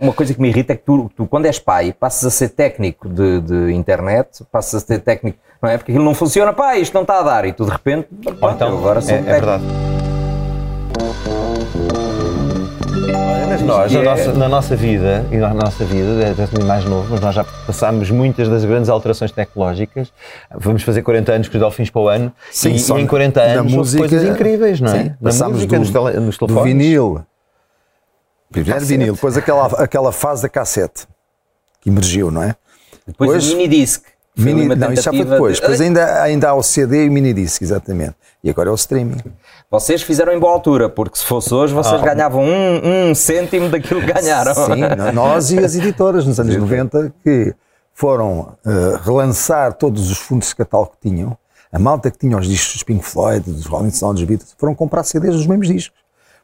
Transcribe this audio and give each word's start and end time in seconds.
Uma 0.00 0.12
coisa 0.12 0.34
que 0.34 0.40
me 0.40 0.48
irrita 0.48 0.72
é 0.72 0.76
que 0.76 0.82
tu, 0.84 1.08
tu 1.16 1.24
quando 1.24 1.46
és 1.46 1.60
pai, 1.60 1.92
passas 1.92 2.24
a 2.24 2.30
ser 2.30 2.48
técnico 2.48 3.08
de, 3.08 3.40
de 3.40 3.72
internet, 3.72 4.44
passas 4.50 4.82
a 4.82 4.86
ser 4.86 4.98
técnico, 4.98 5.38
não 5.62 5.70
é? 5.70 5.78
Porque 5.78 5.92
aquilo 5.92 6.04
não 6.04 6.14
funciona, 6.14 6.52
pá, 6.52 6.76
isto 6.76 6.92
não 6.94 7.02
está 7.02 7.20
a 7.20 7.22
dar, 7.22 7.44
e 7.44 7.52
tu 7.52 7.64
de 7.64 7.70
repente, 7.70 8.08
pronto, 8.40 8.54
então, 8.56 8.76
agora 8.76 9.00
sou 9.00 9.12
é, 9.14 9.14
um 9.14 9.18
é 9.20 9.22
técnico. 9.22 9.46
verdade. 9.46 9.64
Mas 13.48 13.62
nós, 13.62 13.92
na, 13.92 14.00
é- 14.00 14.02
nossa, 14.02 14.32
na 14.32 14.48
nossa 14.48 14.74
vida, 14.74 15.24
e 15.30 15.36
na 15.36 15.54
nossa 15.54 15.84
vida, 15.84 16.08
é 16.24 16.60
é 16.60 16.64
mais 16.64 16.84
novo, 16.84 17.06
mas 17.12 17.20
nós 17.20 17.32
já 17.36 17.44
passámos 17.64 18.10
muitas 18.10 18.48
das 18.48 18.64
grandes 18.64 18.90
alterações 18.90 19.30
tecnológicas. 19.30 20.12
Vamos 20.52 20.82
fazer 20.82 21.02
40 21.02 21.32
anos 21.34 21.48
com 21.48 21.54
os 21.56 21.60
Delfins 21.60 21.88
para 21.88 22.02
o 22.02 22.08
ano. 22.08 22.32
Sim, 22.50 22.70
e, 22.70 22.98
e 22.98 23.00
em 23.00 23.06
40 23.06 23.46
na 23.46 23.60
anos 23.60 23.72
música- 23.72 24.08
coisas 24.08 24.28
incríveis, 24.28 24.80
não 24.80 24.92
é? 24.92 24.98
Sim, 25.04 25.08
na 25.20 25.30
passámos 25.30 25.54
música, 25.58 25.76
do- 25.76 25.78
nos, 25.78 25.90
tele, 25.90 26.18
nos 26.20 26.36
do 26.36 26.46
telefones. 26.48 26.72
vinil. 26.72 27.24
Primeiro 28.50 28.84
vinil, 28.84 29.14
depois 29.14 29.36
aquela, 29.36 29.66
aquela 29.82 30.12
fase 30.12 30.42
da 30.42 30.48
cassete 30.48 31.06
que 31.80 31.88
emergiu, 31.90 32.30
não 32.30 32.42
é? 32.42 32.54
Depois 33.06 33.30
Pois- 33.30 33.52
o 33.52 33.56
minidisc. 33.56 34.02
Mini, 34.36 34.66
não, 34.74 34.92
isso 34.92 35.02
já 35.04 35.12
foi 35.12 35.24
depois. 35.24 35.54
de- 35.56 35.60
Depois 35.60 35.80
ainda, 35.80 36.22
ainda 36.22 36.48
há 36.50 36.54
o 36.54 36.62
CD 36.62 37.04
e 37.04 37.08
o 37.08 37.12
minidisc, 37.12 37.62
exatamente. 37.62 38.16
E 38.42 38.50
agora 38.50 38.68
é 38.68 38.72
o 38.72 38.74
streaming. 38.74 39.18
Vocês 39.70 40.02
fizeram 40.02 40.32
em 40.32 40.40
boa 40.40 40.52
altura, 40.52 40.88
porque 40.88 41.16
se 41.18 41.24
fosse 41.24 41.54
hoje 41.54 41.72
vocês 41.72 42.00
ganhavam 42.02 42.42
um, 42.42 43.10
um 43.10 43.14
cêntimo 43.14 43.68
daquilo 43.68 44.00
que 44.00 44.12
ganharam. 44.12 44.52
Sim, 44.52 44.80
nós 45.14 45.52
e 45.52 45.58
as 45.60 45.76
editoras 45.76 46.26
nos 46.26 46.40
anos 46.40 46.56
90 46.56 47.14
que 47.22 47.54
foram 47.92 48.56
eh, 48.66 48.98
relançar 49.04 49.72
todos 49.74 50.10
os 50.10 50.18
fundos 50.18 50.48
de 50.48 50.56
catálogo 50.56 50.92
que 51.00 51.08
tinham. 51.08 51.38
A 51.72 51.78
malta 51.78 52.10
que 52.10 52.18
tinha 52.18 52.36
os 52.36 52.48
discos 52.48 52.74
dos 52.74 52.82
Pink 52.82 53.04
Floyd, 53.04 53.48
dos 53.48 53.66
Rolling 53.66 53.90
Stones, 53.92 54.20
dos 54.20 54.28
Beatles, 54.28 54.54
foram 54.58 54.74
comprar 54.74 55.04
CDs 55.04 55.34
dos 55.36 55.46
mesmos 55.46 55.68
discos. 55.68 55.96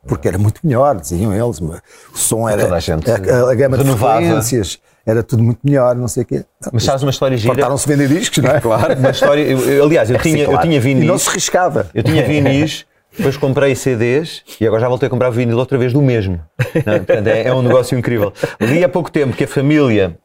Porque 0.07 0.27
era 0.29 0.39
muito 0.39 0.61
melhor, 0.65 0.97
diziam 0.97 1.33
eles. 1.33 1.61
O 1.61 1.81
som 2.15 2.49
era. 2.49 2.63
Toda 2.63 2.77
a 2.77 2.81
gente 2.81 3.11
a, 3.11 3.15
a 3.51 3.55
gama 3.55 3.77
renovava. 3.77 4.21
de 4.21 4.27
frequências 4.27 4.79
era 5.07 5.23
tudo 5.23 5.43
muito 5.43 5.61
melhor, 5.65 5.95
não 5.95 6.09
sei 6.09 6.23
o 6.23 6.27
quê. 6.27 6.45
Mas 6.73 6.85
sabes 6.85 7.03
uma 7.03 7.11
história 7.11 7.37
gira? 7.37 7.55
Fartaram-se 7.55 7.87
vender 7.89 8.09
discos, 8.09 8.39
não 8.43 8.51
é? 8.51 8.61
Claro, 8.61 8.99
uma 8.99 9.11
história. 9.11 9.43
eu- 9.43 9.59
eu- 9.71 9.85
aliás, 9.85 10.11
eu 10.11 10.19
tinha, 10.21 10.45
eu 10.45 10.59
tinha 10.61 10.75
E 10.77 10.79
não 10.79 10.81
vinis. 10.81 11.23
se 11.23 11.31
riscava. 11.31 11.91
Eu 11.95 12.03
tinha 12.03 12.25
vinis, 12.25 12.87
depois 13.17 13.37
comprei 13.37 13.75
CDs 13.75 14.43
e 14.61 14.67
agora 14.67 14.81
já 14.83 14.89
voltei 14.89 15.07
a 15.07 15.11
comprar 15.11 15.31
vinil 15.31 15.59
outra 15.59 15.77
vez 15.77 15.93
do 15.93 16.01
mesmo. 16.01 16.41
não 16.87 16.93
é? 16.95 16.99
Portanto, 16.99 17.27
é, 17.27 17.43
é 17.49 17.55
um 17.55 17.63
negócio 17.63 17.99
incrível. 17.99 18.33
Li 18.61 18.83
há 18.85 18.89
pouco 18.89 19.11
tempo 19.11 19.37
que 19.37 19.45
a 19.45 19.49
família 19.49 20.17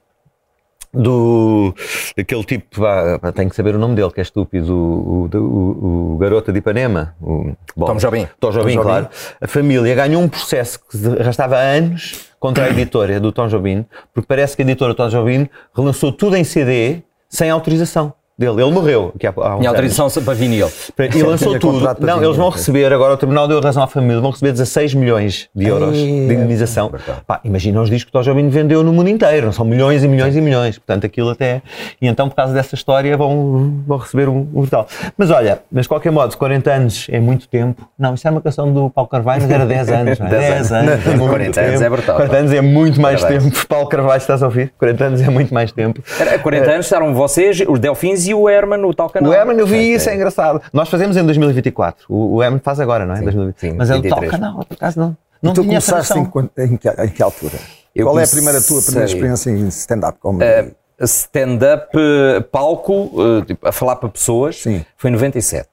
do 0.96 1.74
aquele 2.18 2.44
tipo, 2.44 2.82
pá, 2.82 3.32
tenho 3.32 3.50
que 3.50 3.56
saber 3.56 3.76
o 3.76 3.80
nome 3.80 3.96
dele, 3.96 4.12
que 4.12 4.20
é 4.20 4.24
estúpido, 4.24 4.74
o, 4.74 5.30
o, 5.34 5.38
o, 5.38 6.14
o 6.14 6.18
garoto 6.18 6.52
de 6.52 6.60
Ipanema, 6.60 7.16
o, 7.22 7.54
bom, 7.76 7.86
Tom 7.86 7.98
Jobim. 7.98 8.28
Tom 8.40 8.52
Jobim, 8.52 8.76
Tom 8.76 8.76
Jobim. 8.76 8.76
claro. 8.82 9.10
A 9.40 9.48
família 9.48 9.96
ganhou 9.96 10.22
um 10.22 10.30
processo 10.30 10.80
que 10.80 10.98
se 10.98 11.08
arrastava 11.20 11.58
anos 11.58 12.30
contra 12.40 12.66
a 12.66 12.70
editora 12.70 13.20
do 13.20 13.32
Tom 13.32 13.48
Jobim, 13.48 13.86
porque 14.14 14.28
parece 14.28 14.56
que 14.56 14.62
a 14.62 14.66
editora 14.66 14.94
Tom 14.94 15.10
Jobim 15.10 15.50
relançou 15.76 16.12
tudo 16.12 16.36
em 16.36 16.44
CD 16.44 17.04
sem 17.30 17.50
autorização 17.50 18.14
dele. 18.38 18.62
Ele 18.62 18.72
morreu 18.72 19.12
aqui 19.16 19.26
há, 19.28 19.34
há 19.38 19.54
anos. 19.54 19.66
autorização 19.66 20.24
para 20.24 20.34
vinil. 20.34 20.70
E 21.14 21.24
lançou 21.24 21.58
tudo. 21.60 21.80
Não, 21.80 22.16
vinil, 22.16 22.24
eles 22.30 22.38
vão 22.38 22.50
receber, 22.50 22.92
agora 22.92 23.14
o 23.14 23.18
Tribunal 23.18 23.48
deu 23.48 23.60
razão 23.62 23.84
à 23.84 23.88
família, 23.88 24.20
vão 24.20 24.32
receber 24.32 24.52
16 24.52 24.94
milhões 24.94 25.50
de 25.56 25.68
euros 25.68 25.96
Ei, 25.96 26.06
de 26.28 26.34
indenização. 26.34 26.92
Pá, 27.26 27.40
imagina 27.44 27.82
os 27.82 27.90
discos 27.90 28.12
que 28.12 28.18
o 28.18 28.22
Jobim 28.22 28.50
vendeu 28.50 28.84
no 28.84 28.92
mundo 28.92 29.10
inteiro, 29.10 29.52
são 29.54 29.66
milhões 29.66 30.04
e 30.04 30.08
milhões 30.08 30.36
e 30.36 30.42
milhões. 30.42 30.78
Portanto, 30.78 31.06
aquilo 31.06 31.30
até. 31.30 31.62
E 32.02 32.08
então, 32.08 32.30
por 32.30 32.36
causa 32.36 32.54
dessa 32.54 32.76
história, 32.76 33.16
vão, 33.16 33.82
vão 33.88 33.98
receber 33.98 34.28
um, 34.28 34.48
um 34.54 34.64
total. 34.64 34.88
Mas 35.18 35.32
olha, 35.32 35.60
mas 35.72 35.84
de 35.84 35.90
qualquer 35.90 36.12
modo, 36.12 36.36
40 36.38 36.72
anos 36.72 37.08
é 37.10 37.20
muito 37.20 37.48
tempo. 37.48 37.88
Não, 37.98 38.14
isso 38.14 38.28
era 38.28 38.36
uma 38.36 38.42
canção 38.42 38.72
do 38.72 38.90
Paulo 38.90 39.10
Carvalho, 39.10 39.44
mas 39.44 39.52
era 39.52 39.66
10 39.66 39.90
anos. 39.90 40.20
Não 40.20 40.28
é? 40.28 40.30
10 40.36 40.46
10 40.56 40.72
anos. 40.72 40.92
é 41.08 41.10
muito 41.16 41.30
40 41.30 41.62
anos 41.62 41.82
é 41.82 41.90
brutal, 41.90 42.16
40 42.16 42.32
pá. 42.34 42.40
anos 42.40 42.54
é 42.54 42.62
muito 42.62 43.02
mais 43.02 43.22
Parabéns. 43.22 43.44
tempo. 43.44 43.68
Paulo 43.68 43.88
Carvalho, 43.88 44.18
estás 44.18 44.44
a 44.44 44.46
ouvir? 44.46 44.74
40 44.78 45.04
anos 45.06 45.22
é 45.22 45.30
muito 45.30 45.54
mais 45.54 45.72
tempo. 45.72 46.04
Era 46.20 46.38
40 46.40 46.72
anos 46.72 46.86
estavam 46.86 47.14
vocês, 47.14 47.62
os 47.68 47.80
Delfins 47.80 48.25
e 48.28 48.34
o 48.34 48.50
Herman 48.50 48.80
no 48.80 48.94
tal 48.94 49.10
canal. 49.10 49.32
O 49.32 49.34
Herman, 49.34 49.58
eu 49.58 49.68
vi 49.68 49.94
isso, 49.94 50.10
é 50.10 50.16
engraçado. 50.16 50.62
Nós 50.74 50.90
fazemos 50.90 51.18
em 51.18 51.24
2024. 51.24 52.06
O, 52.10 52.36
o 52.36 52.44
Herman 52.44 52.60
faz 52.64 52.80
agora, 52.80 53.06
não 53.06 53.14
é? 53.14 53.18
Sim, 53.18 53.24
2024. 53.24 53.70
sim, 53.70 53.78
Mas 53.78 53.90
é 53.90 53.96
o 53.96 54.02
tal 54.02 54.20
23. 54.20 54.32
canal, 54.32 54.66
por 54.66 54.74
acaso 54.76 55.00
não. 55.00 55.18
Não 55.42 55.54
tu 55.54 55.64
começaste 55.64 56.14
em, 56.18 56.24
em 56.64 56.78
que, 56.78 56.90
em 56.90 57.10
que 57.10 57.22
altura? 57.22 57.54
Eu 57.96 58.08
Qual 58.08 58.20
é 58.20 58.24
a 58.24 58.28
primeira 58.28 58.62
tua 58.62 58.82
primeira 58.82 59.06
experiência 59.06 59.50
em 59.50 59.68
stand-up 59.68 60.20
comedy? 60.20 60.44
Eh, 60.44 60.72
Stand-up, 61.02 61.90
eh, 61.98 62.40
palco, 62.52 63.12
eh, 63.42 63.46
tipo, 63.46 63.68
a 63.68 63.72
falar 63.72 63.98
para 63.98 64.10
pessoas, 64.10 64.62
Sim. 64.62 64.84
foi 64.98 65.10
em 65.10 65.14
97. 65.14 65.68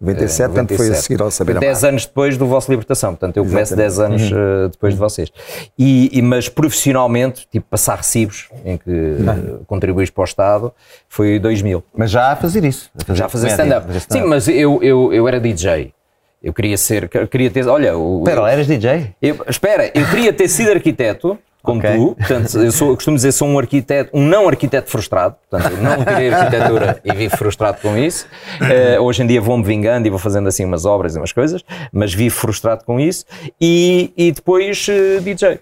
97, 0.00 0.46
portanto 0.52 0.76
foi 0.76 0.90
a 0.90 0.94
seguir 0.94 1.20
ao 1.20 1.30
Saber 1.30 1.52
Foi 1.54 1.60
10 1.60 1.78
Amar. 1.82 1.88
anos 1.90 2.06
depois 2.06 2.36
do 2.36 2.46
vosso 2.46 2.70
Libertação, 2.70 3.10
portanto 3.16 3.36
eu 3.36 3.44
começo 3.44 3.74
Exatamente. 3.74 3.96
10 3.96 3.98
anos 3.98 4.30
Uhum. 4.32 4.64
eh, 4.64 4.68
depois 4.68 4.94
de 4.94 5.00
vocês. 5.00 5.32
E, 5.76 6.16
e- 6.16 6.22
mas 6.22 6.48
profissionalmente, 6.48 7.48
tipo 7.50 7.66
passar 7.68 7.96
recibos 7.96 8.48
em 8.64 8.76
que 8.76 8.88
eh, 8.90 9.56
contribuís 9.66 10.08
para 10.10 10.22
o 10.22 10.24
Estado, 10.24 10.72
foi 11.08 11.38
2000. 11.40 11.82
Mas 11.96 12.10
já 12.12 12.30
a 12.30 12.36
fazer 12.36 12.64
isso. 12.64 12.90
A 13.08 13.12
Já 13.14 13.28
fazer 13.28 13.48
stand-up. 13.48 13.78
a 13.78 13.86
fazer 13.88 13.98
Sim, 14.00 14.06
stand-up. 14.06 14.28
mas 14.30 14.46
eu, 14.48 14.80
eu, 14.82 15.12
eu 15.12 15.26
era 15.26 15.40
DJ. 15.40 15.92
Eu 16.40 16.52
queria 16.52 16.76
ser, 16.78 17.08
queria 17.28 17.50
ter, 17.50 17.66
olha, 17.66 17.96
o, 17.98 18.20
Espera, 18.20 18.40
lá, 18.42 18.52
eras 18.52 18.66
DJ? 18.68 19.12
eu- 19.20 19.38
espera, 19.48 19.90
eu 19.92 20.06
queria 20.08 20.32
ter 20.32 20.46
sido 20.46 20.70
arquiteto, 20.70 21.36
como 21.62 21.78
Ok. 21.80 21.96
tu, 21.96 22.14
portanto, 22.16 22.58
eu, 22.58 22.72
sou, 22.72 22.88
eu 22.90 22.94
costumo 22.94 23.16
dizer 23.16 23.32
sou 23.32 23.48
um 23.48 23.58
arquiteto, 23.58 24.10
um 24.14 24.26
não 24.26 24.48
arquiteto 24.48 24.90
frustrado, 24.90 25.36
portanto, 25.50 25.72
eu 25.74 25.82
não 25.82 26.04
tirei 26.04 26.32
arquitetura 26.32 27.00
e 27.04 27.12
vivo 27.12 27.36
frustrado 27.36 27.78
com 27.82 27.96
isso. 27.96 28.26
Eh, 28.60 28.98
hoje 29.00 29.22
em 29.22 29.26
dia 29.26 29.40
vou-me 29.40 29.64
vingando 29.64 30.06
e 30.06 30.10
vou 30.10 30.18
fazendo 30.18 30.48
assim 30.48 30.64
umas 30.64 30.84
obras 30.84 31.14
e 31.14 31.18
umas 31.18 31.32
coisas, 31.32 31.64
mas 31.92 32.14
vivo 32.14 32.34
frustrado 32.34 32.84
com 32.84 32.98
isso. 32.98 33.24
E, 33.60 34.12
e 34.16 34.32
depois 34.32 34.86
eh, 34.88 35.20
DJ. 35.20 35.60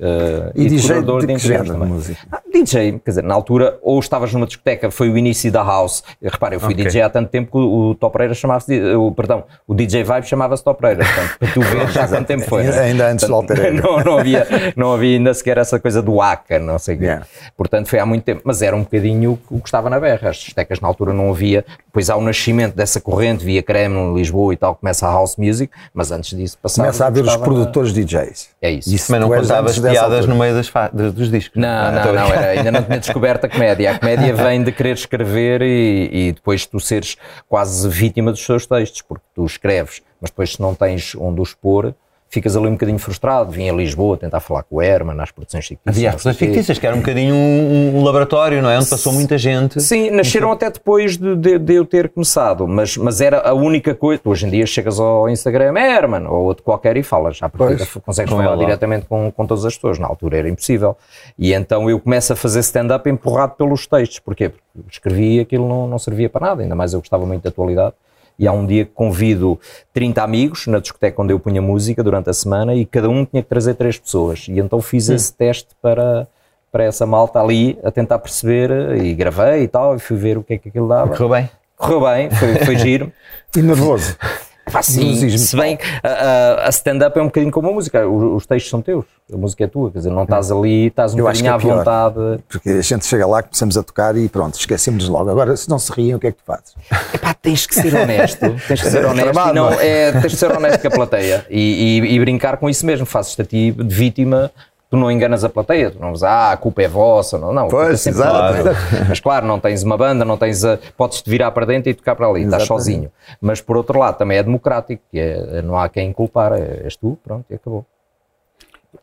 Eh, 0.00 0.52
E 0.54 0.64
DJ 0.68 0.80
decorador 0.88 1.20
de 1.20 1.26
que 1.26 1.32
interiores 1.34 1.66
género 1.68 1.84
de 1.86 1.90
música? 1.92 2.20
Ah, 2.30 2.40
DJ, 2.52 3.00
quer 3.04 3.10
dizer, 3.10 3.22
na 3.24 3.34
altura, 3.34 3.78
ou 3.82 3.98
estavas 3.98 4.32
numa 4.32 4.46
discoteca, 4.46 4.90
foi 4.90 5.08
o 5.10 5.16
início 5.18 5.50
da 5.50 5.62
house. 5.62 6.02
Repara, 6.22 6.54
eu 6.54 6.60
fui 6.60 6.72
Ok. 6.74 6.84
DJ 6.84 7.02
há 7.02 7.10
tanto 7.10 7.28
tempo 7.30 7.50
que 7.52 7.58
o, 7.58 7.90
o 7.90 8.34
chamava-se, 8.34 8.80
o, 8.94 9.10
perdão, 9.12 9.44
o 9.66 9.74
DJ 9.74 10.04
Vibe 10.04 10.26
chamava-se 10.26 10.62
Top 10.64 10.80
Pereira. 10.80 11.04
Portanto, 11.04 11.38
para 11.38 11.48
tu 11.52 11.60
ver 11.60 11.88
já 11.90 12.04
há 12.04 12.08
quanto 12.08 12.26
tempo 12.26 12.44
foi. 12.44 12.64
não 12.64 12.72
é? 12.72 12.80
Ainda 12.80 13.08
antes 13.10 13.26
do 13.26 13.32
Portanto, 13.34 13.60
Ego. 13.60 13.82
não, 13.82 14.00
não, 14.04 14.18
havia, 14.18 14.46
não 14.76 14.92
havia 14.92 15.16
ainda 15.18 15.34
sequer 15.34 15.58
essa 15.58 15.78
coisa 15.80 16.00
do 16.02 16.20
ACA, 16.20 16.58
não 16.58 16.78
sei 16.78 16.94
o 16.96 16.98
quê. 16.98 17.04
Yeah. 17.04 17.26
Portanto, 17.56 17.88
foi 17.88 17.98
há 17.98 18.06
muito 18.06 18.24
tempo. 18.24 18.42
Mas 18.44 18.62
era 18.62 18.74
um 18.76 18.82
bocadinho 18.82 19.38
o 19.50 19.60
que 19.60 19.68
estava 19.68 19.88
na 19.90 19.98
berra. 20.00 20.30
As 20.30 20.36
discotecas 20.36 20.80
na 20.80 20.88
altura 20.88 21.12
não 21.12 21.30
havia. 21.30 21.64
Depois 21.86 22.10
há 22.10 22.16
o 22.16 22.20
nascimento 22.20 22.74
dessa 22.74 23.00
corrente 23.00 23.44
via 23.44 23.62
Kremlin, 23.62 24.14
Lisboa 24.14 24.52
e 24.52 24.56
tal, 24.56 24.74
começa 24.74 25.06
a 25.06 25.10
house 25.12 25.36
music, 25.36 25.72
mas 25.92 26.10
antes 26.10 26.36
disso 26.36 26.58
passava. 26.60 26.86
Começa 26.88 27.04
a 27.04 27.06
haver 27.08 27.20
os 27.22 27.26
estava 27.28 27.38
na- 27.46 27.52
produtores 27.52 27.92
DJs. 27.92 28.48
É 28.60 28.70
isso. 28.70 28.90
Mas 29.10 29.20
não 29.20 29.28
contavas 29.28 29.78
piadas 29.92 30.26
no 30.26 30.36
meio 30.36 30.54
das 30.54 30.70
dos, 30.92 31.12
dos 31.12 31.30
discos. 31.30 31.60
Não, 31.60 31.68
não, 31.68 31.88
a 31.88 31.92
não, 31.92 32.12
brincar. 32.12 32.42
era, 32.42 32.58
ainda 32.58 32.72
não 32.72 32.82
tinha 32.82 32.98
descoberto 33.00 33.44
a 33.44 33.48
comédia. 33.48 33.90
A 33.92 33.98
comédia 33.98 34.34
vem 34.34 34.62
de 34.62 34.72
querer 34.72 34.94
escrever 34.94 35.62
e, 35.62 36.10
e 36.12 36.32
depois 36.32 36.66
tu 36.66 36.80
seres 36.80 37.16
quase 37.48 37.88
vítima 37.88 38.30
dos 38.30 38.44
teus 38.46 38.66
textos, 38.66 39.02
porque 39.02 39.24
tu 39.34 39.44
escreves, 39.44 40.02
mas 40.20 40.30
depois 40.30 40.52
se 40.52 40.60
não 40.60 40.74
tens 40.74 41.14
onde 41.14 41.40
os 41.40 41.54
pôr, 41.54 41.94
ficas 42.34 42.54
ali 42.56 42.66
um 42.66 42.72
bocadinho 42.72 42.98
frustrado. 42.98 43.50
Vim 43.50 43.70
a 43.70 43.72
Lisboa 43.72 44.18
tentar 44.18 44.40
falar 44.40 44.62
com 44.64 44.76
o 44.76 44.82
Herman, 44.82 45.16
nas 45.16 45.30
produções 45.30 45.66
fictícias. 45.66 45.96
Havia 45.96 46.10
as 46.10 46.22
quê. 46.22 46.32
fictícias, 46.46 46.78
que 46.78 46.86
era 46.86 46.94
um 46.94 46.98
bocadinho 46.98 47.34
um, 47.34 47.96
um 47.98 48.04
laboratório, 48.04 48.60
não 48.60 48.68
é? 48.68 48.76
Onde 48.76 48.90
passou 48.90 49.12
muita 49.12 49.38
gente. 49.38 49.80
Sim, 49.80 50.10
nasceram 50.10 50.52
até 50.52 50.68
depois 50.70 51.16
de, 51.16 51.34
de- 51.36 51.58
de 51.58 51.74
eu 51.74 51.86
ter 51.86 52.10
começado, 52.10 52.68
mas, 52.68 52.96
mas 52.98 53.20
era 53.22 53.40
a 53.48 53.54
única 53.54 53.94
coisa. 53.94 54.20
Hoje 54.24 54.46
em 54.46 54.50
dia 54.50 54.66
chegas 54.66 55.00
ao 55.00 55.28
Instagram, 55.30 55.78
é 55.78 55.96
Herman, 55.96 56.26
ou 56.26 56.44
outro 56.44 56.62
qualquer 56.62 56.96
e 56.96 57.02
falas. 57.02 57.36
Já 57.38 57.48
consegues 57.48 58.30
falar 58.30 58.50
lá. 58.50 58.56
diretamente 58.56 59.06
com, 59.06 59.30
com 59.32 59.46
todas 59.46 59.64
as 59.64 59.74
pessoas. 59.74 59.98
Na 59.98 60.06
altura 60.06 60.38
era 60.38 60.48
impossível. 60.48 60.96
E 61.38 61.54
então 61.54 61.88
eu 61.88 61.98
começo 62.00 62.32
a 62.32 62.36
fazer 62.36 62.60
stand-up 62.60 63.08
empurrado 63.08 63.54
pelos 63.54 63.86
textos. 63.86 64.18
Porquê? 64.18 64.48
Porque 64.48 64.88
escrevi 64.90 65.36
e 65.36 65.40
aquilo 65.40 65.68
não, 65.68 65.86
não 65.86 65.98
servia 65.98 66.28
para 66.28 66.46
nada, 66.48 66.62
ainda 66.62 66.74
mais 66.74 66.92
eu 66.92 66.98
gostava 66.98 67.24
muito 67.24 67.42
da 67.44 67.48
atualidade. 67.50 67.94
E 68.38 68.48
há 68.48 68.52
um 68.52 68.66
dia 68.66 68.84
que 68.84 68.90
convido 68.92 69.58
30 69.92 70.22
amigos 70.22 70.66
na 70.66 70.78
discoteca 70.78 71.22
onde 71.22 71.32
eu 71.32 71.38
punha 71.38 71.62
música 71.62 72.02
durante 72.02 72.30
a 72.30 72.32
semana 72.32 72.74
e 72.74 72.84
cada 72.84 73.08
um 73.08 73.24
tinha 73.24 73.42
que 73.42 73.48
trazer 73.48 73.74
três 73.74 73.98
pessoas. 73.98 74.46
E 74.48 74.58
então 74.58 74.80
fiz 74.80 75.08
esse 75.08 75.32
teste 75.32 75.68
para, 75.80 76.26
para 76.72 76.84
essa 76.84 77.06
malta 77.06 77.40
ali 77.40 77.78
a 77.84 77.90
tentar 77.90 78.18
perceber 78.18 78.96
e 78.96 79.14
gravei 79.14 79.62
e 79.62 79.68
tal, 79.68 79.94
e 79.96 79.98
fui 79.98 80.16
ver 80.16 80.36
o 80.36 80.42
que 80.42 80.54
é 80.54 80.58
que 80.58 80.68
aquilo 80.68 80.88
dava. 80.88 81.08
Correu 81.08 81.28
bem. 81.28 81.50
Correu 81.76 82.00
bem, 82.00 82.30
foi, 82.30 82.54
foi 82.64 82.76
giro. 82.76 83.12
E 83.56 83.62
nervoso. 83.62 84.16
Sim, 84.82 85.36
se 85.38 85.56
bem 85.56 85.78
a, 86.02 86.08
a- 86.08 86.66
a 86.66 86.68
stand-up 86.70 87.18
é 87.18 87.22
um 87.22 87.26
bocadinho 87.26 87.52
como 87.52 87.68
a 87.68 87.72
música, 87.72 88.08
os, 88.08 88.42
os 88.42 88.46
textos 88.46 88.70
são 88.70 88.80
teus, 88.82 89.04
a 89.32 89.36
música 89.36 89.64
é 89.64 89.66
tua, 89.66 89.90
quer 89.90 89.98
dizer, 89.98 90.10
não 90.10 90.22
estás 90.24 90.50
ali, 90.50 90.86
estás 90.86 91.14
um 91.14 91.18
Eu 91.18 91.28
acho 91.28 91.42
bocadinho 91.42 91.52
é 91.52 91.54
à 91.54 91.84
pior. 91.84 92.10
vontade. 92.10 92.42
Porque 92.48 92.70
a 92.70 92.80
gente 92.82 93.04
chega 93.06 93.26
lá, 93.26 93.42
começamos 93.42 93.76
a 93.76 93.82
tocar 93.82 94.16
e 94.16 94.28
pronto, 94.28 94.54
esquecemos 94.58 95.08
logo. 95.08 95.30
Agora, 95.30 95.56
se 95.56 95.68
não 95.68 95.78
se 95.78 95.92
riem, 95.92 96.14
o 96.14 96.18
que 96.18 96.28
é 96.28 96.32
que 96.32 96.38
tu 96.38 96.44
fazes? 96.46 96.74
Epá, 97.14 97.34
tens 97.34 97.66
que 97.66 97.74
ser 97.74 97.94
honesto, 97.94 98.40
tens 98.66 98.80
que 98.82 98.90
ser 98.90 99.04
honesto 99.04 99.32
Tramado, 99.32 99.50
e 99.50 99.54
não, 99.54 99.70
não 99.70 99.80
é, 99.80 100.12
tens 100.12 100.32
que 100.32 100.36
ser 100.38 100.50
honesto 100.50 100.80
com 100.80 100.88
a 100.88 100.90
plateia 100.90 101.46
e, 101.50 102.00
e- 102.00 102.14
e 102.14 102.20
brincar 102.20 102.56
com 102.56 102.68
isso 102.68 102.84
mesmo, 102.86 103.04
fazes-te 103.06 103.42
a 103.42 103.44
ti 103.44 103.70
de 103.70 103.94
vítima. 103.94 104.50
Tu 104.94 104.96
não 104.96 105.10
enganas 105.10 105.42
a 105.42 105.48
plateia, 105.48 105.90
tu 105.90 105.98
não 105.98 106.12
dizes, 106.12 106.22
ah, 106.22 106.52
a 106.52 106.56
culpa 106.56 106.80
é 106.80 106.86
vossa, 106.86 107.36
não, 107.36 107.52
não. 107.52 107.64
a 107.64 107.66
é 107.66 107.68
Pois, 107.68 108.06
exato. 108.06 108.54
Mas 109.08 109.18
claro, 109.18 109.44
não 109.44 109.58
tens 109.58 109.82
uma 109.82 109.96
banda, 109.96 110.24
não 110.24 110.36
tens 110.36 110.64
a, 110.64 110.78
podes-te 110.96 111.28
virar 111.28 111.50
para 111.50 111.66
dentro 111.66 111.90
e 111.90 111.94
tocar 111.94 112.14
para 112.14 112.28
ali, 112.28 112.42
estás 112.44 112.62
Exatamente. 112.62 112.84
sozinho. 112.84 113.12
Mas 113.40 113.60
por 113.60 113.76
outro 113.76 113.98
lado, 113.98 114.16
também 114.16 114.38
é 114.38 114.42
democrático, 114.44 115.02
é, 115.12 115.60
não 115.62 115.76
há 115.76 115.88
quem 115.88 116.12
culpar, 116.12 116.52
és 116.52 116.94
tu, 116.94 117.18
pronto, 117.24 117.44
e 117.50 117.54
acabou. 117.56 117.84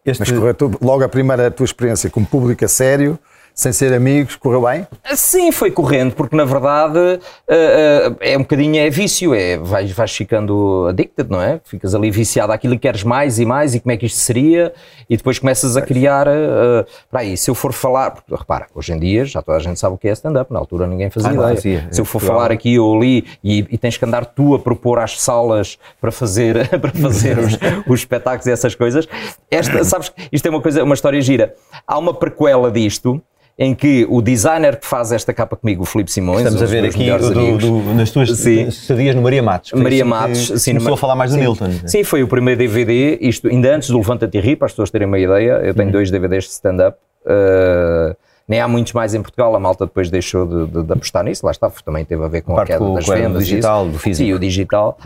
Este, 0.05 0.21
Mas 0.21 0.31
correu 0.31 0.53
tu- 0.53 0.71
logo 0.81 1.03
a 1.03 1.09
primeira 1.09 1.51
tua 1.51 1.65
experiência 1.65 2.09
como 2.09 2.25
público 2.25 2.63
a 2.63 2.69
sério, 2.69 3.19
sem 3.53 3.71
ser 3.71 3.93
amigos, 3.93 4.35
correu 4.35 4.61
bem? 4.63 4.87
Sim, 5.13 5.51
foi 5.51 5.71
correndo, 5.71 6.13
porque 6.15 6.35
na 6.35 6.45
verdade 6.45 7.19
eh, 7.47 8.13
eh, 8.21 8.33
é 8.33 8.37
um 8.37 8.41
bocadinho 8.41 8.77
é 8.77 8.89
vício, 8.89 9.33
é, 9.33 9.57
vais, 9.57 9.91
vais 9.91 10.11
ficando 10.15 10.87
addicted, 10.89 11.29
não 11.29 11.41
é? 11.41 11.59
Ficas 11.65 11.93
ali 11.93 12.09
viciado 12.11 12.51
àquilo 12.51 12.73
e 12.73 12.79
queres 12.79 13.03
mais 13.03 13.39
e 13.39 13.45
mais 13.45 13.75
e 13.75 13.79
como 13.79 13.91
é 13.91 13.97
que 13.97 14.05
isto 14.05 14.19
seria 14.19 14.73
e 15.09 15.17
depois 15.17 15.39
começas 15.39 15.75
a 15.77 15.81
criar. 15.81 16.27
Uh, 16.27 16.85
para 17.09 17.21
aí, 17.21 17.35
se 17.37 17.49
eu 17.49 17.55
for 17.55 17.73
falar, 17.73 18.11
porque, 18.11 18.33
repara, 18.33 18.67
hoje 18.73 18.93
em 18.93 18.99
dia 18.99 19.25
já 19.25 19.41
toda 19.41 19.57
a 19.57 19.61
gente 19.61 19.79
sabe 19.79 19.95
o 19.95 19.97
que 19.97 20.07
é 20.07 20.11
stand-up, 20.13 20.51
na 20.51 20.59
altura 20.59 20.87
ninguém 20.87 21.09
fazia 21.09 21.29
Ah, 21.29 21.33
ideia. 21.33 21.55
fazia. 21.55 21.87
Se 21.91 22.01
eu 22.01 22.05
for 22.05 22.13
Portugal. 22.13 22.37
falar 22.37 22.51
aqui 22.51 22.79
ou 22.79 22.95
ali 22.95 23.25
e, 23.43 23.59
e 23.69 23.77
tens 23.77 23.97
que 23.97 24.05
andar 24.05 24.25
tu 24.25 24.55
a 24.55 24.59
propor 24.59 24.99
às 24.99 25.21
salas 25.21 25.77
para 25.99 26.11
fazer, 26.11 26.67
para 26.79 26.91
fazer 26.91 27.37
os, 27.37 27.53
os 27.87 27.99
espetáculos 27.99 28.45
e 28.47 28.51
essas 28.51 28.75
coisas, 28.75 29.07
esta, 29.49 29.83
sabes, 29.85 30.09
que 30.09 30.29
isto 30.31 30.45
é 30.45 30.49
uma 30.49 30.61
coisa, 30.61 30.83
uma 30.83 30.93
história 30.95 31.21
gira. 31.21 31.53
Há 31.85 31.97
uma 31.97 32.13
prequela 32.13 32.71
disto 32.71 33.21
em 33.59 33.75
que 33.75 34.05
o 34.09 34.21
designer 34.21 34.79
que 34.79 34.87
faz 34.87 35.11
esta 35.11 35.33
capa 35.33 35.55
comigo, 35.55 35.83
o 35.83 35.85
Filipe 35.85 36.11
Simões, 36.11 36.39
estamos 36.39 36.61
um 36.61 36.63
a 36.63 36.67
ver 36.67 36.85
aqui 36.85 37.11
do- 37.11 37.57
do- 37.57 37.93
nas 37.93 38.09
tuas 38.09 38.29
estadias 38.29 39.15
no 39.15 39.21
Maria 39.21 39.43
Matos. 39.43 39.69
Foi 39.71 39.81
Maria 39.81 40.03
que 40.03 40.09
Matos, 40.09 40.51
sim, 40.61 40.71
começou 40.71 40.93
a 40.93 40.97
falar 40.97 41.15
mais 41.15 41.31
do 41.31 41.35
sim. 41.35 41.41
Nilton. 41.41 41.69
Sim, 41.85 42.03
foi 42.03 42.23
o 42.23 42.27
primeiro 42.27 42.57
DVD, 42.59 43.17
isto 43.21 43.47
ainda 43.47 43.75
antes 43.75 43.89
do 43.89 43.97
Levanta-te 43.97 44.37
e 44.37 44.41
Ri, 44.41 44.55
para 44.55 44.65
as 44.65 44.71
pessoas 44.71 44.89
terem 44.89 45.07
uma 45.07 45.19
ideia. 45.19 45.59
Eu 45.61 45.67
Uhum. 45.69 45.73
tenho 45.73 45.91
dois 45.91 46.09
DVDs 46.09 46.45
de 46.45 46.51
stand-up. 46.51 46.97
uh, 47.23 48.15
nem 48.47 48.59
há 48.59 48.67
muitos 48.67 48.91
mais 48.93 49.13
em 49.13 49.21
Portugal, 49.21 49.55
a 49.55 49.59
malta 49.59 49.85
depois 49.85 50.09
deixou 50.09 50.45
de, 50.45 50.71
de- 50.73 50.83
de 50.83 50.91
apostar 50.91 51.23
nisso, 51.23 51.45
lá 51.45 51.51
está, 51.51 51.69
também 51.85 52.03
teve 52.03 52.21
a 52.25 52.27
ver 52.27 52.41
com 52.41 52.57
a 52.57 52.65
queda 52.65 52.83
das 52.95 53.07
vendas. 53.07 53.45
digital, 53.47 53.83
isso. 53.83 53.93
do 53.93 53.99
físico. 53.99 54.23
É. 54.23 54.27
Sim, 54.31 54.33
o 54.33 54.39
digital, 54.39 54.97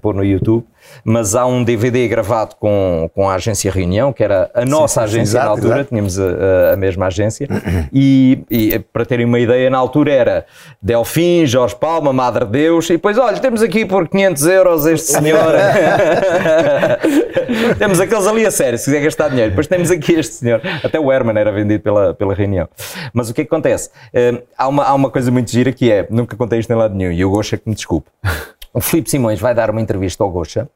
pôr 0.00 0.14
no 0.14 0.24
YouTube. 0.24 0.64
Mas 1.04 1.34
há 1.34 1.46
um 1.46 1.62
DVD 1.62 2.08
gravado 2.08 2.56
com, 2.56 3.10
com 3.14 3.28
a 3.28 3.34
agência 3.34 3.70
Reunião, 3.70 4.12
que 4.12 4.22
era 4.24 4.50
a 4.54 4.64
nossa 4.64 5.02
sim, 5.02 5.08
sim, 5.08 5.14
agência 5.16 5.30
exato, 5.38 5.44
na 5.46 5.50
altura, 5.52 5.74
exato. 5.76 5.88
tínhamos 5.90 6.18
a, 6.18 6.24
a- 6.24 6.72
a 6.74 6.76
mesma 6.76 7.06
agência, 7.06 7.46
e, 7.92 8.42
e, 8.50 8.78
para 8.78 9.04
terem 9.04 9.26
uma 9.26 9.38
ideia, 9.38 9.68
na 9.70 9.78
altura 9.78 10.12
era 10.12 10.46
Delfim, 10.80 11.46
Jorge 11.46 11.76
Palma, 11.76 12.12
Madre 12.12 12.44
Deus, 12.46 12.88
e 12.90 12.94
depois, 12.94 13.18
olha, 13.18 13.38
temos 13.38 13.62
aqui 13.62 13.84
por 13.84 14.08
500 14.08 14.46
euros 14.46 14.86
este 14.86 15.12
senhor. 15.12 15.54
temos 17.78 18.00
aqueles 18.00 18.26
ali 18.26 18.46
a 18.46 18.50
sério, 18.50 18.78
se 18.78 18.84
quiser 18.86 19.02
gastar 19.02 19.28
dinheiro. 19.28 19.50
Depois 19.50 19.66
temos 19.66 19.90
aqui 19.90 20.12
este 20.14 20.34
senhor. 20.34 20.60
Até 20.82 20.98
o 20.98 21.10
Herman 21.12 21.36
era 21.38 21.52
vendido 21.52 21.82
pela, 21.82 22.14
pela 22.14 22.34
reunião. 22.34 22.68
Mas 23.12 23.30
o 23.30 23.34
que 23.34 23.42
é 23.42 23.44
que 23.44 23.48
acontece? 23.52 23.90
Hum, 24.14 24.40
há, 24.56 24.68
uma, 24.68 24.84
há 24.84 24.94
uma 24.94 25.10
coisa 25.10 25.30
muito 25.30 25.50
gira 25.50 25.72
que 25.72 25.90
é, 25.90 26.06
nunca 26.10 26.36
contei 26.36 26.58
isto 26.58 26.72
em 26.72 26.76
lado 26.76 26.94
nenhum, 26.94 27.12
e 27.12 27.24
o 27.24 27.30
Gocha 27.30 27.56
que 27.56 27.68
me 27.68 27.74
desculpe. 27.74 28.08
O 28.74 28.80
Filipe 28.80 29.08
Simões 29.08 29.38
vai 29.38 29.54
dar 29.54 29.70
uma 29.70 29.80
entrevista 29.80 30.24
ao 30.24 30.30
Gocha 30.30 30.68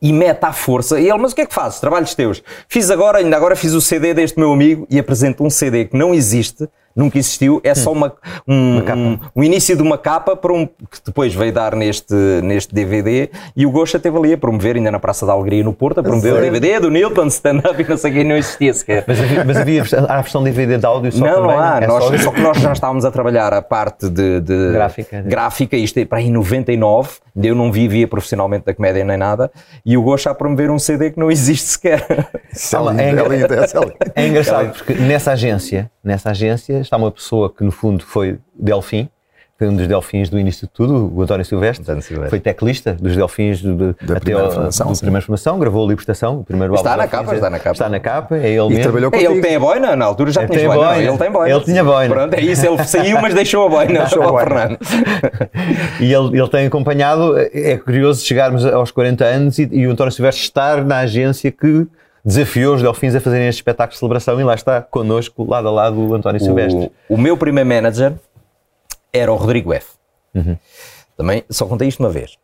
e 0.00 0.12
mete 0.12 0.44
à 0.44 0.52
força. 0.52 1.00
E 1.00 1.08
ele, 1.08 1.18
mas 1.18 1.32
o 1.32 1.34
que 1.34 1.40
é 1.40 1.46
que 1.46 1.52
fazes? 1.52 1.80
Trabalhos 1.80 2.14
teus. 2.14 2.42
Fiz 2.68 2.90
agora, 2.90 3.18
ainda 3.18 3.36
agora 3.36 3.56
fiz 3.56 3.72
o 3.72 3.80
CD 3.80 4.14
deste 4.14 4.38
meu 4.38 4.52
amigo 4.52 4.86
e 4.88 5.00
apresento 5.00 5.42
um 5.42 5.50
CD 5.50 5.86
que 5.86 5.96
não 5.96 6.14
existe, 6.14 6.68
nunca 6.94 7.18
existiu, 7.18 7.60
é 7.64 7.74
só 7.74 7.92
uma, 7.92 8.12
um, 8.46 8.78
um, 8.78 9.18
um 9.36 9.42
início 9.44 9.76
de 9.76 9.82
uma 9.82 9.96
capa 9.98 10.36
para 10.36 10.52
um, 10.52 10.66
que 10.66 10.98
depois 11.06 11.34
veio 11.34 11.52
dar 11.52 11.74
neste, 11.74 12.14
neste 12.42 12.74
DVD 12.74 13.30
e 13.56 13.64
o 13.66 13.70
Gosha 13.70 13.96
esteve 13.96 14.16
ali 14.16 14.32
a 14.32 14.38
promover, 14.38 14.76
ainda 14.76 14.90
na 14.90 14.98
Praça 14.98 15.24
da 15.26 15.32
Alegria 15.32 15.62
no 15.64 15.72
Porto, 15.72 15.98
a 16.00 16.02
promover 16.02 16.32
o 16.32 16.36
sério? 16.36 16.52
DVD 16.52 16.80
do 16.80 16.90
Newton, 16.90 17.26
stand-up 17.28 17.80
e 17.82 17.88
não 17.88 17.96
sei 17.96 18.12
quem, 18.12 18.24
não 18.24 18.36
existia 18.36 18.72
sequer. 18.74 19.04
Mas 19.06 19.20
havia, 19.20 19.44
mas 19.44 19.56
havia 19.56 19.82
há 20.08 20.18
a 20.18 20.22
versão 20.22 20.42
DVD 20.42 20.78
de 20.78 20.86
áudio 20.86 21.12
só 21.12 21.24
Não, 21.24 21.34
também? 21.34 21.48
não 21.56 21.58
há. 21.60 21.80
É 21.82 21.86
nós, 21.86 22.04
só- 22.04 22.18
só... 22.18 22.30
que 22.32 22.40
nós 22.40 22.58
já 22.58 22.72
estávamos 22.72 23.04
a 23.04 23.10
trabalhar 23.10 23.52
a 23.52 23.62
parte 23.62 24.08
de, 24.08 24.40
de 24.40 24.72
Gráfica. 24.72 25.22
gráfica, 25.22 25.76
isto 25.76 25.98
é 25.98 26.04
para 26.04 26.18
aí 26.18 26.26
em 26.28 26.32
99, 26.32 27.10
ainda 27.34 27.48
eu 27.48 27.54
não 27.54 27.70
vivia 27.72 28.06
profissionalmente 28.06 28.64
da 28.66 28.74
comédia 28.74 29.04
nem 29.04 29.16
nada, 29.16 29.50
e 29.84 29.96
o 29.96 30.02
Gosha 30.02 30.30
a 30.30 30.34
promover 30.34 30.70
um 30.70 30.78
CD 30.78 31.10
que 31.10 31.18
não 31.18 31.30
existe 31.30 31.66
sequer. 31.68 32.04
É 32.08 32.76
lindo, 32.78 33.00
é 33.00 33.04
é 33.08 33.12
lindo, 33.28 33.54
é 33.54 33.58
lindo. 33.80 33.92
É 34.14 34.26
engraçado 34.26 34.72
porque 34.72 34.94
nessa 34.94 35.32
agência, 35.32 35.90
nessa 36.04 36.30
agência 36.30 36.81
está 36.82 36.96
uma 36.96 37.10
pessoa 37.10 37.50
que 37.52 37.64
no 37.64 37.70
fundo 37.72 38.04
foi 38.04 38.38
Delfim, 38.54 39.08
foi 39.58 39.68
um 39.68 39.76
dos 39.76 39.86
Delfins 39.86 40.28
do 40.28 40.40
início 40.40 40.66
de 40.66 40.72
tudo, 40.72 41.12
o 41.14 41.22
António 41.22 41.44
Silvestre, 41.44 41.84
António 41.84 42.02
Silvestre. 42.02 42.30
foi 42.30 42.40
teclista 42.40 42.94
dos 42.94 43.14
Delfins 43.14 43.62
do, 43.62 43.76
do- 43.76 43.96
Da 44.02 44.18
primeira 44.18 44.46
ao- 44.48 44.52
formação, 44.52 44.92
do 44.92 44.98
primeira 44.98 45.24
formação, 45.24 45.58
gravou 45.60 45.84
a 45.84 45.88
Libertação, 45.88 46.40
o 46.40 46.44
primeiro 46.44 46.74
Está 46.74 46.90
álbum 46.94 46.98
na 47.02 47.06
dos 47.06 47.10
Delfins, 47.12 47.26
capa, 47.28 47.34
está 47.36 47.50
na 47.50 47.58
capa. 47.58 47.70
Está 47.72 47.88
na 47.88 48.00
capa, 48.00 48.36
é 48.38 48.48
ele 48.50 48.56
E 48.58 48.68
mesmo. 48.70 48.82
trabalhou 48.82 49.08
É, 49.08 49.10
contigo. 49.12 49.32
ele 49.34 49.40
tem 49.40 49.54
a 49.56 49.60
boina, 49.60 49.94
na 49.94 50.04
altura 50.04 50.32
já 50.32 50.40
Ele 50.42 50.48
tinhas 50.50 50.62
tem 50.62 50.70
a 50.70 50.74
boina. 50.74 50.90
boina. 50.94 51.08
Ele 51.10 51.18
tem 51.18 51.30
boina. 51.30 51.54
Ele 51.54 51.64
tinha 51.64 51.84
boina. 51.84 52.14
Pronto, 52.14 52.34
é 52.34 52.40
isso, 52.40 52.66
ele 52.66 52.84
saiu, 52.84 53.20
mas 53.20 53.34
deixou 53.34 53.66
a 53.66 53.68
boina 53.68 54.00
Deixou 54.00 54.22
a 54.22 54.26
ao. 54.26 54.38
Fernando. 54.38 54.78
E 56.00 56.12
ele, 56.12 56.38
ele 56.40 56.48
tem 56.48 56.66
acompanhado, 56.66 57.38
é 57.38 57.76
curioso 57.76 58.24
chegarmos 58.24 58.64
aos 58.66 58.90
40 58.90 59.24
anos 59.24 59.58
e, 59.58 59.68
e 59.70 59.86
o 59.86 59.92
António 59.92 60.12
Silvestre 60.12 60.42
estar 60.44 60.84
na 60.84 60.98
agência 60.98 61.52
que 61.52 61.86
desafiou 62.24 62.76
os 62.76 62.82
Delfins 62.82 63.14
a 63.14 63.20
fazerem 63.20 63.48
este 63.48 63.58
espetáculo 63.58 63.92
de 63.92 63.98
celebração 63.98 64.40
e 64.40 64.44
lá 64.44 64.54
está 64.54 64.80
connosco, 64.82 65.44
lado 65.44 65.68
a 65.68 65.70
lado, 65.70 66.00
o 66.00 66.14
António 66.14 66.40
Silvestre. 66.40 66.90
O, 67.08 67.14
o 67.14 67.18
meu 67.18 67.36
primeiro 67.36 67.68
manager 67.68 68.14
era 69.12 69.32
o 69.32 69.36
Rodrigo 69.36 69.72
F. 69.72 69.94
Também 71.16 71.44
só 71.50 71.66
contei 71.66 71.88
isto 71.88 72.00
uma 72.00 72.10
vez. 72.10 72.36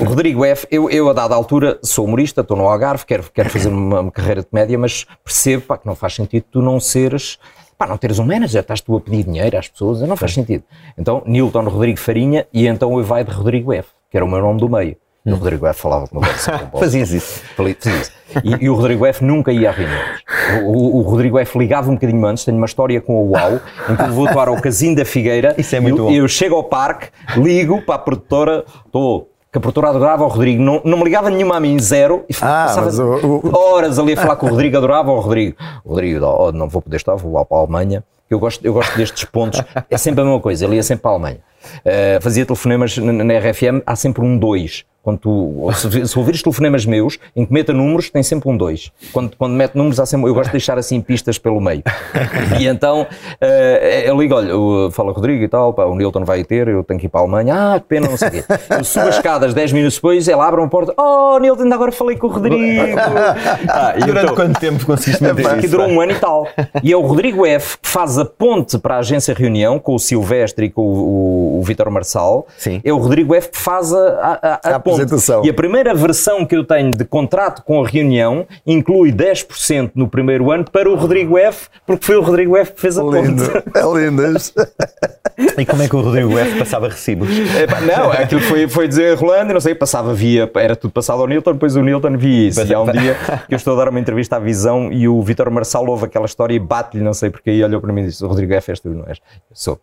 O 0.00 0.04
Rodrigo 0.04 0.44
F, 0.44 0.66
eu, 0.70 0.90
eu 0.90 1.08
a 1.08 1.12
dada 1.12 1.34
altura 1.34 1.78
sou 1.82 2.04
humorista, 2.04 2.40
estou 2.40 2.56
no 2.56 2.68
Algarve, 2.68 3.06
quero, 3.06 3.24
quero 3.32 3.48
fazer 3.48 3.68
uma, 3.68 4.00
uma 4.00 4.10
carreira 4.10 4.42
de 4.42 4.48
comédia, 4.48 4.76
mas 4.78 5.06
percebo 5.24 5.62
pá, 5.62 5.78
que 5.78 5.86
não 5.86 5.94
faz 5.94 6.14
sentido 6.14 6.44
tu 6.50 6.60
não 6.60 6.80
seres, 6.80 7.38
pá, 7.78 7.86
não 7.86 7.96
teres 7.96 8.18
um 8.18 8.26
manager, 8.26 8.60
estás 8.60 8.80
tu 8.80 8.96
a 8.96 9.00
pedir 9.00 9.24
dinheiro 9.24 9.56
às 9.56 9.68
pessoas, 9.68 10.00
não 10.00 10.16
faz 10.16 10.34
sentido. 10.34 10.64
Então, 10.98 11.22
Nilton 11.24 11.62
Rodrigo 11.68 11.98
Farinha 11.98 12.46
e 12.52 12.66
então 12.66 12.98
eu 12.98 13.04
vai 13.04 13.24
de 13.24 13.30
Rodrigo 13.30 13.72
F, 13.72 13.88
que 14.10 14.16
era 14.16 14.24
o 14.24 14.28
meu 14.28 14.40
nome 14.40 14.60
do 14.60 14.68
meio. 14.68 14.96
E 15.26 15.32
o 15.32 15.36
Rodrigo 15.36 15.66
F 15.66 15.80
falava 15.80 16.06
com 16.06 16.18
uma 16.18 16.26
voz. 16.26 16.46
Fazias 16.78 17.10
isso. 17.12 17.40
Fazia 17.56 17.74
isso. 18.00 18.10
E, 18.44 18.64
e 18.64 18.68
o 18.68 18.74
Rodrigo 18.74 19.06
F 19.06 19.24
nunca 19.24 19.50
ia 19.52 19.70
a 19.70 19.72
reuniões. 19.72 20.20
O, 20.64 20.70
o- 20.70 20.96
o 20.98 21.00
Rodrigo 21.02 21.38
F 21.38 21.58
ligava 21.58 21.90
um 21.90 21.94
bocadinho 21.94 22.26
antes, 22.26 22.44
tenho 22.44 22.56
uma 22.58 22.66
história 22.66 23.00
com 23.00 23.14
o 23.14 23.30
UAU, 23.30 23.60
em 23.88 23.96
que 23.96 24.02
eu 24.02 24.12
vou 24.12 24.28
atuar 24.28 24.48
ao 24.48 24.60
Casino 24.60 24.96
da 24.96 25.04
Figueira. 25.04 25.54
Isso 25.56 25.74
é 25.74 25.80
muito 25.80 25.98
eu, 25.98 26.04
bom. 26.04 26.10
Eu 26.12 26.28
chego 26.28 26.56
ao 26.56 26.64
parque, 26.64 27.08
ligo 27.36 27.80
para 27.82 27.94
a 27.94 27.98
produtora, 27.98 28.64
estou. 28.84 29.30
Que 29.50 29.58
a 29.58 29.60
produtora 29.60 29.88
adorava 29.90 30.24
o 30.24 30.28
Rodrigo, 30.28 30.60
não, 30.60 30.82
não 30.84 30.98
me 30.98 31.04
ligava 31.04 31.30
nenhuma 31.30 31.56
a 31.56 31.60
mim, 31.60 31.78
zero, 31.78 32.24
e 32.28 32.34
Ah, 32.42 32.64
passava 32.66 32.90
o- 33.24 33.46
o- 33.48 33.56
horas 33.56 34.00
ali 34.00 34.12
a 34.14 34.16
falar 34.16 34.34
com 34.36 34.46
o 34.46 34.50
Rodrigo, 34.50 34.76
adorava 34.76 35.12
o 35.12 35.20
Rodrigo. 35.20 35.56
O 35.84 35.90
Rodrigo, 35.90 36.26
oh, 36.26 36.50
não 36.50 36.68
vou 36.68 36.82
poder 36.82 36.96
estar, 36.96 37.14
vou 37.14 37.32
lá 37.34 37.44
para 37.44 37.56
a 37.58 37.60
Alemanha. 37.60 38.02
Eu 38.28 38.40
gosto, 38.40 38.64
eu 38.66 38.72
gosto 38.74 38.96
destes 38.96 39.24
pontos, 39.24 39.62
é 39.88 39.96
sempre 39.96 40.22
a 40.22 40.24
mesma 40.24 40.40
coisa, 40.40 40.64
ele 40.64 40.74
ia 40.74 40.82
sempre 40.82 41.02
para 41.02 41.12
a 41.12 41.14
Alemanha. 41.14 41.38
Uh, 41.84 42.20
fazia 42.20 42.44
telefonemas 42.44 42.96
na, 42.98 43.38
RFM, 43.38 43.82
há 43.86 43.96
sempre 43.96 44.22
um 44.22 44.36
2. 44.38 44.84
Quando 45.04 45.18
tu, 45.18 45.68
se, 45.74 46.08
se 46.08 46.18
ouvires 46.18 46.42
telefonemas 46.42 46.86
meus, 46.86 47.18
em 47.36 47.44
que 47.44 47.52
meta 47.52 47.74
números, 47.74 48.08
tem 48.08 48.22
sempre 48.22 48.48
um 48.48 48.56
2. 48.56 48.90
Quando, 49.12 49.36
quando 49.36 49.52
mete 49.52 49.74
números, 49.74 50.00
há 50.00 50.06
sempre, 50.06 50.30
eu 50.30 50.32
gosto 50.32 50.46
de 50.46 50.52
deixar 50.52 50.78
assim 50.78 50.98
pistas 50.98 51.36
pelo 51.36 51.60
meio. 51.60 51.82
E 52.58 52.66
então, 52.66 53.02
uh, 53.02 53.46
eu 54.06 54.18
ligo, 54.18 54.34
olha, 54.34 54.90
fala 54.92 55.12
Rodrigo 55.12 55.44
e 55.44 55.48
tal, 55.48 55.74
pá, 55.74 55.84
o 55.84 55.94
Nilton 55.94 56.24
vai 56.24 56.42
ter, 56.42 56.68
eu 56.68 56.82
tenho 56.82 56.98
que 56.98 57.04
ir 57.04 57.10
para 57.10 57.20
a 57.20 57.22
Alemanha, 57.24 57.74
ah, 57.74 57.80
que 57.80 57.86
pena, 57.86 58.08
não 58.08 58.16
sei 58.16 58.28
o 58.28 58.30
quê. 58.30 58.44
Eu 58.70 58.82
subo 58.82 59.08
as 59.08 59.16
escadas 59.16 59.52
10 59.52 59.72
minutos 59.72 59.96
depois, 59.96 60.26
ele 60.26 60.40
abre 60.40 60.58
uma 60.58 60.70
porta, 60.70 60.94
oh, 60.96 61.38
Nilton, 61.38 61.64
ainda 61.64 61.74
agora 61.74 61.92
falei 61.92 62.16
com 62.16 62.26
o 62.26 62.30
Rodrigo. 62.30 62.56
Ah, 63.68 63.92
Durante 63.98 64.24
então- 64.24 64.34
quanto 64.34 64.58
tempo 64.60 64.86
conseguiste 64.86 65.22
manter 65.22 65.48
que 65.58 65.66
isso? 65.66 65.70
durou 65.70 65.86
um 65.88 66.00
ano 66.00 66.12
e 66.12 66.14
tal. 66.18 66.46
E 66.82 66.92
é 66.92 66.96
o 66.96 67.00
Rodrigo 67.00 67.44
F 67.44 67.78
que 67.78 67.88
faz 67.88 68.18
a 68.18 68.24
ponte 68.24 68.78
para 68.78 68.96
a 68.96 68.98
agência 68.98 69.34
Reunião 69.34 69.78
com 69.78 69.94
o 69.94 69.98
Silvestre 69.98 70.66
e 70.66 70.70
com 70.70 70.82
o, 70.82 71.53
o, 71.58 71.62
Vítor 71.62 71.90
Marçal. 71.90 72.46
Sim. 72.58 72.80
É 72.84 72.92
o 72.92 72.96
Rodrigo 72.98 73.34
F 73.34 73.50
que 73.50 73.58
faz 73.58 73.92
a, 73.92 73.98
a, 73.98 74.32
a- 74.54 74.60
a 74.72 74.76
apresentação. 74.76 75.44
E 75.44 75.50
a 75.50 75.54
primeira 75.54 75.94
versão 75.94 76.44
que 76.44 76.56
eu 76.56 76.64
tenho 76.64 76.90
de 76.90 77.04
contrato 77.04 77.62
com 77.62 77.82
a 77.82 77.86
Reunião 77.88 78.46
inclui 78.66 79.12
10% 79.12 79.92
no 79.94 80.08
primeiro 80.08 80.50
ano 80.50 80.64
para 80.70 80.88
o 80.90 80.94
Rodrigo 80.94 81.36
F, 81.38 81.68
porque 81.86 82.04
foi 82.06 82.16
o 82.16 82.22
Rodrigo 82.22 82.56
F 82.56 82.72
que 82.72 82.80
fez 82.80 82.98
a 82.98 83.02
Lindo, 83.02 83.44
ponte. 83.50 83.78
é 83.78 83.82
lindo. 84.06 84.22
E 85.58 85.66
como 85.66 85.82
é 85.82 85.88
que 85.88 85.96
o 85.96 86.00
Rodrigo 86.00 86.38
F 86.38 86.58
passava 86.60 86.88
recibos? 86.88 87.28
Epá, 87.28 87.80
não, 87.80 88.12
aquilo 88.12 88.40
foi, 88.42 88.68
foi 88.68 88.86
desenrolando 88.86 89.50
e 89.50 89.54
não 89.54 89.60
sei, 89.60 89.74
passava 89.74 90.14
via, 90.14 90.48
era 90.54 90.76
tudo 90.76 90.92
passado 90.92 91.20
ao 91.22 91.26
Nilton, 91.26 91.54
depois 91.54 91.74
o 91.74 91.82
Nilton 91.82 92.16
via 92.16 92.48
isso. 92.48 92.64
E 92.64 92.72
há 92.72 92.80
um 92.80 92.90
dia 92.92 93.16
que 93.48 93.54
eu 93.54 93.56
estou 93.56 93.74
a 93.74 93.76
dar 93.84 93.88
uma 93.90 93.98
entrevista 93.98 94.36
à 94.36 94.38
Visão 94.38 94.92
e 94.92 95.08
o 95.08 95.20
Vítor 95.22 95.50
Marçal 95.50 95.84
ouve 95.86 96.04
aquela 96.04 96.26
história 96.26 96.54
e 96.54 96.58
bate-lhe, 96.60 97.02
não 97.02 97.12
sei 97.12 97.30
porque, 97.30 97.50
e 97.50 97.64
olhou 97.64 97.80
para 97.80 97.92
mim 97.92 98.02
e 98.02 98.06
disse: 98.06 98.24
O 98.24 98.28
Rodrigo 98.28 98.52
F, 98.54 98.70
és 98.70 98.78
tu, 98.80 98.90
não 98.90 99.06
és? 99.08 99.18
Eu 99.18 99.56
sou. 99.56 99.80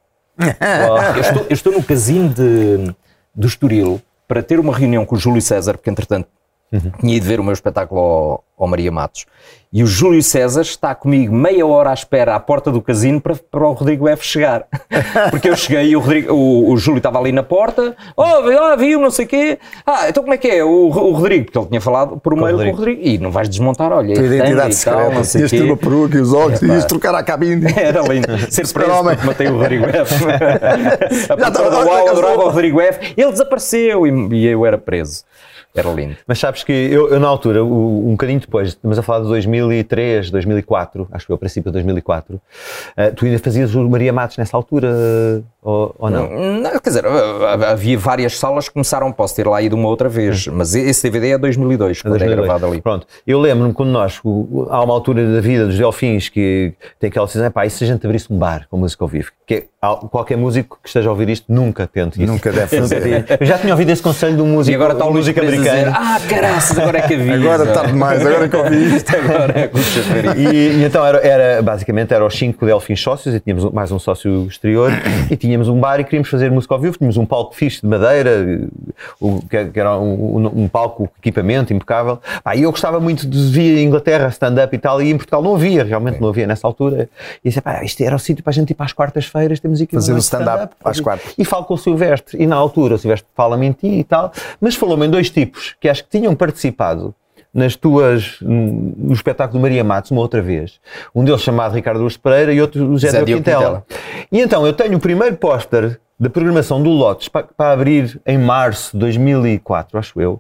Eu, 1.16 1.22
estou, 1.22 1.46
eu 1.50 1.54
estou 1.54 1.74
no 1.74 1.84
casino 1.84 2.30
de, 2.30 2.94
do 3.34 3.48
Estoril 3.48 4.02
para 4.28 4.42
ter 4.42 4.60
uma 4.60 4.76
reunião 4.76 5.06
com 5.06 5.16
o 5.16 5.20
Júlio 5.20 5.42
César, 5.42 5.74
porque 5.74 5.90
entretanto 5.90 6.28
tinha 7.00 7.16
ido 7.16 7.26
ver 7.26 7.40
o 7.40 7.44
meu 7.44 7.54
espetáculo 7.54 8.00
ao, 8.00 8.44
ao 8.58 8.68
Maria 8.68 8.92
Matos. 8.92 9.26
E 9.74 9.84
o 9.84 9.88
Júlio 9.88 10.22
César 10.22 10.62
está 10.64 10.94
comigo 10.94 11.34
meia 11.34 11.66
hora 11.66 11.92
à 11.92 11.94
espera 11.94 12.36
à 12.36 12.40
porta 12.42 12.70
do 12.70 12.82
casino 12.82 13.22
para, 13.22 13.36
para 13.36 13.66
o 13.66 13.72
Rodrigo 13.72 14.06
F 14.10 14.26
chegar. 14.26 14.66
Porque 15.32 15.50
eu 15.50 15.56
cheguei 15.56 15.92
e 15.92 15.96
o, 15.96 16.00
Rodrigo, 16.02 16.34
o, 16.34 16.72
o 16.74 16.78
Júlio 16.78 16.98
estava 16.98 17.18
ali 17.18 17.32
na 17.32 17.42
porta, 17.42 17.96
oh, 18.18 18.44
vi- 18.44 18.56
oh, 18.56 18.78
viu, 18.78 19.00
não 19.00 19.10
sei 19.10 19.24
o 19.26 19.28
quê. 19.30 19.60
Ah, 19.86 20.10
então 20.10 20.24
como 20.24 20.34
é 20.34 20.38
que 20.38 20.50
é? 20.50 20.62
O, 20.62 20.88
o 20.88 21.12
Rodrigo, 21.14 21.46
porque 21.46 21.58
ele 21.58 21.68
tinha 21.68 21.80
falado 21.80 22.18
por 22.18 22.36
mail 22.36 22.58
com 22.58 22.64
o 22.68 22.72
Rodrigo. 22.76 23.02
E 23.02 23.18
não 23.18 23.32
vais 23.32 23.48
desmontar, 23.48 23.94
olha, 23.94 24.14
Tua 24.14 24.24
é 24.24 24.28
identidade 24.28 24.76
secreta. 24.76 25.10
não 25.10 25.24
sei 25.24 25.48
ter 25.48 25.64
uma 25.64 25.78
peruca 25.78 26.18
e 26.18 26.22
os 26.22 26.34
óculos, 26.34 26.62
ias 26.62 26.84
trocar 26.84 27.16
a 27.16 27.24
cabine. 27.24 27.66
Era 27.76 28.02
lindo. 28.02 28.28
Ser 28.52 28.68
preso 28.68 28.92
porque 29.04 29.26
matei 29.26 29.48
o 29.48 29.58
Rodrigo 29.58 29.86
F. 29.86 30.16
a 31.30 31.38
pessoa 31.38 31.70
do 31.70 31.78
UAU 31.90 32.10
adorava 32.10 32.42
o 32.44 32.50
Rodrigo 32.50 32.82
F. 32.82 33.14
Ele 33.16 33.32
desapareceu 33.32 34.06
e, 34.06 34.36
e 34.36 34.48
eu 34.48 34.66
era 34.66 34.78
preso. 34.78 35.24
Era 35.74 35.90
lindo. 35.90 36.18
Mas 36.28 36.38
sabes 36.40 36.64
que 36.64 36.72
eu, 36.72 37.10
eu 37.10 37.20
na 37.20 37.28
altura, 37.28 37.64
o- 37.64 38.08
um 38.08 38.12
bocadinho 38.12 38.40
depois, 38.40 38.70
estamos 38.70 39.00
a 39.00 39.02
falar 39.02 39.22
de 39.22 39.28
2003, 39.28 40.30
2004, 40.30 41.08
acho 41.12 41.24
que 41.24 41.28
foi 41.28 41.36
o 41.36 41.40
princípio 41.40 41.70
de 41.72 41.74
2004, 41.74 42.42
eh, 42.98 43.12
tu 43.12 43.26
ainda 43.26 43.40
fazias 43.40 43.74
o 43.74 43.90
Maria 43.90 44.12
Matos 44.12 44.38
nessa 44.38 44.58
altura 44.58 45.44
ou, 45.62 45.96
ou 45.98 46.10
não? 46.10 46.30
Não, 46.62 46.72
quer 46.80 46.90
dizer, 46.90 47.06
havia 47.06 47.98
várias 47.98 48.38
salas 48.38 48.68
que 48.68 48.74
começaram, 48.74 49.12
posso 49.12 49.36
ter 49.36 49.48
lá 49.48 49.62
ido 49.62 49.76
uma 49.76 49.88
outra 49.88 50.10
vez, 50.10 50.48
mas 50.48 50.76
esse 50.76 51.04
DVD 51.10 51.32
é 51.32 51.38
2002, 51.38 52.02
quando 52.02 52.16
é 52.16 52.20
2002. 52.20 52.48
gravado 52.48 52.66
ali. 52.72 52.82
Pronto, 52.82 53.08
eu 53.26 53.40
lembro-me 53.40 53.74
quando 53.74 53.90
nós, 53.90 54.20
há 54.70 54.84
uma 54.84 54.94
altura 54.94 55.32
da 55.34 55.40
vida 55.42 55.66
dos 55.66 55.78
Delfins 55.78 56.30
que 56.30 56.74
tem 57.00 57.10
aquela 57.10 57.26
decisão, 57.26 57.50
pá, 57.52 57.66
e 57.66 57.70
se 57.70 57.84
a 57.84 57.88
gente 57.88 58.06
abrisse 58.06 58.32
um 58.32 58.38
bar 58.38 58.68
com 58.70 58.78
música 58.78 59.04
ao 59.04 59.08
vivo? 59.08 59.32
Que 59.46 59.54
é, 59.54 59.64
qualquer 60.12 60.38
músico 60.38 60.78
que 60.82 60.88
esteja 60.88 61.10
a 61.10 61.12
ouvir 61.12 61.28
isto 61.30 61.52
nunca 61.52 61.88
tente 61.88 62.22
isso. 62.22 62.32
Nunca 62.32 62.52
deve 62.52 62.78
fazer. 62.80 63.26
Eu 63.40 63.48
já 63.48 63.58
tinha 63.58 63.74
ouvido 63.74 63.90
esse 63.90 64.02
conselho 64.02 64.36
de 64.36 64.42
um 64.44 64.46
músico, 64.46 64.72
E 64.72 64.76
agora 64.76 64.94
está 64.94 65.06
o 65.06 65.08
de 65.08 65.14
Luís 65.14 65.26
música 65.26 65.42
Pires 65.42 65.60
a 65.60 65.64
dizer, 65.64 65.88
ah, 65.90 66.20
caraças, 66.30 66.78
agora 66.78 67.00
é 67.00 67.02
que 67.02 67.14
havia. 67.16 67.34
Agora 67.34 67.64
está 67.64 67.84
demais, 67.86 68.24
agora 68.24 68.48
que 68.48 68.56
ouvi 68.56 68.96
isto. 68.96 69.12
Agora 69.18 69.60
é 69.60 69.68
que. 69.68 70.40
E, 70.40 70.82
e 70.82 70.84
então 70.86 71.04
era, 71.04 71.18
era 71.26 71.62
basicamente 71.64 72.14
era 72.14 72.24
os 72.24 72.38
cinco 72.38 72.64
Delfins 72.66 73.02
sócios 73.02 73.34
e 73.34 73.40
tínhamos 73.40 73.64
um- 73.66 73.72
mais 73.72 73.92
um 73.92 73.98
sócio 73.98 74.46
exterior 74.48 74.92
e 75.32 75.36
tínhamos 75.36 75.68
um 75.68 75.80
bar 75.80 76.00
e 76.00 76.04
queríamos 76.04 76.30
fazer 76.30 76.52
música 76.52 76.76
ao 76.76 76.80
vivo, 76.80 76.98
tínhamos 76.98 77.18
um 77.18 77.26
palco 77.26 77.56
fixe 77.56 77.82
de 77.82 77.88
madeira, 77.88 78.62
o, 79.20 79.42
que, 79.50 79.66
que 79.66 79.80
era 79.80 79.98
um, 79.98 80.38
um- 80.38 80.64
um 80.64 80.68
palco 80.68 81.08
com 81.08 81.12
equipamento 81.20 81.74
impecável. 81.74 82.20
Ah, 82.46 82.56
e 82.56 82.62
eu 82.64 82.72
gostava 82.72 83.00
muito 83.00 83.26
de 83.28 83.50
vir 83.52 83.80
a 83.80 83.82
Inglaterra, 83.82 84.28
stand-up 84.28 84.76
e 84.76 84.80
tal, 84.80 85.02
e 85.02 85.10
em 85.12 85.18
Portugal 85.18 85.42
não 85.42 85.56
havia, 85.56 85.84
realmente 85.84 86.22
não 86.22 86.30
havia 86.30 86.46
nessa 86.46 86.68
altura. 86.68 87.10
E 87.44 87.50
disse, 87.50 87.60
pá, 87.62 87.84
isto 87.84 88.04
era 88.04 88.16
o 88.16 88.20
sítio 88.20 88.44
para 88.44 88.52
a 88.52 88.54
gente 88.54 88.70
ir 88.70 88.74
para 88.76 88.86
as 88.86 88.94
quartas-feiras, 88.94 89.60
temos 89.72 89.82
aqui 89.82 89.96
Fazer 89.96 90.14
um 90.14 90.18
stand-up 90.18 90.76
às 90.84 91.00
quartas. 91.00 91.34
E 91.38 91.46
falo 91.46 91.66
com 91.66 91.74
o 91.74 91.78
Silvestre, 91.78 92.42
e 92.42 92.46
na 92.48 92.56
altura 92.56 92.96
o 92.96 92.98
Silvestre 92.98 93.28
fala-me 93.36 93.66
em 93.68 93.72
ti 93.72 93.88
e 93.88 94.04
tal, 94.04 94.32
mas 94.60 94.76
falou-me 94.76 95.06
em 95.06 95.10
dois 95.10 95.30
tipos 95.30 95.76
que 95.80 95.88
acho 95.90 96.04
que 96.04 96.10
tinham 96.10 96.36
participado 96.36 97.14
nas 97.54 97.76
tuas, 97.76 98.38
no 98.40 99.12
espetáculo 99.14 99.60
do 99.60 99.62
Maria 99.62 99.84
Matos, 99.84 100.10
uma 100.12 100.22
outra 100.22 100.42
vez. 100.42 100.80
Um 101.14 101.22
deles 101.24 101.42
chamado 101.42 101.74
Ricardo 101.76 102.02
Urso 102.02 102.18
Pereira 102.20 102.54
e 102.54 102.62
outro 102.62 102.82
o 102.86 102.92
José, 102.94 103.08
José 103.08 103.26
Diogo 103.26 103.44
Quintela. 103.44 103.86
E 104.32 104.40
então 104.40 104.66
eu 104.66 104.72
tenho 104.72 104.96
o 104.98 105.00
primeiro 105.02 105.36
póster 105.36 106.00
da 106.18 106.30
programação 106.30 106.82
do 106.82 106.90
Lotes 106.92 107.28
para, 107.28 107.44
para 107.44 107.74
abrir 107.74 108.22
em 108.26 108.38
março 108.38 108.92
de 108.94 109.00
2004, 109.00 109.98
acho 110.00 110.22
eu. 110.22 110.34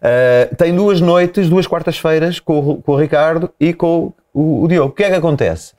Uh, 0.00 0.54
tem 0.56 0.72
duas 0.76 1.00
noites, 1.00 1.48
duas 1.48 1.66
quartas-feiras 1.66 2.38
com, 2.38 2.58
o- 2.58 2.82
com 2.82 2.92
o 2.92 2.96
Ricardo 2.96 3.50
e 3.58 3.72
com 3.72 4.12
o, 4.32 4.62
o 4.64 4.68
Diogo. 4.68 4.90
O 4.90 4.94
que 4.94 5.02
é 5.02 5.08
que 5.10 5.16
acontece? 5.16 5.72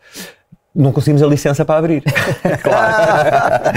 Não 0.76 0.92
conseguimos 0.92 1.22
a 1.22 1.28
licença 1.28 1.64
para 1.64 1.78
abrir. 1.80 2.04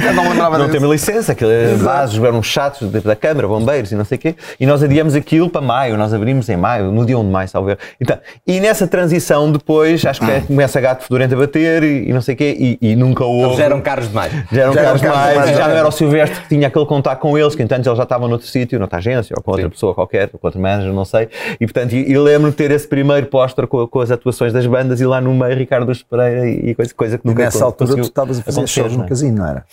Já 0.03 0.13
não 0.15 0.31
lembrava 0.31 0.57
Não 0.59 0.69
temos 0.71 0.91
licença, 0.91 1.33
aqueles 1.33 1.81
vasos 1.81 2.23
eram 2.23 2.43
chatos 2.43 2.91
da- 2.91 3.01
da 3.01 3.15
Câmara, 3.17 3.47
bombeiros 3.47 3.93
e 3.93 3.95
não 3.95 4.05
sei 4.05 4.17
o 4.17 4.19
quê, 4.21 4.35
e 4.59 4.67
nós 4.67 4.83
adiamos 4.83 5.15
aquilo 5.15 5.51
para 5.51 5.61
maio, 5.61 5.97
nós 5.97 6.15
abrimos 6.15 6.49
em 6.49 6.57
maio, 6.57 6.91
no 6.91 7.05
dia 7.05 7.19
1 7.19 7.25
de 7.25 7.31
maio, 7.31 7.49
salvo. 7.49 7.77
Então, 8.01 8.19
e 8.47 8.61
nessa 8.61 8.87
transição 8.87 9.51
depois, 9.53 10.05
acho 10.07 10.21
que 10.21 10.31
é- 10.31 10.41
começa 10.41 10.79
a 10.79 10.83
gato 10.83 11.03
fedorento 11.05 11.35
a 11.35 11.39
bater 11.39 11.83
e, 11.83 12.09
e 12.09 12.13
não 12.13 12.21
sei 12.23 12.35
o 12.35 12.39
quê, 12.39 12.57
e, 12.59 12.79
e 12.81 12.97
nunca 12.97 13.25
houve... 13.25 13.47
Eles 13.49 13.59
eram 13.61 13.81
caros 13.81 14.09
demais. 14.09 14.33
Já 14.51 14.63
eram 14.63 14.73
Já 14.73 14.83
caros 14.83 15.03
eram 15.03 15.13
caros 15.15 15.29
demais, 15.29 15.33
demais, 15.51 15.57
já 15.59 15.69
não 15.69 15.77
era 15.77 15.89
o 15.89 15.93
Silvestre 15.93 16.41
que 16.43 16.49
tinha 16.49 16.69
aquele 16.69 16.87
contato 16.87 17.21
com 17.21 17.37
eles, 17.37 17.55
que 17.55 17.63
entanto 17.63 17.87
eles 17.87 17.97
já 17.97 18.03
estavam 18.05 18.27
noutro 18.29 18.47
sítio, 18.47 18.79
noutra 18.79 18.99
agência, 18.99 19.35
ou 19.37 19.43
com 19.43 19.51
outra 19.51 19.67
Sim. 19.67 19.71
pessoa 19.71 19.95
qualquer, 19.95 20.31
ou 20.33 20.39
com 20.39 20.47
outro 20.47 20.61
manager, 20.61 20.93
não 20.93 21.05
sei. 21.05 21.29
E 21.61 21.67
portanto, 21.67 21.93
e- 21.95 22.11
eu 22.13 22.23
lembro 22.23 22.51
de 22.51 22.57
ter 22.57 22.71
esse 22.71 22.89
primeiro 22.89 23.27
póster 23.27 23.67
com, 23.67 23.87
com 23.87 24.01
as 24.01 24.11
atuações 24.11 24.53
das 24.53 24.67
bandas 24.67 25.01
e 25.01 25.07
lá 25.07 25.21
no 25.21 25.35
meio 25.35 25.55
Ricardo 25.57 25.87
Luz 25.87 26.03
Pereira 26.03 26.49
e, 26.49 26.71
e 26.71 26.75
coisa, 26.75 26.86
coisa 26.95 27.19
que 27.19 27.27
E 27.27 27.31
nunca 27.31 27.45
nessa 27.45 27.59
con- 27.59 27.65
altura 27.67 27.95
tu 27.95 28.01
estavas 28.01 28.39
a 28.39 28.43
fazer 28.43 28.67
shows 28.67 28.97
no 28.97 29.05
é? 29.05 29.09
casino, 29.09 29.39
não 29.39 29.47
era? 29.49 29.67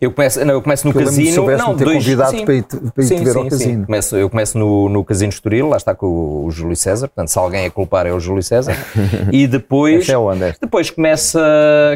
Eu 0.00 0.10
começo, 0.12 0.44
não, 0.44 0.54
eu 0.54 0.62
começo 0.62 0.86
no 0.88 0.98
eu 1.00 1.04
casino. 1.04 1.26
se 1.28 1.32
soubesse 1.34 1.62
Não, 1.62 1.74
ter 1.76 1.84
dois, 1.84 1.96
convidado 1.98 2.30
sim. 2.36 2.44
para 2.44 2.54
ir 2.54 2.62
te- 2.62 2.76
para 2.76 3.04
ir 3.04 3.06
te 3.06 3.06
Sim, 3.06 3.24
ver 3.24 3.30
sim, 3.32 3.38
ao 3.38 3.44
sim. 3.44 3.50
casino. 3.50 3.86
Começo, 3.86 4.16
eu 4.16 4.30
começo 4.30 4.58
no, 4.58 4.88
no 4.88 5.04
Casino 5.04 5.30
Estoril, 5.30 5.68
lá 5.68 5.76
está 5.76 5.94
com 5.94 6.06
o, 6.06 6.44
o 6.46 6.50
Júlio 6.50 6.76
César, 6.76 7.08
portanto, 7.08 7.28
se 7.28 7.38
alguém 7.38 7.64
é 7.64 7.70
culpar 7.70 8.06
é 8.06 8.12
o 8.12 8.20
Júlio 8.20 8.42
César. 8.42 8.76
E 9.32 9.46
depois. 9.48 10.08
É 10.08 10.16
onde, 10.18 10.44
esta? 10.44 10.58
Depois 10.60 10.90
começa. 10.90 11.40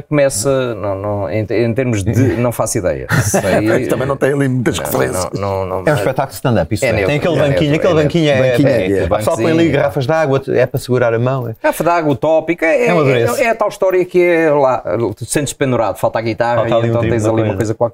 começa 0.09 0.75
não, 0.75 0.95
não, 0.95 1.31
em, 1.31 1.47
em 1.51 1.75
termos 1.75 2.03
de. 2.03 2.13
Não 2.37 2.53
faço 2.53 2.79
ideia. 2.79 3.07
Sei- 3.23 3.87
Também 3.89 4.07
não 4.07 4.17
tem 4.17 4.33
ali 4.33 4.49
muitas 4.49 4.79
não, 4.79 4.85
referências. 4.85 5.29
não, 5.35 5.67
não, 5.67 5.83
É 5.87 5.93
um 5.93 5.95
espetáculo 5.95 6.29
de 6.31 6.35
stand-up, 6.35 6.75
isso 6.75 6.85
É 6.85 6.89
é. 6.89 6.93
neutro, 6.93 7.09
Tem 7.09 7.17
aquele 7.19 7.35
é 7.35 7.39
banquinho, 7.49 7.71
neutro, 7.71 7.89
aquele 7.89 8.01
é 8.01 8.03
banquinho 8.05 8.31
é, 8.31 8.51
Banquinho 8.51 8.69
é, 8.69 8.73
é- 8.73 8.99
é, 8.99 9.09
é 9.19 9.21
só 9.23 9.37
põe 9.37 9.51
ali 9.51 9.69
garrafas 9.71 10.07
de 10.07 10.13
água, 10.13 10.43
é 10.49 10.67
para 10.67 10.81
segurar 10.81 11.15
a 11.15 11.19
mão. 11.19 11.49
é. 11.49 11.55
Garrafa 11.63 11.85
d'água 11.85 12.13
utópica 12.13 12.67
é, 12.67 12.87
É 12.89 12.93
uma 12.95 13.11
é, 13.11 13.23
é 13.45 13.51
a 13.51 13.55
tal 13.55 13.69
história 13.69 14.05
que 14.05 14.23
é 14.23 14.51
lá, 14.51 14.83
sentes 15.27 15.53
pendurado, 15.53 15.97
falta 15.99 16.19
a 16.19 16.23
guitarra 16.23 16.63
e 16.63 16.67
então 16.67 17.01
tens 17.01 17.23
de 17.23 17.29
ali 17.29 17.37
coisa. 17.37 17.43
uma 17.43 17.57
coisa 17.57 17.75
qualquer. 17.75 17.88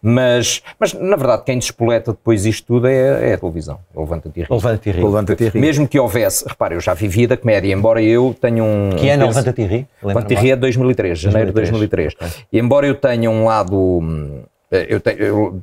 Mas, 0.00 0.62
mas 0.78 0.92
na 0.94 1.16
verdade, 1.16 1.42
quem 1.44 1.58
despoleta 1.58 2.12
depois 2.12 2.44
isto 2.46 2.66
tudo 2.66 2.86
é, 2.86 3.30
é 3.30 3.34
a 3.34 3.38
televisão. 3.38 3.78
Levanta-te 3.94 4.40
e 4.40 4.42
ri. 4.42 4.48
Levanta-te 4.50 4.88
e 4.88 4.92
ri. 4.92 5.02
Levanta-te 5.02 5.44
e 5.44 5.48
ri. 5.48 5.60
Mesmo 5.60 5.86
que 5.88 5.98
houvesse, 5.98 6.46
repare, 6.48 6.74
eu 6.74 6.80
já 6.80 6.94
vivia 6.94 7.28
da 7.28 7.36
comédia, 7.36 7.72
embora 7.72 8.02
eu 8.02 8.34
tenha 8.40 8.62
um. 8.62 8.90
Que 8.96 9.08
ano 9.10 9.24
é 9.24 9.26
Levanta-te 9.26 9.62
e 9.62 9.66
ri? 9.66 9.86
Levanta-te 10.02 10.34
e 10.34 10.36
ri 10.36 10.50
é 10.50 10.54
de 10.54 10.60
2003, 10.60 11.18
janeiro 11.18 11.48
de 11.48 11.54
2003. 11.54 12.14
E 12.52 12.58
embora 12.58 12.86
eu 12.86 12.94
tenha 12.94 13.30
um 13.30 13.44
lado. 13.44 13.76
hum, 13.76 14.42
Eu 14.70 15.00
tenho, 15.00 15.18
eu- 15.18 15.60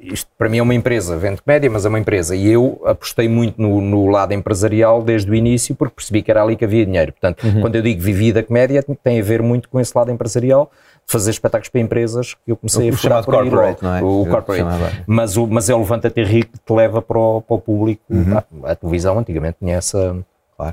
isto 0.00 0.30
para 0.38 0.48
mim 0.48 0.58
é 0.58 0.62
uma 0.62 0.74
empresa, 0.74 1.16
vendo 1.16 1.42
comédia, 1.42 1.68
mas 1.68 1.84
é 1.84 1.88
uma 1.88 1.98
empresa. 1.98 2.36
E 2.36 2.48
eu 2.48 2.80
apostei 2.84 3.28
muito 3.28 3.60
no, 3.60 3.80
no 3.80 4.06
lado 4.06 4.32
empresarial 4.32 5.02
desde 5.02 5.28
o 5.28 5.34
início, 5.34 5.74
porque 5.74 5.96
percebi 5.96 6.22
que 6.22 6.30
era 6.30 6.40
ali 6.40 6.54
que 6.54 6.64
havia 6.64 6.86
dinheiro. 6.86 7.10
Portanto, 7.12 7.44
Uhum. 7.44 7.60
quando 7.62 7.74
eu 7.74 7.82
digo 7.82 8.00
vivi 8.00 8.32
da 8.32 8.40
comédia, 8.40 8.84
tem 9.02 9.18
a 9.18 9.22
ver 9.24 9.42
muito 9.42 9.68
com 9.68 9.80
esse 9.80 9.92
lado 9.96 10.12
empresarial, 10.12 10.70
fazer 11.08 11.30
espetáculos 11.30 11.70
para 11.70 11.80
empresas 11.80 12.34
que 12.34 12.52
eu 12.52 12.56
comecei 12.56 12.90
O 12.90 12.94
a 12.94 12.96
furar 12.96 13.24
por 13.24 13.34
aí 13.34 13.40
corporate, 13.48 13.82
não 13.82 13.94
é? 13.94 14.02
O 14.02 14.26
corporate. 14.26 15.04
Mas, 15.06 15.36
o, 15.38 15.46
mas 15.46 15.70
é 15.70 15.74
o 15.74 15.78
Levanta-te 15.78 16.20
e 16.20 16.24
ri 16.24 16.44
que 16.44 16.58
te 16.58 16.72
leva 16.72 17.00
para 17.00 17.18
o, 17.18 17.40
para 17.40 17.56
o 17.56 17.60
público. 17.60 18.02
Uhum. 18.10 18.36
A, 18.36 18.72
a 18.72 18.76
televisão 18.76 19.18
antigamente 19.18 19.56
tinha 19.58 19.76
essa, 19.76 20.14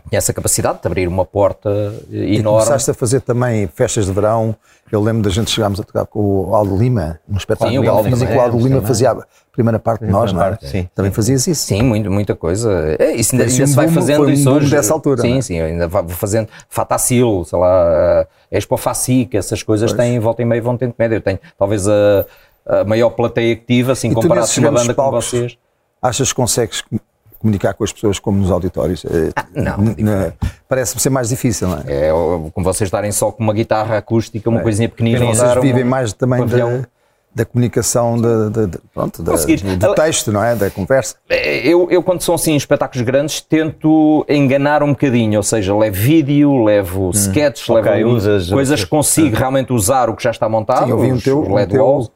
tinha 0.10 0.18
essa 0.18 0.34
capacidade 0.34 0.80
de 0.82 0.88
abrir 0.88 1.08
uma 1.08 1.24
porta 1.26 1.70
E 2.10 2.38
enorme. 2.38 2.44
começaste 2.60 2.90
a 2.90 2.94
fazer 2.94 3.22
também 3.22 3.68
festas 3.68 4.06
de 4.08 4.12
verão. 4.12 4.56
Eu 4.92 5.02
lembro 5.02 5.22
da 5.24 5.30
gente 5.30 5.50
chegámos 5.52 5.80
a 5.80 5.84
tocar 5.84 6.06
com 6.06 6.20
o 6.50 6.56
Aldo 6.56 6.76
Lima, 6.76 7.20
num 7.28 7.38
espetáculo 7.38 7.72
Sim, 7.72 7.78
ele 7.80 7.88
Aldo 7.88 8.04
que 8.04 8.16
o 8.36 8.40
Aldo 8.40 8.58
sim, 8.58 8.64
Lima 8.64 8.76
também. 8.76 8.88
fazia 8.88 9.12
a 9.12 9.18
primeira 9.52 9.80
parte 9.80 10.06
de 10.06 10.12
nós, 10.12 10.32
não 10.34 10.44
é? 10.44 10.58
sim. 10.62 10.90
Também 10.94 11.12
fazias 11.12 11.46
isso. 11.48 11.66
Sim, 11.68 11.82
muito, 11.84 12.10
muita 12.12 12.36
coisa. 12.36 12.96
É, 13.00 13.14
isso 13.16 13.34
ainda, 13.36 13.46
ainda 13.46 13.66
se 13.68 13.72
um 13.74 13.76
vai 13.76 13.88
boom- 13.88 13.94
fazendo 13.94 14.24
um 14.26 14.30
isso 14.30 14.50
hoje. 14.52 14.70
dessa 14.70 14.94
altura, 14.94 15.22
Sim, 15.22 15.38
é? 15.38 15.42
sim, 15.42 15.60
ainda 15.60 15.88
vai 15.88 16.08
fazendo 16.10 16.48
Fatacil, 16.70 17.44
sei 17.46 17.60
lá, 17.60 18.24
uh, 18.24 18.28
Expo 18.52 18.78
Facic, 18.78 19.36
essas 19.38 19.64
coisas 19.64 19.92
têm, 19.94 20.20
volta 20.20 20.42
e 20.42 20.46
meia 20.46 20.62
vão 20.62 20.78
tendo 20.78 20.94
média. 20.98 21.16
Eu 21.16 21.22
tenho 21.22 21.40
talvez 21.58 21.88
a, 21.88 22.26
a 22.68 22.84
maior 22.84 23.10
plateia 23.12 23.56
que 23.56 23.66
tive, 23.66 23.92
assim, 23.92 24.12
E 24.12 24.14
comparado 24.14 24.48
com 24.54 24.62
uma 24.62 24.72
banda 24.72 24.94
como 24.94 25.12
palcos, 25.12 25.26
vocês. 25.30 25.58
Achas 26.02 26.30
que 26.30 26.36
consegues 26.36 26.84
comunicar 27.46 27.76
com 27.76 27.84
as 27.84 27.94
pessoas 27.94 28.18
como 28.18 28.40
nos 28.40 28.50
auditórios? 28.50 29.06
Eh, 29.06 29.32
não, 29.54 29.78
n- 29.78 29.96
n- 30.00 30.34
Parece-me 30.68 31.00
ser 31.00 31.12
mais 31.12 31.30
difícil, 31.30 31.68
não 31.68 31.78
é? 31.86 32.08
É 32.08 32.12
como 32.52 32.64
vocês 32.64 32.88
estarem 32.88 33.12
só 33.12 33.32
com 33.32 33.44
uma 33.44 33.54
guitarra 33.54 33.98
acústica, 33.98 34.50
uma 34.50 34.62
coisinha 34.62 34.90
pequenina. 34.90 35.20
Vocês 35.26 35.54
vivem 35.62 35.84
um- 35.84 35.88
mais 35.88 36.12
também 36.12 36.42
um 36.42 36.48
da, 36.48 36.88
da 37.36 37.46
comunicação, 37.46 38.20
da, 38.20 38.50
da- 38.50 38.66
da- 38.66 38.80
pronto, 38.94 39.22
da- 39.22 39.32
do, 39.76 39.94
texto, 39.94 40.32
não 40.32 40.44
é? 40.44 40.56
Da 40.56 40.72
conversa. 40.72 41.16
Eu, 41.30 41.88
eu, 41.92 42.02
quando 42.02 42.22
são 42.22 42.34
assim 42.34 42.56
espetáculos 42.56 43.06
grandes, 43.06 43.42
tento 43.42 44.26
enganar 44.28 44.82
um 44.82 44.90
bocadinho, 44.90 45.38
ou 45.38 45.44
seja, 45.44 45.76
levo 45.76 45.96
vídeo, 45.96 46.64
levo 46.64 47.12
sketches, 47.12 47.70
ok, 47.70 47.92
levo 47.92 48.10
usas- 48.10 48.50
coisas 48.50 48.84
que 48.84 48.90
consigo 48.90 49.36
realmente 49.36 49.72
usar 49.72 50.10
o 50.10 50.16
que 50.16 50.24
já 50.24 50.32
está 50.32 50.50
montado. 50.50 50.86
Sim, 50.86 50.90
eu 50.92 50.98
vi 51.00 51.12
um 51.12 51.20
teu, 51.20 51.42
um 51.44 51.68
teu 51.68 52.10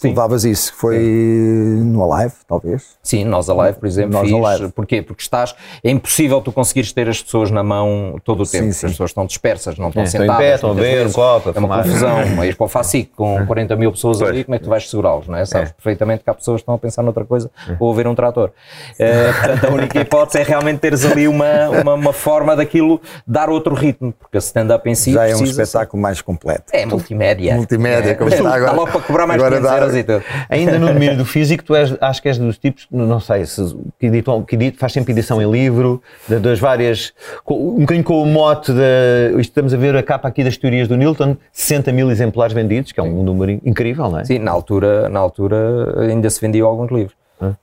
tu 0.00 0.08
levavas 0.08 0.44
isso, 0.44 0.72
que 0.72 0.78
foi 0.78 0.98
no 0.98 2.12
Alive, 2.12 2.34
talvez. 2.48 2.84
Sim, 3.02 3.24
nós 3.24 3.48
Alive, 3.48 3.78
por 3.78 3.86
exemplo, 3.86 4.12
Nós 4.12 4.28
fiz. 4.30 4.44
Alive. 4.44 4.72
Porquê? 4.72 5.02
Porque 5.02 5.22
estás. 5.22 5.54
É 5.82 5.90
impossível 5.90 6.40
tu 6.40 6.52
conseguires 6.52 6.92
ter 6.92 7.08
as 7.08 7.22
pessoas 7.22 7.50
na 7.50 7.62
mão 7.62 8.16
todo 8.24 8.42
o 8.42 8.46
tempo. 8.46 8.64
Sim, 8.66 8.72
sim. 8.72 8.86
As 8.86 8.92
pessoas 8.92 9.10
estão 9.10 9.26
dispersas, 9.26 9.78
não 9.78 9.88
estão 9.88 10.02
É, 10.02 10.06
estão 10.06 10.20
em 10.20 10.22
sentadas. 10.24 10.44
pé, 10.46 10.54
estão 10.54 10.70
a 10.70 10.74
muitas 10.74 10.88
beber 10.90 11.00
um 11.00 11.04
vezes. 11.04 11.16
copo, 11.16 11.48
a 11.48 11.52
É 11.52 11.58
uma 11.58 11.68
fumar. 11.68 11.84
confusão. 11.84 12.40
Aí 12.42 12.54
para 12.54 12.64
o 12.64 12.68
FACIC, 12.68 13.10
com 13.16 13.46
40 13.46 13.76
mil 13.76 13.92
pessoas 13.92 14.22
ali, 14.22 14.44
como 14.44 14.54
é 14.54 14.58
que 14.58 14.64
tu 14.64 14.70
vais 14.70 14.88
segurá-los? 14.88 15.28
Não 15.28 15.36
é? 15.36 15.44
Sabes 15.44 15.72
perfeitamente 15.72 16.24
que 16.24 16.30
há 16.30 16.34
pessoas 16.34 16.56
que 16.56 16.62
estão 16.62 16.74
a 16.74 16.78
pensar 16.78 17.02
noutra 17.02 17.24
coisa 17.24 17.50
ou 17.78 17.92
a 17.92 17.94
ver 17.94 18.06
um 18.06 18.14
trator. 18.14 18.50
Eh, 18.98 19.32
portanto, 19.32 19.64
a 19.66 19.74
única 19.74 20.00
hipótese 20.00 20.38
é 20.38 20.42
realmente 20.42 20.78
teres 20.80 21.04
ali 21.04 21.26
uma, 21.28 21.68
uma, 21.70 21.94
uma 21.94 22.12
forma 22.12 22.54
daquilo 22.56 23.00
dar 23.26 23.48
outro 23.48 23.74
ritmo, 23.74 24.12
porque 24.12 24.36
a 24.36 24.40
stand-up 24.40 24.88
em 24.88 24.94
si 24.94 25.12
Já 25.12 25.28
é 25.28 25.34
um 25.36 25.44
espetáculo 25.44 26.02
mais 26.02 26.20
completo. 26.20 26.64
É 26.72 26.84
multimédia. 26.86 27.54
Multimédia, 27.56 28.10
é, 28.10 28.14
como 28.14 28.30
está 28.30 28.48
agora. 28.54 28.64
Dá 28.66 28.72
logo 28.72 28.90
para 28.92 29.00
cobrar 29.00 29.26
mais 29.26 29.42
Agora 29.42 29.60
500 29.90 30.04
dá- 30.06 30.12
euros 30.12 30.24
e 30.28 30.30
tudo. 30.32 30.46
Ainda 30.48 30.78
no 30.78 30.86
domínio 30.92 31.16
do 31.16 31.24
físico, 31.24 31.64
tu 31.64 31.74
és, 31.74 31.94
acho 32.00 32.22
que 32.22 32.28
és 32.28 32.38
dos 32.38 32.58
tipos, 32.58 32.86
não 32.90 33.20
sei, 33.20 33.44
se, 33.46 33.62
que, 33.98 34.06
editam, 34.06 34.42
que 34.42 34.54
edita- 34.56 34.78
faz 34.78 34.92
sempre 34.92 35.12
edição 35.12 35.40
em 35.40 35.50
livro, 35.50 36.02
da- 36.28 36.38
das 36.38 36.58
várias. 36.58 37.12
um 37.48 37.80
bocadinho 37.80 38.04
com 38.04 38.22
o 38.22 38.26
mote 38.26 38.72
da. 38.72 39.40
Estamos 39.40 39.72
a 39.74 39.76
ver 39.76 39.94
a 39.96 40.02
capa 40.02 40.28
aqui 40.28 40.42
das 40.44 40.56
teorias 40.56 40.88
do 40.88 40.96
Newton, 40.96 41.36
60 41.52 41.92
mil 41.92 42.10
exemplares 42.10 42.52
vendidos, 42.54 42.92
que 42.92 43.00
é 43.00 43.02
um 43.02 43.22
número 43.22 43.52
incrível, 43.64 44.10
não 44.10 44.18
é? 44.20 44.24
Sim, 44.24 44.38
na 44.38 44.50
altura, 44.50 45.08
na 45.08 45.20
altura 45.20 46.02
ainda 46.08 46.28
se 46.30 46.40
vendiam 46.40 46.66
alguns 46.68 46.90
livros. 46.90 47.14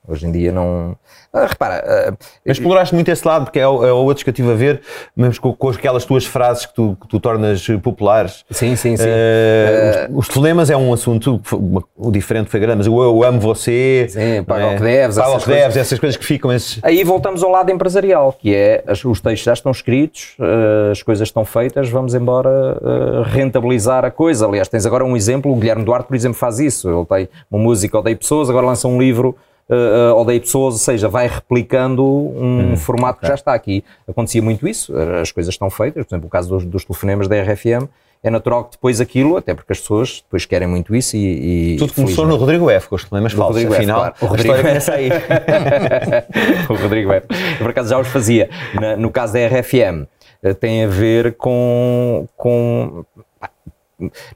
Hoje 0.06 0.26
em 0.26 0.32
dia 0.32 0.52
não. 0.52 0.96
Ah, 1.32 1.46
repara, 1.46 1.82
ah, 1.86 2.14
Mas 2.46 2.58
exploraste 2.58 2.94
muito 2.94 3.10
esse 3.10 3.26
lado, 3.26 3.44
porque 3.46 3.58
é, 3.58 3.66
o- 3.66 3.84
é 3.84 3.92
outros 3.92 4.22
que 4.22 4.28
eu 4.28 4.32
estive 4.32 4.50
a 4.52 4.54
ver, 4.54 4.82
mesmo 5.16 5.40
com, 5.40 5.52
com 5.54 5.70
aquelas 5.70 6.04
tuas 6.04 6.24
frases 6.26 6.66
que 6.66 6.74
tu, 6.74 6.96
que 7.00 7.08
tu 7.08 7.18
tornas 7.18 7.66
populares. 7.82 8.44
sim, 8.50 8.76
sim, 8.76 8.96
sim. 8.96 9.04
Eh, 9.08 10.08
os, 10.12 10.28
os 10.28 10.34
telemas 10.34 10.68
é 10.70 10.76
um 10.76 10.92
assunto 10.92 11.40
o 11.96 12.10
diferente 12.10 12.50
foi 12.50 12.60
grande, 12.60 12.78
mas 12.78 12.86
eu, 12.86 13.00
eu 13.02 13.24
amo 13.24 13.40
você. 13.40 14.06
Sim, 14.10 14.44
paga 14.44 14.66
não 14.66 14.74
o 14.74 14.76
que 14.76 14.82
deves, 14.82 15.16
paga 15.16 15.30
o 15.36 15.38
que 15.40 15.48
deves, 15.48 15.76
essas 15.76 15.98
coisas 15.98 16.16
que 16.16 16.24
ficam. 16.24 16.52
Esses... 16.52 16.78
Aí 16.82 17.02
voltamos 17.02 17.42
ao 17.42 17.50
lado 17.50 17.70
empresarial, 17.72 18.32
que 18.34 18.54
é 18.54 18.84
as- 18.86 19.04
os 19.04 19.20
textos 19.20 19.44
já 19.44 19.52
estão 19.54 19.72
escritos, 19.72 20.36
as 20.90 21.02
coisas 21.02 21.26
estão 21.26 21.44
feitas, 21.44 21.88
vamos 21.88 22.14
embora 22.14 23.22
rentabilizar 23.24 24.04
a 24.04 24.10
coisa. 24.10 24.46
Aliás, 24.46 24.68
tens 24.68 24.86
agora 24.86 25.04
um 25.04 25.16
exemplo, 25.16 25.50
o 25.52 25.56
Guilherme 25.56 25.84
Duarte, 25.84 26.06
por 26.08 26.14
exemplo, 26.16 26.38
faz 26.38 26.58
isso. 26.58 26.88
Ele 26.88 27.06
tem 27.06 27.28
uma 27.50 27.62
música 27.62 27.98
Odeio 27.98 28.16
Pessoas, 28.16 28.48
agora 28.50 28.66
lança 28.66 28.86
um 28.86 29.00
livro 29.00 29.36
eh, 29.72 30.08
eh, 30.10 30.12
Odeio 30.12 30.40
Pessoas, 30.40 30.74
ou 30.74 30.80
seja, 30.80 31.08
vai 31.08 31.26
replicando 31.26 32.04
um 32.04 32.76
formato 32.76 33.20
que 33.20 33.26
já 33.26 33.34
está 33.34 33.54
aqui. 33.54 33.82
Acontecia 34.08 34.42
muito 34.42 34.68
isso, 34.68 34.92
as 35.20 35.32
coisas 35.32 35.54
estão 35.54 35.70
feitas, 35.70 36.04
por 36.04 36.14
exemplo, 36.14 36.26
o 36.26 36.30
caso 36.30 36.48
dos, 36.48 36.64
dos 36.64 36.84
telefonemas 36.84 37.26
da 37.28 37.40
RFM, 37.42 37.88
é 38.24 38.30
natural 38.30 38.64
que 38.64 38.72
depois 38.72 39.00
aquilo, 39.00 39.36
até 39.36 39.52
porque 39.52 39.72
as 39.72 39.80
pessoas 39.80 40.22
depois 40.24 40.46
querem 40.46 40.68
muito 40.68 40.94
isso 40.94 41.16
e... 41.16 41.72
e 41.74 41.76
Tudo 41.76 41.92
começou 41.92 42.24
no 42.24 42.36
Rodrigo 42.36 42.70
F, 42.70 42.88
com 42.88 42.94
os 42.94 43.04
telemas 43.04 43.32
falsos. 43.32 43.56
Rodrigo 43.56 43.72
F, 43.74 43.78
Afinal, 43.80 43.98
claro. 43.98 44.14
O 44.20 44.26
Rodrigo 44.26 44.56
começa 44.56 44.92
aí. 44.92 45.08
o 46.70 46.74
Rodrigo 46.74 47.12
F. 47.12 47.26
Eu, 47.30 47.58
por 47.58 47.70
acaso 47.70 47.90
já 47.90 47.98
os 47.98 48.06
fazia. 48.08 48.48
Na- 48.80 48.96
no 48.96 49.10
caso 49.10 49.32
da 49.32 49.40
RFM, 49.44 50.06
eh, 50.42 50.54
tem 50.54 50.84
a 50.84 50.88
ver 50.88 51.34
com. 51.34 52.28
com 52.36 53.04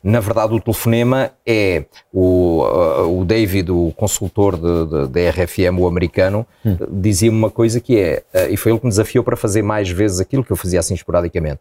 na 0.02 0.20
verdade, 0.20 0.54
o 0.54 0.60
telefonema 0.60 1.30
é 1.46 1.84
o, 2.12 2.62
uh, 2.62 3.20
o 3.20 3.24
David, 3.24 3.70
o 3.70 3.92
consultor 3.96 4.56
da 5.08 5.20
RFM, 5.30 5.78
o 5.78 5.86
americano, 5.86 6.46
dizia-me 6.90 7.36
uma 7.36 7.50
coisa 7.50 7.80
que 7.80 7.98
é, 7.98 8.22
uh, 8.34 8.52
e 8.52 8.56
foi 8.56 8.72
ele 8.72 8.78
que 8.78 8.86
me 8.86 8.90
desafiou 8.90 9.24
para 9.24 9.36
fazer 9.36 9.62
mais 9.62 9.88
vezes 9.90 10.20
aquilo 10.20 10.44
que 10.44 10.50
eu 10.50 10.56
fazia 10.56 10.80
assim 10.80 10.94
esporadicamente. 10.94 11.60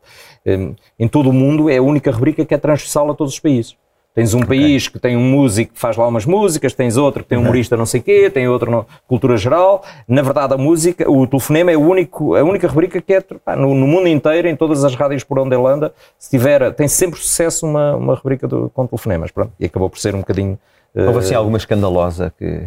Em 0.97 1.07
todo 1.07 1.29
o 1.29 1.33
mundo 1.33 1.69
é 1.69 1.77
a 1.77 1.81
única 1.81 2.11
rubrica 2.11 2.45
que 2.45 2.53
é 2.53 2.57
transversal 2.57 3.09
a 3.09 3.13
todos 3.13 3.33
os 3.33 3.39
países. 3.39 3.75
Tens 4.15 4.33
um 4.33 4.39
país 4.39 4.87
que 4.87 4.97
tem 4.97 5.17
um 5.17 5.29
músico 5.29 5.73
que 5.73 5.79
faz 5.79 5.97
lá 5.97 6.07
umas 6.07 6.25
músicas, 6.25 6.73
tens 6.73 6.95
outro 6.95 7.21
que 7.21 7.27
tem 7.27 7.37
um 7.37 7.41
humorista 7.41 7.75
não 7.75 7.85
sei 7.85 7.99
quê, 7.99 8.29
tem 8.29 8.47
outro 8.47 8.71
no 8.71 8.85
cultura 9.05 9.35
geral. 9.35 9.83
Na 10.07 10.21
verdade, 10.21 10.53
a 10.53 10.57
música, 10.57 11.09
o 11.11 11.27
telefonema 11.27 11.69
é 11.69 11.75
o 11.75 11.81
único, 11.81 12.33
a 12.33 12.41
única 12.41 12.65
rubrica 12.65 13.01
que 13.01 13.13
é 13.13 13.19
pá, 13.19 13.57
no, 13.57 13.75
no 13.75 13.85
mundo 13.85 14.07
inteiro, 14.07 14.47
em 14.47 14.55
todas 14.55 14.85
as 14.85 14.95
rádios 14.95 15.25
por 15.25 15.37
onde 15.37 15.53
ele 15.53 15.67
anda, 15.67 15.93
se 16.17 16.29
tiver, 16.29 16.73
tem 16.73 16.87
sempre 16.87 17.19
sucesso 17.19 17.65
uma, 17.65 17.93
uma 17.97 18.15
rubrica 18.15 18.47
do, 18.47 18.69
com 18.69 18.87
telefonemas. 18.87 19.31
Pronto. 19.31 19.51
E 19.59 19.65
acabou 19.65 19.89
por 19.89 19.99
ser 19.99 20.15
um 20.15 20.19
bocadinho. 20.19 20.57
Eh, 20.95 21.05
Houve 21.05 21.19
assim 21.19 21.33
alguma 21.35 21.57
escandalosa 21.57 22.33
que. 22.37 22.45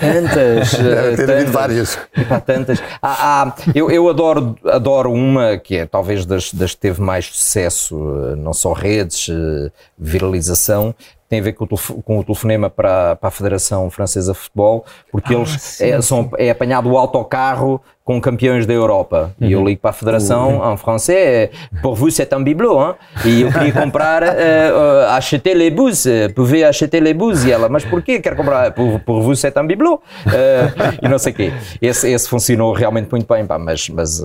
tantas. 0.00 0.72
Deve 0.74 1.16
ter 1.16 1.22
havido 1.22 1.26
tantas. 1.26 1.50
várias. 1.50 1.98
Epá, 2.16 2.40
tantas. 2.40 2.82
Há- 3.00 3.42
há- 3.42 3.54
eu 3.74 3.90
eu 3.90 4.08
adoro, 4.08 4.56
adoro 4.66 5.12
uma 5.12 5.56
que 5.58 5.76
é 5.76 5.86
talvez 5.86 6.26
das, 6.26 6.52
das 6.52 6.72
que 6.74 6.80
teve 6.80 7.00
mais 7.00 7.26
sucesso, 7.26 7.96
eh, 8.32 8.36
não 8.36 8.52
só 8.52 8.72
redes, 8.72 9.28
eh, 9.30 9.70
viralização, 9.96 10.94
tem 11.28 11.40
a 11.40 11.42
ver 11.42 11.52
com 11.54 11.64
o, 11.64 12.02
com 12.02 12.18
o 12.18 12.24
telefonema 12.24 12.68
para, 12.70 13.16
para 13.16 13.28
a 13.28 13.30
Federação 13.30 13.90
Francesa 13.90 14.32
de 14.32 14.38
Futebol, 14.38 14.84
porque 15.10 15.34
eles 15.34 15.80
é, 15.80 16.00
são, 16.00 16.30
é 16.36 16.50
apanhado 16.50 16.88
o 16.90 16.98
autocarro 16.98 17.80
com 18.04 18.20
campeões 18.20 18.66
da 18.66 18.74
Europa. 18.74 19.34
E 19.40 19.50
eu 19.52 19.64
ligo 19.64 19.80
para 19.80 19.90
a 19.90 19.94
Federação 19.94 20.72
em 20.72 20.76
francês, 20.76 21.48
pour 21.80 21.94
vous 21.94 22.10
c'est 22.14 22.30
un 22.34 22.42
bibelot, 22.42 22.78
hein? 22.78 22.94
e 23.24 23.40
eu 23.40 23.50
queria 23.50 23.72
comprar, 23.82 24.22
eh, 24.22 24.70
acheter 25.08 25.54
les 25.54 25.70
bus, 25.70 26.04
eh, 26.04 26.28
pouvez 26.28 26.64
acheter 26.64 27.00
les 27.00 27.14
bus, 27.14 27.44
e 27.44 27.50
ela, 27.50 27.66
mas 27.70 27.82
porquê 27.82 28.20
quer 28.20 28.36
comprar? 28.36 28.72
Pour, 28.72 29.00
pour 29.00 29.22
vous 29.22 29.34
c'est 29.34 29.56
un 29.56 29.64
bibelot, 29.64 30.02
Eh, 30.26 30.68
e 31.02 31.08
não 31.08 31.18
sei 31.18 31.32
o 31.32 31.34
quê. 31.34 31.52
Esse, 31.80 32.10
esse 32.10 32.28
funcionou 32.28 32.74
realmente 32.74 33.10
muito 33.10 33.26
bem, 33.26 33.46
pá, 33.46 33.58
mas, 33.58 33.88
mas 33.88 34.22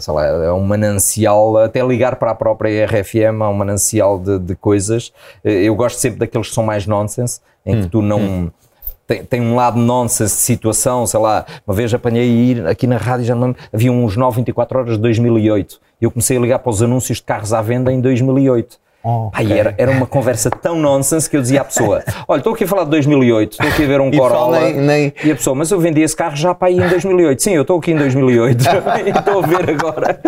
sei 0.00 0.14
lá, 0.14 0.26
é 0.26 0.52
um 0.52 0.64
manancial, 0.64 1.56
até 1.58 1.84
ligar 1.86 2.16
para 2.16 2.32
a 2.32 2.34
própria 2.34 2.84
RFM, 2.86 3.42
há 3.42 3.48
um 3.48 3.54
manancial 3.54 4.18
de, 4.18 4.40
de 4.40 4.56
coisas. 4.56 5.12
Eu 5.44 5.76
gosto 5.76 5.98
sempre 5.98 6.18
daqueles 6.18 6.48
que 6.48 6.54
são 6.54 6.64
mais 6.64 6.86
nonsense, 6.86 7.40
em 7.64 7.82
que 7.82 7.88
tu 7.88 8.02
não 8.02 8.50
tem, 9.10 9.24
tem 9.24 9.40
um 9.40 9.56
lado 9.56 9.76
nonsense 9.76 10.36
de 10.36 10.40
situação, 10.42 11.04
sei 11.04 11.18
lá, 11.18 11.44
uma 11.66 11.74
vez 11.74 11.92
apanhei 11.92 12.62
aqui 12.64 12.86
na 12.86 12.96
rádio, 12.96 13.26
já 13.26 13.34
não 13.34 13.56
havia 13.72 13.90
uns 13.90 14.16
9, 14.16 14.36
24 14.36 14.78
horas 14.78 14.92
de 14.94 15.02
2008 15.02 15.80
e 16.00 16.04
eu 16.04 16.12
comecei 16.12 16.36
a 16.36 16.40
ligar 16.40 16.60
para 16.60 16.70
os 16.70 16.80
anúncios 16.80 17.18
de 17.18 17.24
carros 17.24 17.52
à 17.52 17.60
venda 17.60 17.92
em 17.92 18.00
2008. 18.00 18.78
Pá, 19.02 19.42
e 19.42 19.52
era, 19.52 19.74
era 19.78 19.90
uma 19.90 20.06
conversa 20.06 20.50
tão 20.50 20.76
nonsense 20.78 21.28
que 21.28 21.36
eu 21.36 21.40
dizia 21.40 21.62
à 21.62 21.64
pessoa: 21.64 22.02
Olha, 22.28 22.38
estou 22.40 22.52
aqui 22.54 22.64
a 22.64 22.66
falar 22.68 22.84
de 22.84 22.90
2008, 22.90 23.52
estou 23.52 23.66
aqui 23.68 23.84
a 23.84 23.86
ver 23.86 24.00
um 24.00 24.08
E 24.08 24.18
Corolla. 24.18 24.60
nem- 24.60 24.74
nem- 24.76 25.12
E 25.24 25.30
a 25.32 25.34
pessoa, 25.36 25.54
mas 25.56 25.70
eu 25.70 25.80
vendi 25.80 26.00
esse 26.02 26.14
carro 26.14 26.36
já 26.36 26.54
para 26.54 26.68
aí 26.68 26.76
em 26.78 26.88
2008. 26.88 27.42
Sim, 27.42 27.52
eu 27.54 27.62
estou 27.62 27.78
aqui 27.78 27.92
em 27.92 27.96
2008 27.96 28.62
e 29.06 29.10
estou 29.10 29.42
a 29.42 29.46
ver 29.46 29.70
agora. 29.70 30.20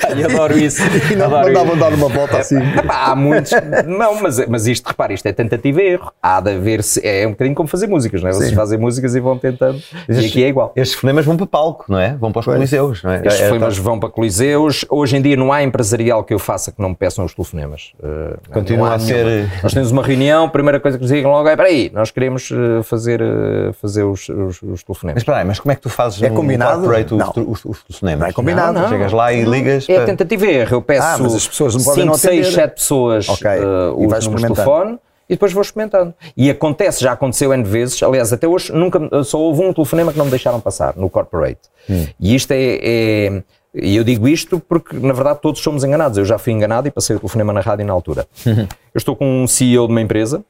Pá, 0.00 0.10
e 0.16 0.24
adoro 0.24 0.56
isso. 0.58 0.82
E 1.10 1.16
não 1.16 1.26
adoro 1.26 1.46
mandavam 1.48 1.76
dar 1.76 1.92
uma 1.92 2.08
volta 2.08 2.38
assim. 2.38 2.56
Epá, 2.78 3.06
há 3.06 3.16
muitos. 3.16 3.50
Não, 3.86 4.20
mas, 4.22 4.46
mas 4.46 4.66
isto, 4.66 4.86
repare, 4.86 5.14
isto 5.14 5.26
é 5.26 5.32
tentativa 5.32 5.82
e 5.82 5.86
erro. 5.94 6.12
Há 6.22 6.40
de 6.40 6.50
haver. 6.54 6.82
se- 6.82 7.04
É 7.06 7.26
um 7.26 7.30
bocadinho 7.30 7.56
como 7.56 7.68
fazer 7.68 7.86
músicas, 7.88 8.22
não 8.22 8.28
é? 8.30 8.32
Vocês 8.32 8.50
Sim. 8.50 8.54
fazem 8.56 8.78
músicas 8.78 9.14
e 9.16 9.20
vão 9.20 9.36
tentando. 9.38 9.80
E 10.08 10.26
aqui 10.26 10.44
é 10.44 10.48
igual. 10.48 10.72
Estes 10.76 11.00
telemas 11.00 11.24
vão 11.24 11.36
para 11.36 11.46
palco, 11.46 11.84
não 11.88 11.98
é? 11.98 12.14
Vão 12.16 12.30
para 12.30 12.40
os 12.40 12.44
coliseus, 12.46 13.02
não 13.02 13.10
é? 13.10 13.16
Estes 13.16 13.32
É- 13.32 13.36
é- 13.36 13.38
telefonemas 13.48 13.78
vão 13.78 13.98
para 13.98 14.08
coliseus. 14.08 14.84
Hoje 14.88 15.16
em 15.16 15.22
dia 15.22 15.36
não 15.36 15.52
há 15.52 15.62
empresarial 15.62 16.22
que 16.22 16.32
eu 16.32 16.38
faça 16.38 16.70
que 16.70 16.80
não 16.80 16.90
me 16.90 16.94
peçam 16.96 17.24
os 17.24 17.34
telefonemas. 17.34 17.87
Uh, 18.02 18.36
Continua 18.52 18.94
a 18.94 18.98
ser- 18.98 19.24
nenhuma. 19.24 19.50
Nós 19.62 19.72
temos 19.74 19.90
uma 19.90 20.02
reunião, 20.02 20.44
a 20.44 20.48
primeira 20.48 20.80
coisa 20.80 20.98
que 20.98 21.02
nos 21.02 21.12
digam 21.12 21.30
logo 21.30 21.48
é: 21.48 21.56
peraí, 21.56 21.90
nós 21.94 22.10
queremos 22.10 22.50
uh, 22.50 22.82
fazer, 22.82 23.20
uh, 23.22 23.72
fazer 23.74 24.04
os, 24.04 24.28
os, 24.28 24.62
os 24.62 24.82
telefonemas. 24.82 25.14
Mas 25.16 25.22
espera 25.22 25.38
aí, 25.38 25.44
mas 25.44 25.60
como 25.60 25.72
é 25.72 25.74
que 25.76 25.82
tu 25.82 25.88
fazes 25.90 26.22
É 26.22 26.28
no 26.28 26.34
combinado? 26.36 26.80
corporate 26.80 27.14
os, 27.14 27.18
Não. 27.18 27.32
os, 27.52 27.64
os 27.64 27.82
telefonemas? 27.84 28.20
Não 28.20 28.26
é 28.28 28.32
combinado. 28.32 28.72
Não, 28.74 28.82
não. 28.82 28.88
Chegas 28.88 29.12
lá 29.12 29.32
e 29.32 29.44
ligas. 29.44 29.88
É 29.88 29.94
para- 29.96 30.06
tentativa 30.06 30.46
e 30.46 30.56
erro. 30.56 30.74
Eu 30.76 30.82
peço 30.82 31.06
Ah, 31.06 31.16
mas 31.20 31.34
as 31.34 31.46
pessoas 31.48 31.74
não 31.74 31.82
podem 31.84 32.02
5, 32.04 32.06
não 32.06 32.18
6, 32.18 32.40
atender. 32.46 32.54
7 32.54 32.74
pessoas 32.74 33.28
Ok. 33.28 33.50
uh, 33.50 33.92
os 33.94 34.24
números 34.26 34.42
de 34.48 34.54
telefone 34.54 34.98
e 35.28 35.34
depois 35.34 35.52
vou 35.52 35.60
experimentando. 35.62 36.14
E 36.36 36.48
acontece, 36.50 37.02
já 37.02 37.12
aconteceu 37.12 37.52
N 37.52 37.62
vezes, 37.62 38.02
aliás, 38.02 38.32
até 38.32 38.48
hoje 38.48 38.72
nunca, 38.72 38.98
só 39.24 39.38
houve 39.38 39.62
um 39.62 39.72
telefonema 39.74 40.10
que 40.10 40.16
não 40.18 40.24
me 40.24 40.30
deixaram 40.30 40.58
passar 40.60 40.94
no 40.96 41.10
corporate. 41.10 41.60
Hum. 41.90 42.06
E 42.18 42.34
isto 42.34 42.50
é, 42.52 42.78
é- 42.82 43.42
E 43.82 43.96
eu 43.96 44.04
digo 44.04 44.28
isto 44.28 44.60
porque, 44.60 44.96
na 44.96 45.12
verdade, 45.12 45.40
todos 45.40 45.60
somos 45.60 45.84
enganados. 45.84 46.18
Eu 46.18 46.24
já 46.24 46.38
fui 46.38 46.52
enganado 46.52 46.88
e 46.88 46.90
passei 46.90 47.16
o 47.16 47.18
telefonema 47.18 47.52
na 47.52 47.60
rádio 47.60 47.86
na 47.86 47.92
altura. 47.92 48.26
Eu 48.46 48.66
estou 48.98 49.14
com 49.14 49.42
um 49.42 49.46
CEO 49.46 49.86
de 49.86 49.92
uma 49.92 50.00
empresa, 50.00 50.44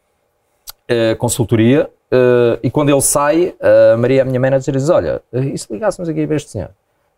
eh, 0.88 1.14
consultoria, 1.16 1.90
eh, 2.10 2.58
e 2.62 2.70
quando 2.70 2.90
ele 2.90 3.00
sai, 3.00 3.54
a 3.60 3.96
Maria, 3.96 4.22
a 4.22 4.24
minha 4.24 4.40
manager, 4.40 4.74
diz: 4.74 4.88
Olha, 4.88 5.20
eh, 5.32 5.40
e 5.40 5.58
se 5.58 5.72
ligássemos 5.72 6.08
aqui 6.08 6.26
para 6.26 6.36
este 6.36 6.50
senhor? 6.50 6.70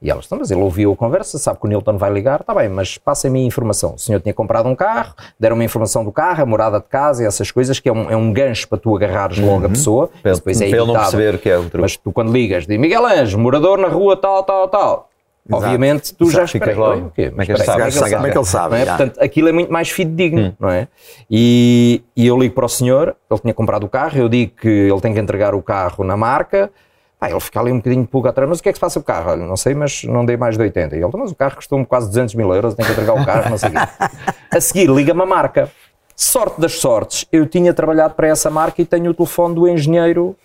E 0.03 0.11
elas 0.11 0.25
estão, 0.25 0.39
mas 0.39 0.51
ele 0.51 0.63
ouviu 0.63 0.93
a 0.93 0.97
conversa, 0.97 1.39
sabe 1.39 1.61
que 1.61 1.67
o 1.67 1.69
Nilton 1.69 1.99
vai 1.99 2.11
ligar, 2.11 2.41
está 2.41 2.55
bem, 2.55 2.71
mas 2.71 2.97
passem-me 2.97 3.43
a 3.43 3.45
informação. 3.45 3.97
O 3.97 3.99
senhor 3.99 4.19
tinha 4.19 4.33
comprado 4.33 4.67
um 4.67 4.75
carro, 4.75 5.15
deram 5.39 5.57
uma 5.57 5.65
informação 5.65 6.03
do 6.03 6.11
carro, 6.11 6.43
a 6.43 6.47
morada 6.47 6.81
de 6.81 6.87
casa 6.87 7.23
e 7.23 7.27
essas 7.27 7.51
coisas, 7.51 7.79
que 7.79 7.87
é 7.87 7.93
um, 7.93 8.11
é 8.11 8.17
um 8.17 8.33
gancho 8.33 8.67
para 8.67 8.79
tu 8.79 8.97
agarrares 8.97 9.37
logo 9.39 9.67
a 9.67 9.69
pessoa. 9.69 10.09
Para, 10.23 10.33
Isso 10.33 10.41
depois 10.41 10.61
é 10.63 10.69
ele 10.69 10.87
não 10.87 10.95
perceber 10.95 11.39
que 11.39 11.51
é 11.51 11.59
o 11.59 11.65
truque. 11.65 11.79
Mas 11.83 11.97
tu 11.99 12.11
quando 12.13 12.33
ligas, 12.33 12.67
diz 12.67 12.81
Miguel 12.81 13.05
Anjo, 13.05 13.39
morador 13.39 13.79
na 13.79 13.89
rua 13.89 14.17
tal, 14.17 14.43
tal, 14.43 14.69
tal. 14.69 15.10
Obviamente 15.51 16.15
tu 16.15 16.31
já 16.31 16.39
Exato, 16.41 16.53
ficas 16.53 16.77
logo. 16.77 16.93
"Oi, 16.93 17.03
o 17.03 17.11
quê? 17.11 17.31
Como 17.31 17.43
é 17.43 17.47
que 17.47 17.53
Mas 17.53 17.61
ele 17.61 17.69
espera 17.71 17.85
aí, 17.85 17.93
sabe? 17.93 18.15
Como 18.15 18.27
é 18.27 18.31
que 18.31 18.39
ele 18.39 18.45
sabe? 18.45 18.77
é? 18.77 18.85
Portanto, 18.87 19.23
aquilo 19.23 19.49
é 19.49 19.53
muito 19.53 19.73
mais 19.73 19.91
fidedigno, 19.91 20.57
não 20.59 20.71
é? 20.71 20.89
E, 21.31 22.03
e 22.17 22.27
eu 22.27 22.39
ligo 22.39 22.55
para 22.55 22.67
o 22.67 22.69
senhor, 22.69 23.17
ele 23.31 23.41
tinha 23.41 23.55
comprado 23.55 23.85
o 23.85 23.89
carro, 23.89 24.19
eu 24.19 24.29
digo 24.29 24.53
que 24.61 24.69
ele 24.69 25.01
tem 25.01 25.13
que 25.15 25.21
entregar 25.21 25.55
o 25.55 25.63
carro 25.63 26.05
na 26.05 26.17
marca, 26.17 26.71
pá, 27.19 27.31
ele 27.31 27.41
fica 27.41 27.61
ali 27.61 27.71
um 27.73 27.77
bocadinho 27.77 28.07
pulga 28.07 28.31
atrás, 28.31 28.49
mas 28.49 28.59
o 28.59 28.63
que 28.63 28.69
é 28.69 28.73
que 28.73 28.79
se 28.79 28.81
passa 28.81 28.99
com 29.01 29.05
o 29.05 29.07
carro? 29.07 29.31
Olha, 29.31 29.47
não 29.47 29.57
sei, 29.57 29.75
mas 29.75 30.05
não 30.05 30.25
dei 30.25 30.37
mais 30.37 30.57
de 30.57 30.63
80. 30.63 30.97
E 30.97 31.03
ele, 31.03 31.11
mas 31.17 31.31
o 31.31 31.35
carro 31.35 31.57
custou-me 31.57 31.85
quase 31.85 32.09
200 32.09 32.35
mil 32.35 32.53
euros, 32.55 32.75
tem 32.75 32.85
que 32.87 32.93
entregar 32.93 33.15
o 33.15 33.25
carro, 33.25 33.51
não 33.51 33.59
sei 33.59 33.69
o 33.69 33.73
quê. 33.73 33.79
A 34.57 34.61
seguir, 34.61 34.89
liga-me 34.91 35.23
a 35.23 35.27
marca. 35.27 35.71
Sorte 36.17 36.61
das 36.61 36.73
sortes, 36.75 37.25
eu 37.33 37.47
tinha 37.47 37.73
trabalhado 37.73 38.15
para 38.15 38.27
essa 38.29 38.51
marca 38.51 38.83
e 38.83 38.85
tenho 38.85 39.11
o 39.11 39.15
telefone 39.15 39.55
do 39.55 39.67
engenheiro 39.69 40.37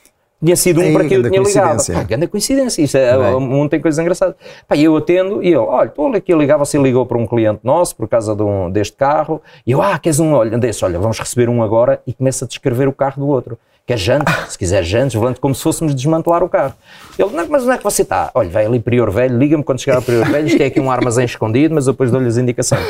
tinha 0.44 0.56
sido 0.56 0.82
um 0.82 0.94
para 0.94 1.08
quem 1.08 1.18
eu 1.18 1.30
tinha 1.30 1.42
ligado. 1.42 1.86
Pá, 1.94 2.04
grande 2.04 2.28
coincidência, 2.28 2.82
isto 2.82 2.98
é, 2.98 3.18
o 3.36 3.40
mundo 3.40 3.70
tem 3.70 3.80
coisas 3.80 4.00
engraçadas. 4.00 4.36
Pá, 4.68 4.76
eu 4.76 4.96
atendo 4.96 5.42
e 5.42 5.48
ele, 5.48 5.58
olha, 5.58 5.88
estou 5.88 6.14
aqui 6.14 6.34
a 6.34 6.36
ligar, 6.36 6.58
você 6.58 6.78
ligou 6.78 7.06
para 7.06 7.18
um 7.18 7.26
cliente 7.26 7.62
nosso 7.64 7.96
por 7.96 8.08
causa 8.08 8.36
de 8.36 8.44
um, 8.44 8.70
deste 8.70 8.96
carro, 8.96 9.42
e 9.66 9.72
eu, 9.72 9.82
ah, 9.82 9.98
queres 9.98 10.20
um, 10.20 10.34
olha, 10.34 10.58
desse, 10.58 10.84
olha, 10.84 11.00
vamos 11.00 11.20
receber 11.20 11.50
um 11.50 11.64
agora, 11.64 12.02
e 12.06 12.14
começa 12.14 12.46
a 12.46 12.48
descrever 12.48 12.88
o 12.88 12.94
carro 12.94 13.22
do 13.22 13.28
outro. 13.28 13.58
Quer 13.88 13.98
jantes, 14.00 14.34
se 14.50 14.58
quiser 14.58 14.84
jantes, 14.84 15.14
volante, 15.16 15.40
como 15.40 15.54
se 15.54 15.62
fôssemos 15.62 15.94
desmantelar 15.94 16.44
o 16.44 16.50
carro. 16.50 16.74
Ele, 17.20 17.30
não, 17.30 17.48
mas 17.48 17.64
onde 17.64 17.74
é 17.74 17.78
que 17.78 17.84
você 17.84 18.02
está? 18.02 18.32
Olha, 18.34 18.50
vai 18.50 18.66
ali 18.66 18.80
Prior 18.80 19.12
Velho, 19.12 19.38
liga-me 19.38 19.64
quando 19.64 19.80
chegar 19.80 19.98
ao 19.98 20.02
Prior 20.02 20.26
Velho, 20.26 20.48
isto 20.48 20.60
é 20.62 20.66
aqui 20.66 20.80
um 20.80 20.90
armazém 20.90 21.26
escondido, 21.26 21.76
mas 21.76 21.86
eu 21.86 21.94
depois 21.94 22.10
dou-lhe 22.10 22.28
as 22.28 22.36
indicações. 22.38 22.82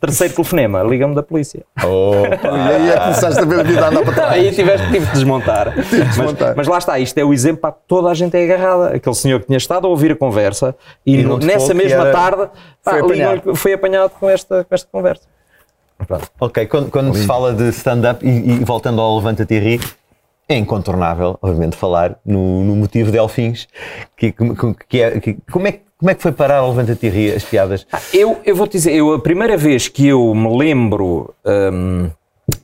Terceiro 0.00 0.32
telefonema, 0.34 0.82
liga-me 0.82 1.14
da 1.14 1.22
polícia. 1.22 1.62
E 1.78 1.84
aí 1.84 2.88
é 2.88 2.92
que 2.94 3.00
começaste 3.00 3.40
a 3.40 3.44
ver 3.44 3.60
a 3.60 3.62
vida 3.62 3.86
andar 3.86 4.02
para 4.02 4.12
trás. 4.14 4.32
Aí 4.32 4.50
tiveste, 4.52 4.86
tive 4.90 5.04
de 5.06 5.12
desmontar. 5.12 5.74
desmontar. 5.74 6.48
Mas, 6.48 6.56
mas 6.56 6.68
lá 6.68 6.78
está, 6.78 6.98
isto 6.98 7.18
é 7.18 7.24
o 7.24 7.32
exemplo 7.34 7.60
para 7.60 7.72
toda 7.72 8.08
a 8.08 8.14
gente 8.14 8.34
é 8.34 8.42
agarrada. 8.44 8.96
Aquele 8.96 9.14
senhor 9.14 9.40
que 9.40 9.46
tinha 9.46 9.58
estado 9.58 9.86
a 9.86 9.90
ouvir 9.90 10.12
a 10.12 10.16
conversa 10.16 10.74
e, 11.04 11.16
E 11.20 11.24
nessa 11.44 11.74
mesma 11.74 12.00
era- 12.08 12.12
tarde 12.12 12.48
pá, 12.82 12.92
Foi 12.92 13.00
apanhado. 13.00 13.54
foi 13.56 13.72
apanhado 13.74 14.10
com 14.18 14.28
esta, 14.30 14.64
com 14.64 14.74
esta 14.74 14.88
conversa. 14.90 15.22
Pronto. 16.06 16.30
Ok, 16.40 16.66
quando, 16.66 16.90
quando 16.90 17.14
se 17.14 17.26
fala 17.26 17.52
de 17.52 17.68
stand-up, 17.68 18.26
e, 18.26 18.52
e 18.52 18.64
voltando 18.64 19.02
ao 19.02 19.16
Levanta-te 19.16 19.52
e 19.52 19.58
ri, 19.58 19.80
é 20.52 20.56
incontornável, 20.56 21.38
obviamente, 21.40 21.76
falar 21.76 22.16
no, 22.24 22.64
no 22.64 22.76
motivo 22.76 23.10
Delfins, 23.12 23.68
que, 24.16 24.32
que, 24.32 24.44
que 24.88 25.00
é, 25.02 25.20
que, 25.20 25.36
como, 25.50 25.68
é, 25.68 25.80
como 25.98 26.10
é 26.10 26.14
que 26.14 26.22
foi 26.22 26.32
parar 26.32 26.58
ao 26.58 26.70
Levanta-te 26.70 27.06
e 27.06 27.08
Ri 27.10 27.32
as 27.32 27.44
piadas? 27.44 27.86
Ah, 27.92 28.00
eu, 28.12 28.38
eu 28.44 28.56
vou 28.56 28.66
te 28.66 28.72
dizer, 28.72 28.92
eu, 28.92 29.12
a 29.14 29.18
primeira 29.20 29.56
vez 29.56 29.88
que 29.88 30.08
eu 30.08 30.34
me 30.34 30.56
lembro. 30.58 31.32
hum, 31.44 32.10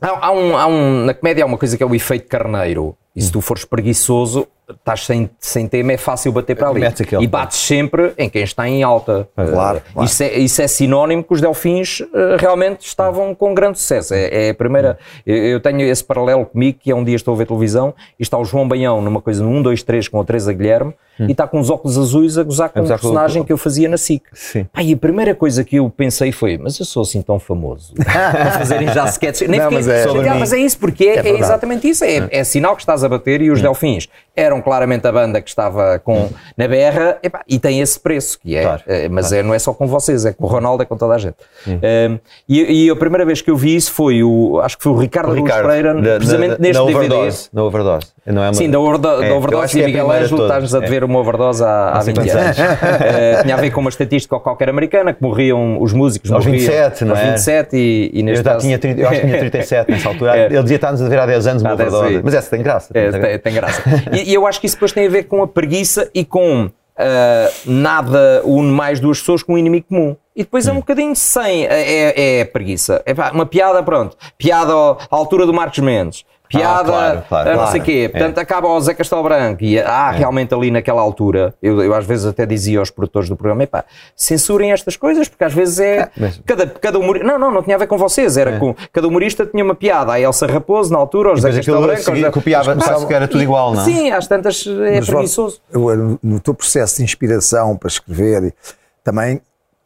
há, 0.00 0.26
há 0.26 0.30
um, 0.32 0.56
há 0.56 0.66
um- 0.66 1.04
na 1.04 1.14
comédia 1.14 1.44
há 1.44 1.46
uma 1.46 1.58
coisa 1.58 1.76
que 1.76 1.82
é 1.82 1.86
o 1.86 1.94
efeito 1.94 2.28
carneiro. 2.28 2.96
E 3.14 3.22
se 3.22 3.30
tu 3.32 3.40
fores 3.40 3.64
preguiçoso, 3.64 4.46
estás 4.68 5.04
sem, 5.06 5.30
sem 5.38 5.68
tema, 5.68 5.92
é 5.92 5.96
fácil 5.96 6.32
bater 6.32 6.56
para 6.56 6.68
ali. 6.68 6.84
Aquele. 6.84 7.22
E 7.24 7.26
bates 7.26 7.58
sempre 7.58 8.12
em 8.18 8.28
quem 8.28 8.42
está 8.42 8.68
em 8.68 8.82
alta. 8.82 9.28
Claro, 9.34 9.78
Eh, 9.78 9.82
claro. 9.92 10.06
Isso, 10.06 10.22
é, 10.22 10.34
isso 10.38 10.62
é 10.62 10.66
sinónimo 10.66 11.22
que 11.22 11.32
os 11.32 11.40
delfins 11.40 12.00
eh, 12.00 12.36
realmente 12.38 12.86
estavam 12.86 13.34
com 13.34 13.54
grande 13.54 13.78
sucesso. 13.78 14.12
É, 14.14 14.48
é 14.48 14.50
a 14.50 14.54
primeira. 14.54 14.98
Eu, 15.24 15.36
eu 15.36 15.60
tenho 15.60 15.82
esse 15.82 16.02
paralelo 16.02 16.44
comigo, 16.46 16.78
que 16.82 16.90
é 16.90 16.94
um 16.94 17.04
dia 17.04 17.14
estou 17.16 17.34
a 17.34 17.36
ver 17.36 17.46
televisão 17.46 17.94
e 18.18 18.22
está 18.22 18.36
o 18.38 18.44
João 18.44 18.66
Banhão 18.66 19.00
numa 19.00 19.20
coisa 19.20 19.42
no 19.42 19.50
1, 19.50 19.62
2, 19.62 19.82
3 19.82 20.08
com 20.08 20.20
a 20.20 20.24
Teresa 20.24 20.52
Guilherme 20.52 20.94
e 21.18 21.32
está 21.32 21.46
com 21.46 21.58
os 21.58 21.70
óculos 21.70 21.96
azuis 21.96 22.36
a 22.36 22.42
gozar 22.42 22.68
com 22.68 22.80
um 22.80 22.82
com 22.82 22.86
o- 22.88 22.90
personagem 22.98 23.42
que 23.42 23.50
eu 23.50 23.56
fazia 23.56 23.88
na 23.88 23.96
SIC. 23.96 24.22
Sim. 24.34 24.66
E 24.78 24.92
a 24.92 24.96
primeira 24.98 25.34
coisa 25.34 25.64
que 25.64 25.76
eu 25.76 25.88
pensei 25.88 26.30
foi, 26.30 26.58
mas 26.58 26.78
eu 26.78 26.84
sou 26.84 27.02
assim 27.04 27.22
tão 27.22 27.38
famoso 27.40 27.94
para 28.04 28.50
fazerem 28.52 28.88
já 28.92 29.04
sketches. 29.06 29.48
Nem 29.48 29.58
Não, 29.58 29.70
fiquei 29.70 29.86
mas 29.86 29.88
é- 30.06 30.12
mim. 30.12 30.38
mas 30.40 30.52
é 30.52 30.58
isso, 30.58 30.78
porque 30.78 31.04
é, 31.04 31.08
é 31.18 31.22
verdade. 31.22 31.42
exatamente 31.42 31.88
isso. 31.88 32.04
É, 32.04 32.28
é 32.30 32.44
sinal 32.44 32.74
que 32.76 32.82
estás 32.82 33.02
a 33.02 33.08
bater 33.08 33.40
e 33.40 33.50
os 33.50 33.62
Delfins 33.62 34.08
eram 34.34 34.55
claramente 34.60 35.06
a 35.06 35.12
banda 35.12 35.40
que 35.40 35.48
estava 35.48 35.98
com, 35.98 36.28
na 36.56 36.66
berra 36.68 37.18
epá, 37.22 37.42
e 37.48 37.58
tem 37.58 37.80
esse 37.80 37.98
preço, 37.98 38.38
que 38.38 38.56
é, 38.56 38.62
Claro, 38.62 38.82
eh, 38.86 39.08
mas 39.08 39.32
é, 39.32 39.42
não 39.42 39.52
é 39.54 39.58
só 39.58 39.72
com 39.72 39.86
vocês, 39.86 40.24
é 40.24 40.32
com 40.32 40.44
o 40.44 40.48
Ronaldo, 40.48 40.82
é 40.82 40.86
com 40.86 40.96
toda 40.96 41.14
a 41.14 41.18
gente. 41.18 41.36
Um, 41.66 42.18
e, 42.48 42.86
e 42.86 42.90
a 42.90 42.96
primeira 42.96 43.24
vez 43.24 43.40
que 43.42 43.50
eu 43.50 43.56
vi 43.56 43.74
isso 43.76 43.92
foi 43.92 44.22
o, 44.22 44.60
acho 44.60 44.76
que 44.76 44.82
foi 44.84 44.92
o 44.92 44.96
Ricardo, 44.96 45.28
O 45.28 45.34
Luz 45.34 45.42
Ricardo, 45.42 45.66
Pereira, 45.66 45.94
da- 45.94 46.16
precisamente 46.16 46.50
na, 46.52 46.58
neste 46.58 46.80
na 46.82 46.86
DVD. 46.86 47.06
overdose, 47.14 47.48
na 47.52 47.62
overdose. 47.64 48.06
Não 48.26 48.42
é 48.42 48.46
uma- 48.48 48.54
Sim, 48.54 48.68
da, 48.70 48.78
É, 48.78 48.98
da 48.98 49.26
eu 49.26 49.36
overdose 49.36 49.78
e 49.78 49.82
é 49.82 49.84
a 49.84 49.86
Miguel 49.86 50.06
de 50.08 50.12
Ângelo, 50.14 50.42
estás-nos 50.42 50.74
a 50.74 50.78
É. 50.78 50.80
dever 50.80 51.04
uma 51.04 51.18
overdose 51.20 51.62
há, 51.64 51.90
há 51.92 52.00
20 52.00 52.16
50 52.22 52.38
anos. 52.38 52.56
Eh, 53.06 53.42
tinha 53.42 53.54
a 53.54 53.58
ver 53.58 53.70
com 53.70 53.80
uma 53.80 53.90
estatística 53.90 54.38
qualquer 54.40 54.68
americana, 54.68 55.12
que 55.14 55.22
morriam 55.22 55.80
os 55.80 55.92
músicos 55.92 56.32
Aos 56.32 56.44
morriam 56.44 56.60
27, 56.60 57.04
não 57.04 57.12
aos 57.14 57.20
é? 57.20 57.30
27 57.32 57.76
e, 57.76 58.10
e 58.12 58.18
Eu, 58.20 58.24
neste 58.24 58.44
já 58.44 58.50
caso... 58.52 58.66
tinha, 58.66 58.78
30 58.78 59.00
eu 59.00 59.08
acho 59.08 59.20
que 59.20 59.26
tinha 59.26 59.38
37 59.38 59.90
nessa 59.90 60.08
altura. 60.08 60.36
É. 60.36 60.46
Ele 60.46 60.62
dizia 60.62 60.76
estar-nos 60.76 61.00
a 61.02 61.08
ver 61.08 61.18
há 61.20 61.26
10 61.26 61.46
anos 61.46 61.62
uma 61.62 61.72
Há 61.72 61.74
10, 61.76 61.88
overdose. 61.94 62.14
sim. 62.16 62.22
Mas 62.24 62.34
essa 62.34 62.50
tem 62.50 62.62
graça. 62.62 62.92
É, 62.94 63.10
tem 63.10 63.38
tem, 63.38 63.52
graça. 63.54 63.82
tem 63.82 63.92
graça. 63.94 64.10
E, 64.12 64.30
e 64.30 64.34
eu 64.34 64.46
acho 64.46 64.60
que 64.60 64.66
isso 64.66 64.76
depois 64.76 64.92
tem 64.92 65.06
a 65.06 65.10
ver 65.10 65.24
com 65.24 65.42
a 65.42 65.46
preguiça 65.48 66.10
e 66.14 66.24
com 66.24 66.68
ah, 66.98 67.48
nada 67.64 68.42
une 68.44 68.70
mais 68.72 68.98
duas 69.00 69.20
pessoas 69.20 69.42
com 69.42 69.54
um 69.54 69.58
inimigo 69.58 69.86
comum. 69.88 70.16
E 70.34 70.42
depois 70.42 70.66
é 70.66 70.70
Hum. 70.70 70.74
um 70.76 70.78
bocadinho 70.80 71.14
sem. 71.16 71.64
É, 71.66 72.40
é 72.40 72.44
preguiça. 72.44 73.02
É 73.06 73.14
pá, 73.14 73.30
uma 73.32 73.46
piada, 73.46 73.82
pronto. 73.82 74.16
Piada 74.36 74.72
à 74.72 74.96
altura 75.10 75.46
do 75.46 75.54
Marcos 75.54 75.78
Mendes. 75.78 76.24
Piada, 76.48 76.80
Ah, 76.80 76.84
claro, 76.84 77.22
claro, 77.28 77.48
a 77.48 77.52
não 77.52 77.58
claro. 77.58 77.72
sei 77.72 77.80
quê. 77.80 78.08
Portanto, 78.10 78.38
acaba 78.38 78.68
ao 78.68 78.80
Zé 78.80 78.94
Castelo 78.94 79.22
Branco. 79.22 79.64
E 79.64 79.78
há 79.80 80.10
realmente 80.10 80.54
ali 80.54 80.70
naquela 80.70 81.00
altura, 81.02 81.54
eu, 81.62 81.82
eu 81.82 81.94
às 81.94 82.04
vezes 82.06 82.24
até 82.26 82.46
dizia 82.46 82.78
aos 82.78 82.90
produtores 82.90 83.28
do 83.28 83.36
programa: 83.36 83.62
epá, 83.64 83.84
censurem 84.14 84.72
estas 84.72 84.96
coisas, 84.96 85.28
porque 85.28 85.44
às 85.44 85.52
vezes 85.52 85.80
é. 85.80 86.10
mas- 86.16 86.40
Cada, 86.46 86.66
cada 86.66 86.98
humorista. 86.98 87.26
Não, 87.26 87.38
não, 87.38 87.50
não 87.50 87.62
tinha 87.62 87.76
a 87.76 87.78
ver 87.78 87.86
com 87.86 87.98
vocês. 87.98 88.36
Era 88.36 88.58
com. 88.58 88.74
Cada 88.92 89.06
humorista 89.08 89.44
tinha 89.46 89.64
uma 89.64 89.74
piada. 89.74 90.12
A 90.12 90.20
Elsa 90.20 90.46
Raposo, 90.46 90.92
na 90.92 90.98
altura, 90.98 91.30
ao 91.30 91.36
Zé 91.36 91.52
Castelo 91.52 91.82
Branco. 91.82 92.02
seguir 92.02 92.20
Zé- 92.22 92.30
copiava, 92.30 92.74
Mas, 92.74 92.84
quase 92.86 93.06
que 93.06 93.14
era 93.14 93.26
tudo 93.28 93.42
igual, 93.42 93.74
não 93.74 93.82
é? 93.82 93.84
Sim, 93.84 94.10
às 94.10 94.26
tantas 94.26 94.64
é 94.66 94.96
Mas, 94.96 95.06
preguiçoso. 95.06 95.60
eu, 95.72 96.18
no 96.22 96.40
teu 96.40 96.54
processo 96.54 96.98
de 96.98 97.02
inspiração 97.04 97.76
para 97.76 97.88
escrever, 97.88 98.54
também 99.02 99.40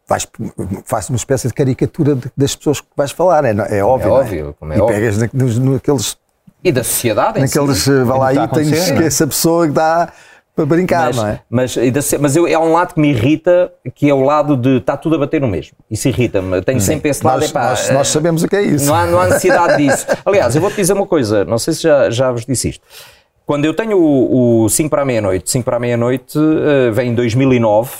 vais, 0.08 0.26
faz 0.84 1.08
uma 1.08 1.16
espécie 1.16 1.46
de 1.48 1.54
caricatura 1.54 2.14
de- 2.16 2.30
das 2.36 2.56
pessoas 2.56 2.80
que 2.80 2.86
vais 2.96 3.10
falar, 3.12 3.44
é, 3.44 3.50
é 3.78 3.84
óbvio. 3.84 4.08
não 4.08 4.16
óbvio, 4.16 4.56
como 4.58 4.72
é 4.72 4.76
e 4.76 4.80
óbvio. 4.80 4.96
pegas 4.96 5.18
na, 5.18 5.28
nos, 5.32 5.58
naqueles, 5.58 6.16
E 6.62 6.70
da 6.72 6.84
sociedade 6.84 7.40
em 7.40 7.46
si. 7.46 7.56
naqueles 7.58 7.88
eh, 7.88 8.04
vá 8.04 8.16
lá 8.16 8.26
que 8.26 8.32
está 8.32 8.42
a 8.42 8.44
itens 8.46 8.68
acontecer, 8.68 8.96
que 8.96 9.02
é? 9.02 9.06
essa 9.06 9.26
pessoa 9.26 9.66
que 9.66 9.72
dá 9.72 10.12
para 10.54 10.66
brincar, 10.66 11.06
Mas, 11.06 11.16
não 11.16 11.26
é? 11.26 11.40
mas, 11.48 11.76
e 11.76 11.90
da- 11.90 12.00
mas 12.20 12.36
eu, 12.36 12.46
é 12.46 12.58
um 12.58 12.72
lado 12.72 12.92
que 12.94 13.00
me 13.00 13.08
irrita, 13.10 13.72
que 13.94 14.10
é 14.10 14.12
o 14.14 14.20
lado 14.22 14.56
de 14.56 14.76
está 14.78 14.96
tudo 14.96 15.16
a 15.16 15.18
bater 15.18 15.40
no 15.40 15.48
mesmo. 15.48 15.72
Isso 15.90 16.08
irrita-me. 16.08 16.60
Tenho 16.62 16.80
sempre 16.80 17.08
esse 17.10 17.24
lado. 17.24 17.36
Hum. 17.38 17.40
Nós, 17.40 17.50
epá, 17.50 17.68
nós, 17.70 17.88
eh, 17.88 17.92
nós 17.94 18.08
sabemos 18.08 18.42
o 18.42 18.48
que 18.48 18.56
é 18.56 18.62
isso. 18.62 18.84
Não 18.86 18.94
há, 18.94 19.06
não 19.06 19.20
há 19.20 19.26
necessidade 19.26 19.76
disso. 19.82 20.06
Aliás, 20.26 20.54
eu 20.54 20.60
vou-te 20.60 20.76
dizer 20.76 20.92
uma 20.92 21.06
coisa, 21.06 21.44
não 21.44 21.56
sei 21.58 21.72
se 21.74 21.82
já, 21.82 22.10
já 22.10 22.30
vos 22.30 22.44
disse 22.44 22.68
isto. 22.70 22.84
Quando 23.46 23.64
eu 23.64 23.74
tenho 23.74 23.96
o, 23.98 24.68
5 24.68 24.90
para 24.90 25.02
a 25.02 25.04
meia-noite, 25.04 25.50
5 25.50 25.64
para 25.64 25.76
a 25.76 25.80
meia-noite 25.80 26.38
eh, 26.38 26.90
vem 26.90 27.10
em 27.10 27.14
2009 27.14 27.90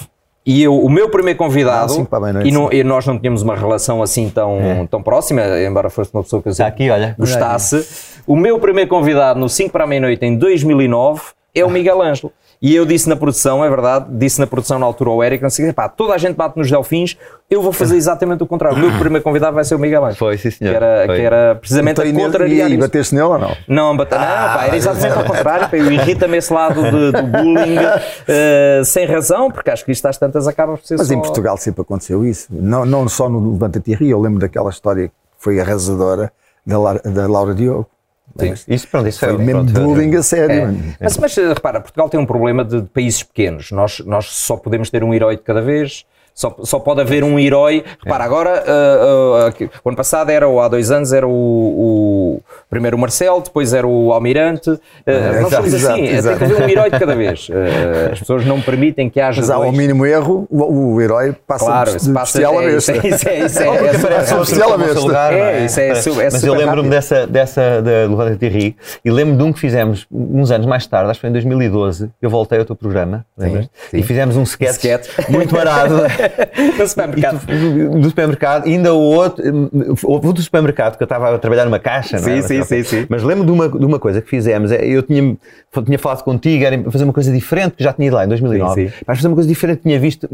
e 0.47 0.63
eu, 0.63 0.75
o 0.75 0.89
meu 0.89 1.09
primeiro 1.11 1.39
convidado, 1.39 2.09
Ah, 2.11 2.43
e, 2.45 2.51
não- 2.51 2.73
e 2.73 2.83
nós 2.83 3.05
não 3.07 3.19
tínhamos 3.19 3.43
uma 3.43 3.55
relação 3.55 4.03
assim 4.03 4.29
tão, 4.31 4.87
tão 4.91 5.03
próxima, 5.03 5.43
embora 5.67 5.91
fosse 5.91 6.11
uma 6.15 6.23
pessoa 6.23 6.41
que 6.43 6.49
eu 6.49 6.53
Está 6.53 6.65
sempre 6.67 6.85
aqui, 6.85 6.91
olha. 6.91 7.15
gostasse, 7.19 7.87
o 8.27 8.37
meu 8.37 8.59
primeiro 8.59 8.89
convidado 8.91 9.39
no 9.41 9.49
5 9.49 9.71
para 9.71 9.85
a 9.85 9.87
meia-noite 9.87 10.25
em 10.25 10.37
2009 10.37 11.21
é 11.55 11.65
o 11.65 11.71
Miguel 11.71 12.01
Ângelo. 12.03 12.33
E 12.63 12.75
eu 12.77 12.85
disse 12.85 13.09
na 13.09 13.17
produção, 13.17 13.65
é 13.65 13.71
verdade, 13.71 14.05
disse 14.11 14.39
na 14.39 14.47
produção 14.47 14.79
na 14.79 14.85
altura 14.85 15.09
ao 15.09 15.25
Eric, 15.25 15.43
não 15.43 15.49
sei, 15.49 15.65
o 15.65 15.69
quê, 15.69 15.73
pá, 15.73 15.89
toda 15.89 16.13
a 16.13 16.19
gente 16.19 16.35
bate 16.37 16.59
nos 16.59 16.71
delfins, 16.71 17.17
eu 17.51 17.63
vou 17.63 17.73
fazer 17.73 17.97
exatamente 17.97 18.43
o 18.43 18.47
contrário. 18.47 18.77
O 18.77 18.81
meu 18.81 18.99
primeiro 18.99 19.25
convidado 19.25 19.55
vai 19.55 19.65
ser 19.65 19.77
o 19.77 19.79
Miguel 19.79 20.05
Ângelo. 20.05 20.19
Foi, 20.19 20.37
sim, 20.37 20.51
senhor. 20.51 20.71
Que 20.73 20.77
era, 20.77 21.07
Foi. 21.07 21.17
que 21.17 21.23
era 21.23 21.55
precisamente 21.55 22.03
Então, 22.03 22.21
a 22.21 22.25
contrariar 22.27 22.71
e, 22.71 22.75
e 22.75 22.77
bateste 22.77 23.15
nele 23.15 23.27
ou 23.29 23.39
não? 23.39 23.57
Não, 23.67 23.97
bata, 23.97 24.19
não, 24.19 24.25
pá, 24.27 24.65
era 24.67 24.77
exatamente 24.77 25.17
ao 25.17 25.25
contrário. 25.25 25.71
Pá, 25.71 25.77
eu 25.79 25.91
irrita-me 25.91 26.37
esse 26.37 26.53
lado 26.53 26.83
de- 26.83 27.13
do 27.13 27.23
bullying 27.23 27.79
eh, 28.29 28.83
sem 28.85 29.07
razão, 29.07 29.51
porque 29.51 29.71
acho 29.71 29.83
que 29.83 29.93
isto 29.93 30.05
às 30.07 30.19
tantas 30.19 30.47
acaba 30.47 30.77
por 30.77 30.85
ser 30.87 30.99
Mas 30.99 31.09
só... 31.09 31.15
em 31.15 31.19
Portugal 31.19 31.57
sempre 31.57 31.81
aconteceu 31.81 32.27
isso. 32.27 32.47
Não, 32.51 32.85
não 32.85 33.09
só 33.09 33.27
no 33.31 33.53
Levanta-te 33.53 33.97
e 34.05 34.11
eu 34.11 34.21
lembro 34.21 34.39
daquela 34.39 34.69
história 34.69 35.09
que 35.09 35.15
foi 35.39 35.59
arrasadora 35.59 36.31
da, 36.67 36.77
da 37.11 37.27
Laura 37.27 37.55
Diogo. 37.55 37.87
Isso, 38.69 38.89
pronto, 38.89 39.09
isso 39.09 39.19
Foi 39.19 39.29
foi, 39.31 39.39
mesmo 39.39 39.53
pronto, 39.65 39.73
foi- 39.73 39.83
bullying 39.83 40.15
a 40.17 40.23
sério. 40.23 40.69
É. 40.69 40.97
Mas, 41.01 41.17
mas, 41.19 41.37
repara, 41.37 41.81
Portugal 41.81 42.09
tem 42.09 42.19
um 42.21 42.27
problema 42.27 42.65
de, 42.65 42.81
de 42.83 42.89
países 42.89 43.23
pequenos. 43.23 43.71
Nós, 43.71 44.01
nós 44.01 44.27
só 44.27 44.57
podemos 44.57 44.89
ter 44.91 45.03
um 45.05 45.13
herói 45.13 45.37
de 45.37 45.43
cada 45.43 45.61
vez. 45.61 46.05
Só, 46.41 46.57
só 46.63 46.79
pode 46.79 47.03
haver 47.03 47.23
um 47.23 47.39
herói. 47.39 47.85
Repara, 48.03 48.25
agora, 48.25 48.65
ah, 48.67 49.43
ah, 49.45 49.47
aqui- 49.49 49.69
o 49.85 49.89
ano 49.91 49.97
passado 49.97 50.31
era, 50.31 50.49
ou 50.49 50.59
há 50.59 50.69
dois 50.69 50.91
anos, 50.91 51.13
era 51.13 51.29
o, 51.29 51.31
o- 51.31 52.43
primeiro 52.71 52.97
o 52.97 52.99
Marcelo, 53.01 53.43
depois 53.43 53.75
era 53.75 53.87
o 53.87 54.11
Almirante. 54.11 54.71
Ah, 55.07 55.13
nós 55.43 55.53
exato, 55.53 55.55
somos 55.57 55.75
assim, 55.75 56.03
exato, 56.07 56.37
eh, 56.37 56.39
tem 56.39 56.49
que 56.49 56.55
haver 56.55 56.65
um 56.65 56.69
herói 56.71 56.91
de 56.91 56.99
cada 56.99 57.15
vez. 57.15 57.49
As 58.11 58.19
pessoas 58.21 58.47
não 58.47 58.59
permitem 58.63 59.11
que 59.11 59.21
haja 59.21 59.39
Mas 59.43 59.51
ao 59.51 59.65
dois. 59.65 59.77
mínimo 59.77 60.07
erro, 60.07 60.47
o, 60.51 60.95
o 60.95 61.01
herói 61.03 61.35
passa 61.47 61.67
Claro, 61.67 61.91
de, 61.99 62.07
de 62.07 62.13
passa. 62.15 62.39
bestial 62.39 62.59
a 62.59 62.65
é, 62.65 62.77
isso 62.77 62.91
besta. 62.93 63.07
é, 63.07 63.11
isso 63.11 63.29
é, 63.29 63.39
isso 63.45 63.59
é, 63.61 63.65
porque 63.67 63.85
é 63.85 63.85
é 63.85 63.89
a 63.91 64.79
besta. 64.79 65.35
É, 65.35 65.61
é? 65.61 65.65
isso 65.67 65.81
é 65.81 65.89
é 65.89 66.31
Mas 66.33 66.43
eu 66.43 66.55
lembro-me 66.55 66.89
dessa, 66.89 67.27
dessa 67.27 67.83
da 67.83 67.91
Levanta-te 68.09 68.47
e 68.47 68.49
Ri 68.49 68.77
e 69.05 69.11
lembro 69.11 69.37
de 69.37 69.43
um 69.43 69.53
que 69.53 69.61
fizemos 69.61 70.07
uns 70.11 70.51
anos 70.51 70.67
mais 70.67 70.87
tarde, 70.87 71.11
acho 71.11 71.19
que 71.19 71.21
foi 71.21 71.29
em 71.29 71.33
2012, 71.35 72.09
eu 72.23 72.31
voltei 72.31 72.59
ao 72.59 72.65
teu 72.65 72.75
programa, 72.75 73.27
lembras? 73.37 73.69
E 73.93 74.03
fizemos 74.03 74.39
um 74.39 74.43
sketch, 74.45 74.77
Sketch. 74.77 75.09
muito 75.29 75.55
barato 75.55 75.91
no 76.79 76.87
supermercado. 76.87 77.47
do 78.01 78.09
supermercado, 78.09 78.67
ainda 78.67 78.95
o 78.95 79.01
outro, 79.01 79.43
houve 80.05 80.33
do 80.33 80.43
supermercado 80.43 80.97
que 80.97 81.03
eu 81.03 81.07
estava 81.07 81.35
a 81.35 81.39
trabalhar 81.39 81.65
numa 81.65 81.79
caixa, 81.79 82.19
não 82.21 82.29
é? 82.29 82.43
Sim, 82.43 82.63
sim, 82.63 82.65
sim, 82.65 82.83
sim. 82.83 83.07
Mas 83.09 83.23
lembro 83.23 83.45
de 83.45 83.53
uma, 83.53 83.69
de 83.69 83.85
uma 83.85 83.99
coisa 83.99 84.21
que 84.21 84.29
fizemos, 84.29 84.73
é, 84.73 84.85
eu 84.85 85.03
tinha, 85.03 85.37
tinha 85.85 85.99
falado 85.99 86.23
contigo, 86.23 86.65
era 86.65 86.91
fazer 86.91 87.05
uma 87.05 87.13
coisa 87.13 87.33
diferente, 87.33 87.77
que 87.77 87.85
já 87.85 87.93
tinha 87.93 88.09
ido 88.09 88.17
lá 88.17 88.25
em 88.25 88.29
2009, 88.29 88.75
Sim, 88.75 88.89
sim. 88.89 89.05
mas 89.07 89.19
fazer 89.19 89.29
uma 89.29 89.35
coisa 89.35 89.49
diferente, 89.49 89.83
tinha 89.83 89.99
visto, 89.99 90.29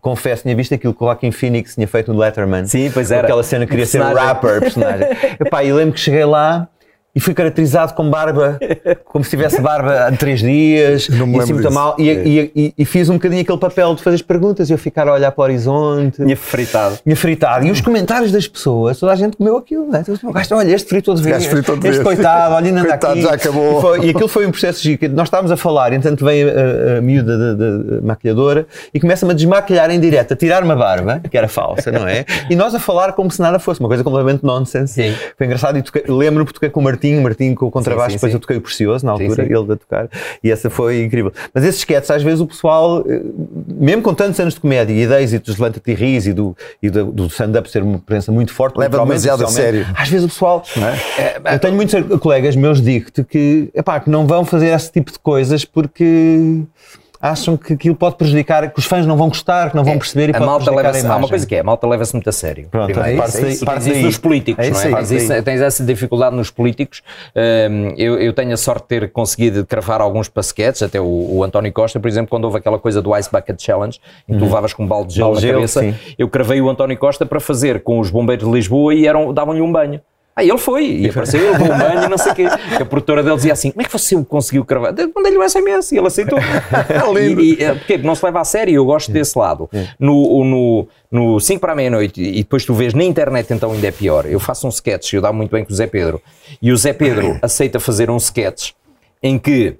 confesso, 0.00 0.42
tinha 0.42 0.54
visto 0.56 0.74
aquilo 0.74 0.94
que 0.94 1.02
o 1.02 1.06
Joaquin 1.06 1.30
Phoenix 1.30 1.74
tinha 1.74 1.86
feito 1.86 2.12
no 2.12 2.18
Letterman. 2.18 2.66
Sim, 2.66 2.90
pois 2.92 3.10
era. 3.10 3.22
Aquela 3.22 3.42
cena 3.42 3.64
que 3.64 3.70
queria 3.70 3.86
ser 3.86 4.00
um 4.00 4.12
rapper, 4.12 4.60
personagem. 4.60 5.06
Epá, 5.40 5.64
e 5.64 5.72
lembro 5.72 5.94
que 5.94 6.00
cheguei 6.00 6.24
lá 6.24 6.68
e 7.14 7.20
fui 7.20 7.34
caracterizado 7.34 7.92
com 7.94 8.08
barba, 8.08 8.58
como 9.04 9.24
se 9.24 9.30
tivesse 9.30 9.60
barba 9.60 10.06
há 10.06 10.12
três 10.12 10.40
dias, 10.40 11.08
Não 11.08 11.26
me 11.26 11.38
e 11.38 11.40
assim 11.40 11.52
muito 11.52 11.70
mal, 11.72 11.96
e, 11.98 12.08
e- 12.08 12.52
e- 12.54 12.74
e 12.78 12.84
fiz 12.84 13.08
um 13.08 13.14
bocadinho 13.14 13.42
aquele 13.42 13.58
papel 13.58 13.94
de 13.94 14.02
fazer 14.02 14.16
as 14.16 14.22
perguntas 14.22 14.70
e 14.70 14.72
eu 14.72 14.78
ficar 14.78 15.08
a 15.08 15.12
olhar 15.14 15.32
para 15.32 15.42
o 15.42 15.44
horizonte. 15.44 16.16
Tinha 16.22 16.36
fritado. 16.36 16.98
Tinha 17.02 17.16
fritado. 17.16 17.66
E 17.66 17.70
os 17.70 17.80
comentários 17.80 18.30
das 18.32 18.46
pessoas, 18.46 18.98
toda 18.98 19.12
a 19.12 19.16
gente 19.16 19.36
comeu 19.36 19.56
aquilo. 19.56 19.88
Né? 19.90 20.02
Todos, 20.04 20.22
"O 20.22 20.30
gajo, 20.32 20.54
olha, 20.54 20.72
este 20.72 20.88
fritou 20.88 21.14
de 21.14 21.22
vez. 21.22 21.38
de 21.38 21.42
Este 21.44 21.54
vez." 21.80 21.98
coitado, 21.98 22.54
olha, 22.54 22.66
ainda 22.66 22.80
Coitado, 22.80 23.12
aqui. 23.12 23.22
já 23.22 23.32
acabou. 23.32 23.78
E, 23.78 23.80
foi- 23.80 24.06
e 24.06 24.10
aquilo 24.10 24.28
foi 24.28 24.46
um 24.46 24.50
processo 24.50 24.82
giro. 24.82 25.08
Nós 25.12 25.26
estávamos 25.26 25.50
a 25.50 25.56
falar, 25.56 25.92
entanto 25.92 26.24
vem 26.24 26.44
a, 26.44 26.98
a 26.98 27.00
miúda 27.00 27.36
da, 27.36 27.54
da 27.54 28.00
maquilhadora 28.02 28.66
e 28.94 29.00
começa-me 29.00 29.32
a 29.32 29.34
desmaquilhar 29.34 29.90
em 29.90 29.98
direto, 29.98 30.32
a 30.34 30.36
tirar 30.36 30.62
uma 30.62 30.76
barba, 30.76 31.20
que 31.30 31.36
era 31.36 31.48
falsa, 31.48 31.90
não 31.90 32.06
é? 32.06 32.24
E 32.48 32.54
nós 32.56 32.74
a 32.74 32.78
falar 32.78 33.12
como 33.14 33.30
se 33.30 33.40
nada 33.40 33.58
fosse, 33.58 33.80
uma 33.80 33.88
coisa 33.88 34.04
completamente 34.04 34.44
nonsense. 34.44 34.92
Sim. 34.94 35.14
Foi 35.36 35.46
engraçado 35.46 35.76
e 35.78 35.82
lembro-me 36.10 36.46
que 36.46 36.52
toquei 36.54 36.68
com 36.70 36.80
o 36.80 36.82
Martinho, 36.84 36.99
o 37.18 37.22
Martinho 37.22 37.54
com 37.54 37.66
o 37.66 37.70
contrabaixo, 37.70 38.10
sim, 38.10 38.16
depois 38.16 38.34
eu 38.34 38.40
toquei 38.40 38.56
o 38.56 38.60
Precioso 38.60 39.04
na 39.04 39.12
altura, 39.12 39.44
ele 39.44 39.54
a 39.54 39.76
tocar, 39.76 40.08
e 40.42 40.50
essa 40.50 40.68
foi 40.70 41.02
incrível. 41.02 41.32
Mas 41.52 41.64
esses 41.64 41.80
sketches, 41.80 42.10
às 42.10 42.22
vezes 42.22 42.40
o 42.40 42.46
pessoal, 42.46 43.04
eh, 43.08 43.20
mesmo 43.66 44.02
com 44.02 44.14
tantos 44.14 44.38
anos 44.40 44.54
de 44.54 44.60
comédia 44.60 44.92
e 44.92 45.06
de 45.06 45.14
êxitos, 45.14 45.56
Levanta-te 45.56 45.90
e 45.90 45.94
Ris 45.94 46.26
e 46.26 46.32
do, 46.32 46.56
e 46.82 46.90
do, 46.90 47.12
do 47.12 47.26
stand-up 47.26 47.70
ser 47.70 47.82
uma 47.82 47.98
presença 47.98 48.32
muito 48.32 48.52
forte, 48.52 48.78
Leva 48.78 48.98
demasiado 48.98 49.44
a 49.44 49.48
sério. 49.48 49.86
Às 49.94 50.08
vezes 50.08 50.24
o 50.24 50.28
pessoal. 50.28 50.62
É, 51.18 51.54
eu 51.54 51.58
tenho 51.58 51.74
muitos 51.74 51.94
colegas 52.18 52.56
meus, 52.56 52.80
digo-te, 52.80 53.24
que, 53.24 53.70
epá, 53.74 54.00
que 54.00 54.10
não 54.10 54.26
vão 54.26 54.44
fazer 54.44 54.68
esse 54.68 54.90
tipo 54.90 55.12
de 55.12 55.18
coisas 55.18 55.64
porque. 55.64 56.62
Acham 57.20 57.56
que 57.56 57.74
aquilo 57.74 57.94
pode 57.94 58.16
prejudicar, 58.16 58.70
que 58.70 58.78
os 58.78 58.86
fãs 58.86 59.06
não 59.06 59.16
vão 59.16 59.28
gostar, 59.28 59.70
que 59.70 59.76
não 59.76 59.84
vão 59.84 59.98
perceber 59.98 60.28
e 60.28 60.30
a 60.30 60.34
pode 60.34 60.46
malta 60.46 60.64
prejudicar 60.64 60.92
leva 60.94 61.08
a 61.08 61.12
há 61.12 61.16
uma 61.16 61.28
coisa 61.28 61.46
que 61.46 61.54
é, 61.54 61.60
a 61.60 61.64
malta 61.64 61.86
leva-se 61.86 62.14
muito 62.14 62.28
a 62.28 62.32
sério. 62.32 62.68
Pronto, 62.70 62.92
primeiro. 62.92 63.18
parte 63.18 63.36
é 63.36 63.48
isso, 63.48 63.64
parte 63.64 63.90
isso 63.90 64.00
nos 64.02 64.18
políticos, 64.18 64.64
É 64.64 64.70
não 64.70 64.76
isso 64.76 64.86
é? 64.86 64.88
aí, 64.88 64.94
Tens, 64.94 65.12
é 65.12 65.16
isso- 65.16 65.32
isso. 65.34 65.42
tens 65.42 65.60
essa 65.60 65.84
dificuldade 65.84 66.34
nos 66.34 66.50
políticos. 66.50 67.02
Hum, 67.36 67.94
eu, 67.96 68.18
eu 68.18 68.32
tenho 68.32 68.52
a 68.52 68.56
sorte 68.56 68.82
de 68.82 68.88
ter 68.88 69.10
conseguido 69.12 69.66
cravar 69.66 70.00
alguns 70.00 70.28
pasquetes, 70.28 70.82
até 70.82 71.00
o, 71.00 71.04
o 71.04 71.44
António 71.44 71.72
Costa, 71.72 72.00
por 72.00 72.08
exemplo, 72.08 72.30
quando 72.30 72.44
houve 72.44 72.56
aquela 72.58 72.78
coisa 72.78 73.02
do 73.02 73.16
Ice 73.16 73.30
Bucket 73.30 73.60
Challenge, 73.62 73.98
em 74.28 74.32
que 74.32 74.38
tu 74.38 74.44
levavas 74.44 74.72
com 74.72 74.84
um 74.84 74.86
balde 74.86 75.08
de 75.14 75.20
de 75.20 75.20
na 75.20 75.40
gelo, 75.40 75.54
cabeça, 75.54 75.80
sim. 75.80 75.94
eu 76.18 76.28
cravei 76.28 76.60
o 76.60 76.70
António 76.70 76.96
Costa 76.96 77.26
para 77.26 77.38
fazer 77.40 77.82
com 77.82 77.98
os 78.00 78.10
bombeiros 78.10 78.46
de 78.46 78.50
Lisboa 78.52 78.94
e 78.94 79.04
davam-lhe 79.34 79.60
um 79.60 79.70
banho. 79.70 80.00
Aí 80.40 80.48
ele 80.48 80.58
foi, 80.58 80.86
e 80.86 81.10
apareceu, 81.10 81.38
ele 81.38 81.64
um 81.64 81.78
banho, 81.78 82.08
não 82.08 82.16
sei 82.16 82.32
o 82.32 82.34
quê. 82.34 82.46
A 82.80 82.84
produtora 82.86 83.22
dele 83.22 83.36
dizia 83.36 83.52
assim: 83.52 83.70
Como 83.70 83.82
é 83.82 83.84
que 83.84 83.92
você 83.92 84.16
o 84.16 84.24
conseguiu 84.24 84.64
cravar? 84.64 84.94
Mandei-lhe 85.14 85.36
um 85.36 85.46
SMS 85.46 85.92
e 85.92 85.98
ele 85.98 86.06
aceitou. 86.06 86.38
lindo. 87.14 87.42
E, 87.42 87.56
e, 87.60 87.62
eh, 87.62 87.74
porque 87.74 87.98
não 87.98 88.14
se 88.14 88.24
leva 88.24 88.40
a 88.40 88.44
sério, 88.44 88.74
eu 88.74 88.84
gosto 88.86 89.12
desse 89.12 89.38
lado. 89.38 89.68
No, 89.98 90.42
no, 90.42 90.88
no 91.10 91.38
5 91.38 91.60
para 91.60 91.74
a 91.74 91.76
meia-noite, 91.76 92.22
e 92.22 92.38
depois 92.38 92.64
tu 92.64 92.72
vês 92.72 92.94
na 92.94 93.04
internet, 93.04 93.52
então 93.52 93.70
ainda 93.70 93.86
é 93.86 93.90
pior. 93.90 94.24
Eu 94.24 94.40
faço 94.40 94.66
um 94.66 94.70
sketch, 94.70 95.12
eu 95.12 95.20
dá 95.20 95.30
muito 95.30 95.50
bem 95.50 95.62
com 95.62 95.72
o 95.74 95.76
Zé 95.76 95.86
Pedro, 95.86 96.22
e 96.62 96.72
o 96.72 96.76
Zé 96.76 96.94
Pedro 96.94 97.38
aceita 97.42 97.78
fazer 97.78 98.10
um 98.10 98.16
sketch 98.16 98.70
em 99.22 99.38
que. 99.38 99.76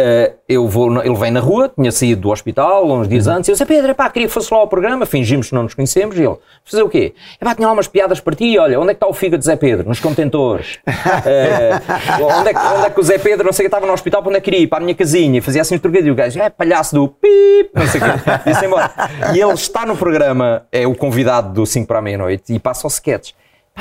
Eh, 0.00 0.32
eu 0.48 0.66
vou, 0.66 1.02
ele 1.02 1.14
vem 1.14 1.30
na 1.30 1.40
rua, 1.40 1.68
tinha 1.68 1.92
saído 1.92 2.22
do 2.22 2.30
hospital 2.30 2.90
uns 2.90 3.06
dias 3.06 3.26
antes, 3.26 3.48
e 3.48 3.52
eu 3.52 3.54
disse, 3.54 3.66
Pedro, 3.66 3.90
epá, 3.90 4.08
queria 4.08 4.26
que 4.26 4.34
fosse 4.34 4.52
lá 4.52 4.60
ao 4.60 4.66
programa, 4.66 5.04
fingimos 5.06 5.48
que 5.48 5.54
não 5.54 5.64
nos 5.64 5.74
conhecemos, 5.74 6.16
e 6.16 6.22
ele, 6.22 6.36
fazer 6.64 6.82
o 6.82 6.88
quê? 6.88 7.14
Epá, 7.40 7.54
tinha 7.54 7.68
lá 7.68 7.74
umas 7.74 7.86
piadas 7.86 8.20
para 8.20 8.34
ti, 8.34 8.58
olha, 8.58 8.80
onde 8.80 8.90
é 8.90 8.94
que 8.94 8.96
está 8.96 9.06
o 9.06 9.12
fígado 9.12 9.38
de 9.38 9.46
Zé 9.46 9.56
Pedro? 9.56 9.88
Nos 9.88 10.00
contentores. 10.00 10.78
Eh, 11.26 11.80
onde, 12.22 12.48
é 12.48 12.54
que, 12.54 12.60
onde 12.60 12.86
é 12.86 12.90
que 12.90 13.00
o 13.00 13.02
Zé 13.02 13.18
Pedro, 13.18 13.44
não 13.44 13.52
sei 13.52 13.66
o 13.66 13.68
que, 13.68 13.74
estava 13.74 13.86
no 13.86 13.92
hospital, 13.92 14.22
para 14.22 14.30
onde 14.30 14.38
é 14.38 14.40
que 14.40 14.44
queria 14.44 14.60
ir? 14.60 14.66
Para 14.68 14.78
a 14.78 14.80
minha 14.80 14.94
casinha, 14.94 15.38
e 15.38 15.40
fazia 15.40 15.60
assim 15.60 15.74
uns 15.74 15.80
trocadilhos, 15.80 16.12
o 16.12 16.16
gajo, 16.16 16.40
é 16.40 16.48
palhaço 16.48 16.94
do 16.94 17.08
pip, 17.08 17.70
não 17.74 17.86
sei 17.86 18.00
o 18.00 18.04
quê, 18.04 18.10
e 18.46 18.66
embora. 18.66 18.90
E 19.34 19.40
ele 19.40 19.52
está 19.52 19.84
no 19.84 19.96
programa, 19.96 20.66
é 20.72 20.86
o 20.86 20.94
convidado 20.94 21.52
do 21.52 21.66
5 21.66 21.86
para 21.86 21.98
a 21.98 22.02
meia-noite, 22.02 22.54
e 22.54 22.58
passa 22.58 22.86
ao 22.86 22.88
sketch. 22.88 23.32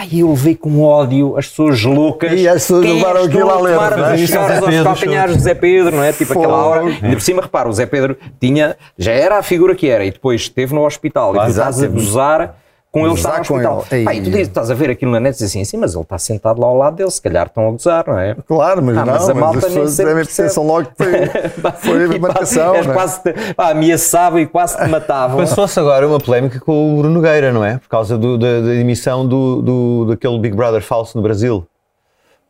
E 0.10 0.20
eu 0.22 0.30
levei 0.30 0.56
com 0.56 0.82
ódio 0.82 1.38
as 1.38 1.48
pessoas 1.48 1.84
loucas. 1.84 2.32
E 2.40 2.48
as 2.48 2.62
pessoas 2.62 2.86
Quem 2.86 2.96
levaram 2.96 3.24
aquilo 3.24 3.50
à 3.50 3.56
a 3.56 3.60
não 3.98 4.06
é? 4.06 4.14
as 4.14 4.20
Isso 4.22 4.36
é 4.36 4.40
o 4.40 4.44
cigarros 4.44 4.48
Zé 4.48 4.56
aos 4.60 4.66
Pedro, 4.70 4.84
calcanhares 4.84 5.38
de 5.38 5.44
Zé 5.44 5.54
Pedro, 5.54 5.96
não 5.96 6.04
é? 6.04 6.14
Tipo 6.14 6.34
aquela 6.34 6.48
Fogo. 6.58 6.70
hora. 6.70 6.82
Ainda 6.86 7.10
por 7.12 7.22
cima, 7.22 7.42
repara, 7.42 7.70
o 7.70 7.74
Zé 7.74 7.86
Pedro 7.86 8.18
tinha, 8.40 8.78
já 8.98 9.12
era 9.12 9.38
a 9.38 9.44
figura 9.44 9.76
que 9.76 9.88
era 9.90 10.06
e 10.06 10.12
depois 10.12 10.42
esteve 10.42 10.74
no 10.74 10.86
hospital 10.86 11.36
e 11.36 11.40
tu 11.40 11.48
estás 11.50 11.82
a 11.82 11.86
Exato. 11.86 11.94
gozar 11.94 12.56
com 12.92 13.06
ele 13.06 13.14
estar 13.14 13.36
no 13.36 13.42
hospital. 13.42 13.86
ele. 13.92 14.04
Pá, 14.06 14.14
e 14.16 14.22
tu 14.22 14.30
dizes, 14.32 14.48
estás 14.48 14.72
a 14.72 14.74
ver 14.74 14.90
aquilo 14.90 15.12
na 15.12 15.20
net 15.20 15.36
e 15.36 15.38
dizes 15.38 15.52
assim, 15.52 15.64
sim, 15.64 15.78
mas 15.78 15.94
ele 15.94 16.02
está 16.04 16.18
sentado 16.18 16.60
lá 16.60 16.68
ao 16.68 16.76
lado 16.78 16.96
dele, 16.96 17.12
se 17.12 17.22
calhar 17.22 17.46
estão 17.48 17.68
a 17.68 17.72
gozar, 17.72 18.04
não 18.08 18.18
é? 18.18 18.36
Claro, 18.48 18.82
mas 18.82 18.98
Ah, 18.98 19.06
não, 19.06 19.14
mas 19.14 19.22
mas, 19.22 19.30
a 19.30 19.34
malta 19.36 19.58
as 19.60 19.64
nem 19.66 19.74
pessoas 19.74 19.98
devem 19.98 20.26
pensam 20.26 20.66
logo 20.66 20.88
que 20.90 21.04
foi, 21.04 21.26
foi 22.08 22.20
pá, 22.20 22.28
marcação. 22.28 22.74
não 22.74 22.92
é? 22.92 22.94
quase 22.94 23.22
te, 23.24 23.54
pá, 23.54 23.70
ameaçava 23.72 24.42
e 24.42 24.48
quase 24.48 24.78
te 24.78 24.88
matavam. 24.88 25.38
Passou-se 25.38 25.80
agora 25.80 26.08
uma 26.08 26.20
polémica 26.20 26.60
com 26.60 26.94
o 26.96 26.98
Bruno 26.98 27.14
Nogueira, 27.16 27.52
não 27.52 27.64
é? 27.64 27.78
Por 27.78 27.88
causa 27.90 28.18
do- 28.18 28.38
da, 28.38 28.62
da 28.62 28.74
emissão 28.76 29.28
do, 29.28 29.62
do, 29.62 30.06
daquele 30.10 30.40
Big 30.40 30.56
Brother 30.56 30.82
falso 30.82 31.16
no 31.18 31.22
Brasil. 31.24 31.66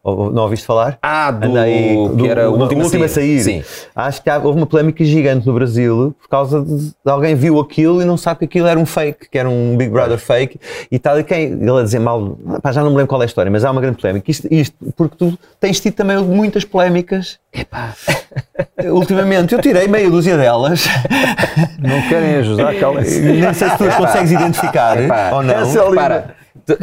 Ou- 0.02 0.32
Não 0.32 0.44
ouviste 0.44 0.66
falar? 0.66 0.98
Ah, 1.02 1.30
do, 1.30 1.50
Anda 1.50 1.62
aí, 1.64 1.90
que 2.10 2.16
do- 2.16 2.26
era 2.26 2.50
o 2.50 2.56
do- 2.58 2.64
último, 2.64 3.04
a 3.04 3.08
sair. 3.10 3.42
Sim. 3.42 3.64
Acho 3.96 4.24
que 4.24 4.30
há- 4.30 4.38
houve 4.40 4.58
uma 4.58 4.66
polémica 4.66 5.04
gigante 5.04 5.46
no 5.46 5.54
Brasil 5.54 6.16
por 6.22 6.30
causa 6.30 6.62
de, 6.62 6.76
de 6.88 6.94
alguém 7.12 7.36
viu 7.36 7.60
aquilo 7.60 8.02
e 8.02 8.06
não 8.06 8.16
sabe 8.16 8.40
que 8.40 8.46
aquilo 8.46 8.66
era 8.68 8.80
um 8.80 8.86
fake, 8.86 9.30
que 9.30 9.38
era 9.38 9.50
um 9.50 9.76
Big 9.76 9.92
Brother 9.92 10.18
fake 10.18 10.58
e 10.90 10.98
tal. 10.98 11.20
E 11.20 11.24
quem, 11.24 11.44
ele 11.52 11.70
a 11.80 11.84
dizer 11.84 12.00
mal, 12.00 12.38
pá, 12.64 12.72
já 12.72 12.82
não 12.82 12.92
me 12.92 12.96
lembro 12.96 13.10
qual 13.10 13.22
é 13.22 13.26
a 13.26 13.28
história, 13.28 13.52
mas 13.52 13.66
há 13.66 13.72
uma 13.72 13.82
grande 13.82 13.98
polémica. 14.02 14.32
Isto, 14.32 14.48
isto 14.50 14.76
porque 14.96 15.16
tu 15.18 15.38
tens 15.60 15.80
tido 15.82 15.94
também 15.96 16.18
muitas 16.24 16.64
polémicas 16.64 17.38
ultimamente. 18.92 19.54
Eu 19.54 19.62
tirei 19.62 19.88
meia 19.88 20.10
dúzia 20.10 20.38
delas, 20.38 20.86
Não 21.80 22.02
querem 22.08 22.36
ajudar 22.36 22.70
aquela. 22.70 23.02
nem 23.02 23.54
sei 23.54 23.70
se 23.70 23.78
tu 23.78 23.84
as 23.84 23.96
consegues 23.96 24.32
identificar 24.32 25.02
Epá, 25.02 25.32
ou 25.34 25.44
não. 25.44 25.54
essa 25.54 25.80
é 25.80 26.24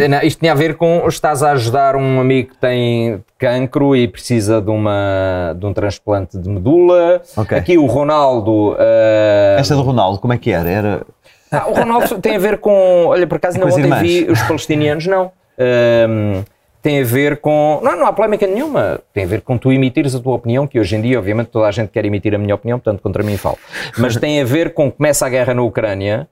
não, 0.08 0.20
isto 0.22 0.40
tinha 0.40 0.52
a 0.52 0.54
ver 0.54 0.76
com 0.76 1.06
estás 1.08 1.42
a 1.42 1.52
ajudar 1.52 1.96
um 1.96 2.20
amigo 2.20 2.50
que 2.50 2.58
tem 2.58 3.22
cancro 3.38 3.94
e 3.96 4.08
precisa 4.08 4.60
de, 4.60 4.70
uma, 4.70 5.54
de 5.58 5.66
um 5.66 5.72
transplante 5.72 6.38
de 6.38 6.48
medula. 6.48 7.22
Ok. 7.36 7.56
Aqui 7.56 7.78
o 7.78 7.86
Ronaldo. 7.86 8.76
ah, 8.78 9.56
Esta 9.58 9.74
do 9.74 9.82
Ronaldo, 9.82 10.18
como 10.18 10.32
é 10.32 10.38
que 10.38 10.50
era? 10.50 10.68
Era 10.68 11.06
ah, 11.50 11.68
o 11.68 11.74
Ronaldo 11.74 12.18
tem 12.18 12.36
a 12.36 12.38
ver 12.38 12.58
com. 12.58 13.06
Olha, 13.06 13.26
por 13.26 13.36
acaso 13.36 13.58
Com 13.58 13.66
não 13.66 13.72
ontem 13.72 13.84
irmãs. 13.84 14.02
vi 14.02 14.26
os 14.30 14.42
palestinianos, 14.42 15.06
não. 15.06 15.30
Ahm, 15.58 16.42
tem 16.82 17.00
a 17.00 17.04
ver 17.04 17.38
com. 17.40 17.80
Não, 17.82 17.96
não 17.96 18.06
há 18.06 18.12
polémica 18.12 18.46
nenhuma. 18.46 19.00
Tem 19.14 19.24
a 19.24 19.26
ver 19.26 19.40
com 19.42 19.56
tu 19.56 19.72
emitires 19.72 20.14
a 20.14 20.20
tua 20.20 20.34
opinião, 20.34 20.66
que 20.66 20.78
hoje 20.78 20.96
em 20.96 21.00
dia, 21.00 21.18
obviamente, 21.18 21.48
toda 21.48 21.66
a 21.66 21.70
gente 21.70 21.90
quer 21.90 22.04
emitir 22.04 22.34
a 22.34 22.38
minha 22.38 22.54
opinião, 22.54 22.78
portanto, 22.78 23.00
contra 23.00 23.22
mim 23.22 23.36
falo. 23.36 23.58
Mas 23.96 24.16
tem 24.16 24.40
a 24.40 24.44
ver 24.44 24.74
com 24.74 24.90
começa 24.90 25.24
a 25.24 25.28
guerra 25.28 25.54
na 25.54 25.62
Ucrânia 25.62 26.28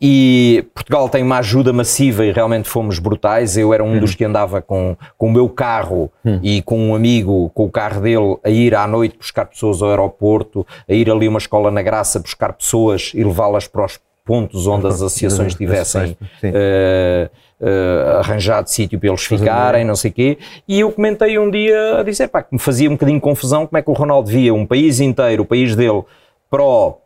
e 0.00 0.64
Portugal 0.72 1.08
tem 1.08 1.22
uma 1.22 1.38
ajuda 1.38 1.72
massiva 1.72 2.24
e 2.24 2.30
realmente 2.30 2.68
fomos 2.68 2.98
brutais. 2.98 3.56
Eu 3.56 3.74
era 3.74 3.82
um 3.82 3.98
dos 3.98 4.14
que 4.14 4.24
andava 4.24 4.62
com, 4.62 4.96
com 5.16 5.26
o 5.26 5.32
meu 5.32 5.48
carro 5.48 6.10
e 6.42 6.62
com 6.62 6.78
um 6.78 6.94
amigo, 6.94 7.50
com 7.54 7.64
o 7.64 7.70
carro 7.70 8.00
dele, 8.00 8.36
a 8.44 8.50
ir 8.50 8.74
à 8.74 8.86
noite 8.86 9.16
buscar 9.18 9.46
pessoas 9.46 9.82
ao 9.82 9.90
aeroporto, 9.90 10.66
a 10.88 10.92
ir 10.92 11.10
ali 11.10 11.26
a 11.26 11.30
uma 11.30 11.38
escola 11.38 11.70
na 11.70 11.82
Graça 11.82 12.20
buscar 12.20 12.52
pessoas 12.52 13.12
e 13.14 13.24
levá-las 13.24 13.66
para 13.66 13.84
os 13.84 13.98
pontos 14.24 14.66
onde 14.66 14.86
as 14.86 14.96
associações 14.96 15.54
tivessem 15.54 16.08
Sim. 16.38 16.52
eh, 16.52 17.30
eh, 17.60 18.16
arranjado 18.18 18.68
sítio 18.68 19.00
para 19.00 19.08
eles 19.08 19.24
ficarem, 19.24 19.86
não 19.86 19.96
sei 19.96 20.10
o 20.10 20.14
quê. 20.14 20.38
E 20.68 20.80
eu 20.80 20.92
comentei 20.92 21.38
um 21.38 21.50
dia 21.50 22.00
a 22.00 22.02
dizer 22.02 22.28
pá, 22.28 22.42
que 22.42 22.52
me 22.52 22.58
fazia 22.58 22.90
um 22.90 22.92
bocadinho 22.92 23.20
confusão 23.20 23.66
como 23.66 23.78
é 23.78 23.82
que 23.82 23.90
o 23.90 23.94
Ronaldo 23.94 24.30
via 24.30 24.52
um 24.52 24.66
país 24.66 25.00
inteiro, 25.00 25.44
o 25.44 25.46
país 25.46 25.74
dele, 25.74 26.02
pró 26.50 26.98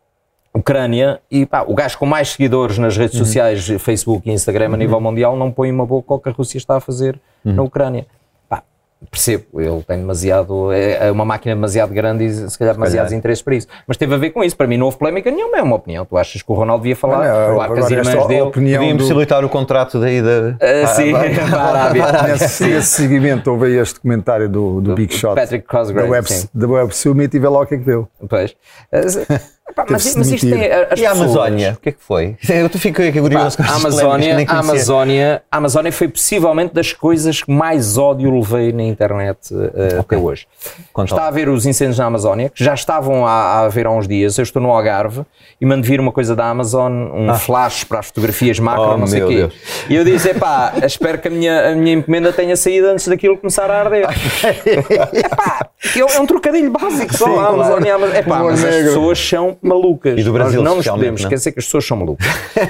Ucrânia 0.53 1.19
e 1.31 1.45
pá, 1.45 1.63
o 1.67 1.73
gajo 1.73 1.97
com 1.97 2.05
mais 2.05 2.29
seguidores 2.29 2.77
nas 2.77 2.95
redes 2.95 3.17
sociais, 3.17 3.67
Facebook 3.79 4.29
e 4.29 4.33
Instagram 4.33 4.73
a 4.73 4.77
nível 4.77 5.01
mundial, 5.01 5.35
não 5.35 5.51
põe 5.51 5.71
uma 5.71 5.85
boca 5.85 6.13
ao 6.13 6.19
que 6.19 6.29
a 6.29 6.31
Rússia 6.31 6.57
está 6.57 6.77
a 6.77 6.79
fazer 6.79 7.19
na 7.43 7.63
Ucrânia. 7.63 8.05
Pá, 8.47 8.61
percebo, 9.09 9.45
ele 9.59 9.81
tem 9.81 9.97
demasiado, 9.97 10.71
é 10.71 11.07
é 11.07 11.11
uma 11.11 11.25
máquina 11.25 11.55
demasiado 11.55 11.91
grande 11.91 12.25
e 12.25 12.31
se 12.49 12.57
calhar 12.57 12.75
demasiados 12.75 13.11
interesses 13.11 13.41
para 13.41 13.55
isso. 13.55 13.67
Mas 13.87 13.97
teve 13.97 14.13
a 14.13 14.17
ver 14.17 14.29
com 14.29 14.43
isso, 14.43 14.55
para 14.55 14.67
mim 14.67 14.77
não 14.77 14.85
houve 14.85 14.97
polémica 14.97 15.31
nenhuma, 15.31 15.57
é 15.57 15.61
uma 15.63 15.75
opinião. 15.75 16.05
Tu 16.05 16.15
achas 16.15 16.41
que 16.43 16.51
o 16.51 16.53
Ronaldo 16.53 16.83
devia 16.83 16.95
falar? 16.95 17.19
Olha, 17.19 17.55
claro 17.55 17.73
que 17.73 17.79
as 17.79 17.85
agora 17.87 17.99
irmãs 18.09 18.27
dele. 18.27 18.41
opinião 18.41 18.77
Podia 18.79 18.93
do- 18.93 18.95
impossibilitar 18.95 19.43
o 19.43 19.49
contrato 19.49 19.99
daí 19.99 20.21
da. 20.21 20.55
Ah, 20.61 20.87
sim, 20.87 21.11
para 21.49 21.59
a 21.59 21.65
Arábia. 21.65 22.03
Nesse, 22.33 22.65
nesse 22.67 22.89
seguimento, 22.89 23.49
houve 23.49 23.65
aí 23.65 23.77
este 23.77 23.99
comentário 23.99 24.47
do, 24.47 24.79
do, 24.81 24.93
Big 24.93 25.13
Shot 25.13 25.33
Patrick 25.35 25.67
Cosgrave, 25.67 26.07
da 26.07 26.11
Web, 26.13 26.31
sim. 26.31 26.47
da 26.53 26.67
Web 26.67 26.95
Summit 26.95 27.35
e 27.35 27.39
vê 27.39 27.47
lá 27.47 27.59
o 27.61 27.65
que 27.65 27.73
é 27.73 27.77
que 27.79 27.83
deu. 27.83 28.07
Pois. 28.29 28.55
Epá, 29.69 29.85
mas, 29.89 30.15
mas 30.15 30.29
isto 30.29 30.53
é. 30.53 30.89
As 30.91 30.99
E 30.99 31.05
a 31.05 31.11
Amazónia? 31.11 31.73
O 31.77 31.81
que 31.81 31.89
é 31.89 31.91
que 31.93 32.03
foi? 32.03 32.35
Eu 32.49 32.69
tu 32.69 32.77
fico 32.77 33.01
aqui 33.01 33.19
curioso 33.19 33.55
com 33.55 33.63
Pá, 33.63 33.71
a 33.71 33.75
Amazónia, 33.75 34.45
a. 34.47 34.59
Amazónia, 34.59 35.43
a 35.49 35.57
Amazónia 35.57 35.91
foi 35.91 36.09
possivelmente 36.09 36.73
das 36.73 36.91
coisas 36.91 37.41
que 37.41 37.51
mais 37.51 37.97
ódio 37.97 38.29
levei 38.29 38.73
na 38.73 38.83
internet 38.83 39.39
eh, 39.53 39.99
até 39.99 40.17
hoje. 40.17 40.45
Conta 40.91 41.13
Está 41.13 41.27
a 41.27 41.31
ver 41.31 41.47
os 41.47 41.65
incêndios 41.65 41.97
na 41.97 42.05
Amazónia, 42.05 42.49
que 42.49 42.61
já 42.61 42.73
estavam 42.73 43.25
a, 43.25 43.31
a 43.31 43.59
haver 43.65 43.85
há 43.85 43.91
uns 43.91 44.05
dias. 44.05 44.37
Eu 44.37 44.43
estou 44.43 44.61
no 44.61 44.69
Algarve 44.69 45.21
e 45.61 45.65
mando 45.65 45.87
vir 45.87 45.99
uma 45.99 46.11
coisa 46.11 46.35
da 46.35 46.45
Amazon, 46.45 46.91
um 47.13 47.33
flash 47.35 47.85
para 47.85 47.99
as 47.99 48.07
fotografias 48.07 48.59
macro, 48.59 48.83
Oh, 48.83 48.97
não 48.97 49.07
sei 49.07 49.23
o 49.23 49.27
quê. 49.27 49.35
Deus. 49.35 49.53
E 49.89 49.95
eu 49.95 50.03
disse: 50.03 50.29
epá, 50.29 50.73
espero 50.83 51.19
que 51.19 51.29
a 51.29 51.31
minha, 51.31 51.71
a 51.71 51.75
minha 51.75 51.93
encomenda 51.95 52.33
tenha 52.33 52.57
saído 52.57 52.87
antes 52.87 53.07
daquilo 53.07 53.37
começar 53.37 53.71
a 53.71 53.79
arder. 53.79 54.05
epá, 55.13 55.69
é 55.95 56.19
um 56.21 56.25
trocadilho 56.25 56.69
básico 56.69 57.15
só. 57.15 57.25
Sim, 57.25 57.37
a 57.37 57.47
Amazónia, 57.47 57.93
a 57.93 57.95
Amazónia. 57.95 58.19
Epá, 58.19 58.43
mas 58.43 58.63
as 58.63 58.75
pessoas 58.75 59.17
são 59.19 59.52
malucas. 59.61 60.19
E 60.19 60.23
do 60.23 60.33
Brasil, 60.33 60.61
Nós 60.61 60.69
não 60.69 60.77
nos 60.77 60.87
podemos 60.87 61.21
não 61.21 61.27
é? 61.27 61.33
esquecer 61.33 61.51
que 61.51 61.59
as 61.59 61.65
pessoas 61.65 61.85
são 61.85 61.97
malucas. 61.97 62.25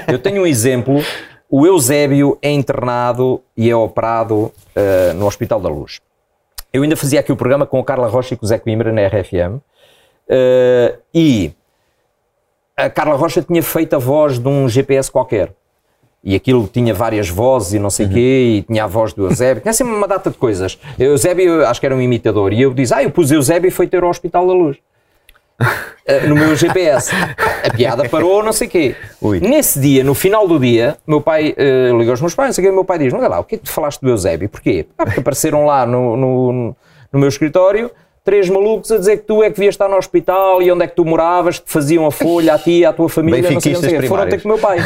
Eu 0.08 0.18
tenho 0.18 0.42
um 0.42 0.46
exemplo. 0.46 1.02
O 1.50 1.66
Eusébio 1.66 2.38
é 2.42 2.50
internado 2.50 3.40
e 3.56 3.70
é 3.70 3.76
operado 3.76 4.50
eh, 4.74 5.12
no 5.14 5.26
Hospital 5.26 5.60
da 5.60 5.68
Luz. 5.68 6.00
Eu 6.72 6.82
ainda 6.82 6.96
fazia 6.96 7.20
aqui 7.20 7.30
o 7.30 7.36
programa 7.36 7.64
com 7.66 7.78
o 7.78 7.84
Carla 7.84 8.08
Rocha 8.08 8.34
e 8.34 8.36
com 8.36 8.44
o 8.44 8.48
Zé 8.48 8.58
Coimbra 8.58 8.92
na 8.92 9.06
RFM. 9.06 9.60
eh, 10.28 10.96
e 11.14 11.52
a 12.76 12.90
Carla 12.90 13.14
Rocha 13.14 13.40
tinha 13.42 13.62
feito 13.62 13.94
a 13.94 13.98
voz 13.98 14.38
de 14.38 14.48
um 14.48 14.68
GPS 14.68 15.10
qualquer. 15.10 15.52
E 16.26 16.34
aquilo 16.34 16.66
tinha 16.66 16.94
várias 16.94 17.28
vozes 17.28 17.74
e 17.74 17.78
não 17.78 17.90
sei 17.90 18.06
o 18.06 18.08
quê, 18.08 18.54
e 18.56 18.62
tinha 18.62 18.84
a 18.84 18.86
voz 18.86 19.12
do 19.12 19.26
Eusébio, 19.26 19.60
tinha 19.62 19.74
sempre 19.74 19.92
uma 19.92 20.08
data 20.08 20.30
de 20.30 20.38
coisas. 20.38 20.78
Eusébio, 20.98 21.66
acho 21.66 21.78
que 21.78 21.84
era 21.86 21.94
um 21.94 22.00
imitador, 22.00 22.52
e 22.54 22.62
eu 22.62 22.72
disse, 22.72 22.94
ah, 22.94 23.02
eu 23.02 23.10
pus 23.10 23.30
Eusébio 23.30 23.68
e 23.68 23.70
foi 23.70 23.86
ter 23.86 24.02
ao 24.02 24.08
Hospital 24.08 24.46
da 24.46 24.54
Luz. 24.54 24.78
Eh, 26.06 26.26
no 26.26 26.34
meu 26.34 26.54
GPS. 26.54 27.10
A 27.64 27.72
piada 27.74 28.06
parou, 28.08 28.42
não 28.42 28.52
sei 28.52 28.68
o 28.68 28.70
quê. 28.70 28.94
Ui. 29.22 29.40
Nesse 29.40 29.80
dia, 29.80 30.04
no 30.04 30.14
final 30.14 30.46
do 30.46 30.58
dia, 30.58 30.98
meu 31.06 31.20
pai 31.20 31.54
eh, 31.56 31.90
liga 31.96 32.10
aos 32.10 32.20
meus 32.20 32.34
pais, 32.34 32.48
não 32.48 32.52
sei 32.52 32.68
o 32.68 32.74
meu 32.74 32.84
pai 32.84 32.98
diz: 32.98 33.14
Olha 33.14 33.26
lá, 33.26 33.40
o 33.40 33.44
que 33.44 33.54
é 33.54 33.58
que 33.58 33.64
tu 33.64 33.70
falaste 33.70 34.02
do 34.02 34.10
Eusébio? 34.10 34.50
Porquê? 34.50 34.86
Ah, 34.98 35.06
porque 35.06 35.20
apareceram 35.20 35.64
lá 35.64 35.86
no, 35.86 36.14
no, 36.14 36.76
no 37.10 37.18
meu 37.18 37.28
escritório 37.28 37.90
três 38.24 38.48
malucos 38.48 38.90
a 38.90 38.98
dizer 38.98 39.18
que 39.18 39.24
tu 39.24 39.42
é 39.42 39.50
que 39.50 39.56
devias 39.56 39.74
estar 39.74 39.88
no 39.88 39.96
hospital 39.96 40.62
e 40.62 40.72
onde 40.72 40.84
é 40.84 40.86
que 40.86 40.96
tu 40.96 41.04
moravas, 41.04 41.58
que 41.58 41.66
te 41.66 41.72
faziam 41.72 42.06
a 42.06 42.10
folha 42.10 42.54
a 42.54 42.58
ti 42.58 42.80
e 42.80 42.84
à 42.84 42.92
tua 42.92 43.08
família, 43.08 43.50
não 43.50 43.60
sei, 43.60 43.72
não 43.74 43.80
sei. 43.80 44.02
Foram 44.08 44.28
ter 44.28 44.40
com 44.40 44.48
o 44.48 44.52
meu 44.52 44.58
pai. 44.60 44.78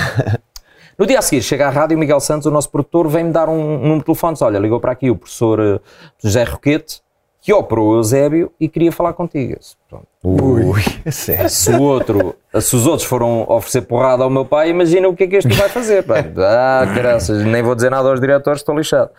No 0.98 1.06
dia 1.06 1.20
a 1.20 1.22
seguir, 1.22 1.42
chega 1.42 1.68
à 1.68 1.70
rádio, 1.70 1.96
o 1.96 2.00
Miguel 2.00 2.18
Santos, 2.18 2.46
o 2.46 2.50
nosso 2.50 2.68
produtor, 2.68 3.06
vem-me 3.06 3.30
dar 3.30 3.48
um 3.48 3.78
número 3.78 3.98
de 4.00 4.04
telefone. 4.04 4.36
Olha, 4.40 4.58
ligou 4.58 4.80
para 4.80 4.90
aqui 4.90 5.08
o 5.08 5.14
professor 5.14 5.60
eh, 5.60 5.78
José 6.20 6.42
Roquete, 6.42 7.00
que 7.40 7.52
operou 7.52 7.90
o 7.90 7.96
Eusébio 7.96 8.52
e 8.58 8.68
queria 8.68 8.90
falar 8.90 9.12
contigo. 9.12 9.56
Pronto. 9.88 10.06
Ui, 10.22 10.82
é 11.04 11.10
sério. 11.10 11.48
Se, 11.48 11.70
o 11.70 11.80
outro, 11.80 12.34
se 12.60 12.74
os 12.74 12.86
outros 12.86 13.06
foram 13.06 13.46
oferecer 13.48 13.82
porrada 13.82 14.24
ao 14.24 14.30
meu 14.30 14.44
pai, 14.44 14.70
imagina 14.70 15.08
o 15.08 15.14
que 15.14 15.24
é 15.24 15.26
que 15.26 15.36
este 15.36 15.52
vai 15.54 15.68
fazer. 15.68 16.02
pá. 16.02 16.16
Ah, 16.38 16.84
graças, 16.84 17.44
nem 17.44 17.62
vou 17.62 17.74
dizer 17.74 17.90
nada 17.90 18.08
aos 18.08 18.20
diretores, 18.20 18.60
estou 18.60 18.76
lixado. 18.76 19.10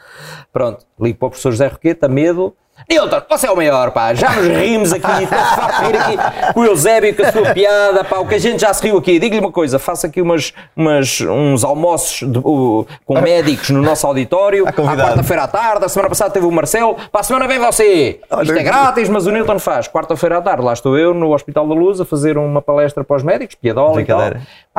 Pronto, 0.51 0.86
ligo 0.99 1.17
para 1.17 1.27
o 1.27 1.29
professor 1.29 1.51
José 1.51 1.67
Roqueta, 1.67 2.08
medo. 2.08 2.53
Nilton, 2.89 3.22
você 3.30 3.48
é 3.48 3.52
o 3.52 3.56
maior, 3.56 3.92
pá, 3.92 4.13
já 4.13 4.30
nos 4.32 4.48
rimos 4.48 4.92
aqui, 4.94 5.24
estou 5.24 5.38
farto 5.39 5.84
de 5.86 5.92
rir 5.92 5.98
aqui 5.98 6.54
com 6.54 6.60
o 6.62 6.65
Eusébio, 6.65 7.15
com 7.15 7.24
a 7.24 7.32
sua 7.32 7.54
piada, 7.54 8.04
pá, 8.04 8.18
o 8.20 8.28
que 8.28 8.36
a 8.36 8.39
gente 8.39 8.62
já 8.62 8.74
se 8.74 8.84
riu 8.84 8.98
aqui. 8.98 9.20
Diga-lhe 9.20 9.39
uma 9.39 9.52
coisa, 9.52 9.78
faça 9.78 10.08
aqui 10.08 10.22
umas, 10.22 10.54
umas, 10.76 11.22
uns 11.22 11.63
almoços 11.63 12.28
de- 12.32 12.39
uh, 12.39 12.86
com 13.06 13.20
médicos 13.22 13.70
no 13.70 13.82
nosso 13.82 14.08
auditório, 14.08 14.68
à 14.68 14.74
quarta-feira 14.74 15.44
à 15.44 15.48
tarde, 15.48 15.86
a 15.86 15.89
semana 15.89 16.10
passada 16.10 16.32
teve 16.32 16.46
o 16.46 16.52
Marcelo, 16.52 16.96
para 17.12 17.22
a 17.22 17.24
semana 17.24 17.48
vem 17.48 17.60
você. 17.60 18.20
Isto 18.42 18.54
é 18.54 18.63
grátis, 18.63 19.10
mas 19.10 19.28
o 19.28 19.32
Nilton 19.32 19.60
faz. 19.60 19.88
Quarta-feira 19.88 20.38
à 20.38 20.42
tarde, 20.42 20.63
lá 20.63 20.74
estou 20.74 20.98
eu 20.98 21.13
no 21.13 21.34
Hospital 21.34 21.68
da 21.68 21.74
Luz 21.76 22.00
a 22.02 22.06
fazer 22.06 22.38
uma 22.38 22.62
palestra 22.62 23.04
para 23.04 23.18
os 23.18 23.24
médicos, 23.24 23.56
piadola 23.56 24.02
e 24.02 24.06
tal. 24.06 24.20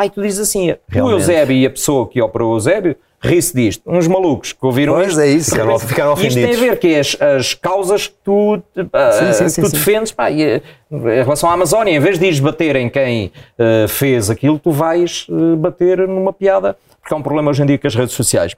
E 0.04 0.10
tu 0.10 0.22
dizes 0.22 0.40
assim, 0.48 0.70
o 0.72 0.76
Realmente. 0.88 1.20
Eusébio 1.20 1.56
e 1.56 1.66
a 1.66 1.70
pessoa 1.70 2.08
que 2.08 2.20
operou 2.22 2.52
o 2.52 2.54
Eusébio 2.56 2.96
ri-se 3.22 3.54
disto. 3.54 3.82
Uns 3.86 4.06
malucos 4.08 4.52
que 4.52 4.64
ouviram 4.64 4.94
Pois 4.94 5.08
isto. 5.10 5.20
é 5.20 5.26
isso. 5.28 5.50
Ficaram- 5.50 5.78
ficaram 5.78 6.10
E 6.18 6.26
isto 6.26 6.34
tem 6.34 6.44
a 6.44 6.48
ofendidos. 6.48 6.58
ver 6.60 6.78
que 6.78 6.94
é 6.94 7.00
as, 7.00 7.16
as 7.20 7.54
causas 7.54 8.06
que 8.06 8.14
tu, 8.24 8.62
ah, 8.92 9.12
Sim, 9.12 9.32
sim, 9.34 9.48
sim, 9.48 9.62
tu 9.62 9.70
defendes, 9.70 10.10
pá, 10.12 10.30
e, 10.30 10.42
eh, 10.42 10.62
em 10.90 10.98
relação 11.22 11.50
à 11.50 11.52
Amazónia, 11.52 11.92
em 11.92 12.00
vez 12.00 12.18
de 12.18 12.26
ires 12.26 12.40
bater 12.40 12.76
em 12.76 12.88
quem 12.88 13.30
eh, 13.58 13.86
fez 13.88 14.30
aquilo, 14.30 14.58
tu 14.58 14.70
vais 14.70 15.26
eh, 15.30 15.56
bater 15.56 16.08
numa 16.08 16.32
piada, 16.32 16.76
porque 17.00 17.12
há 17.12 17.16
um 17.16 17.22
problema 17.22 17.50
hoje 17.50 17.62
em 17.62 17.66
dia 17.66 17.78
com 17.78 17.86
as 17.86 17.94
redes 17.94 18.14
sociais. 18.14 18.56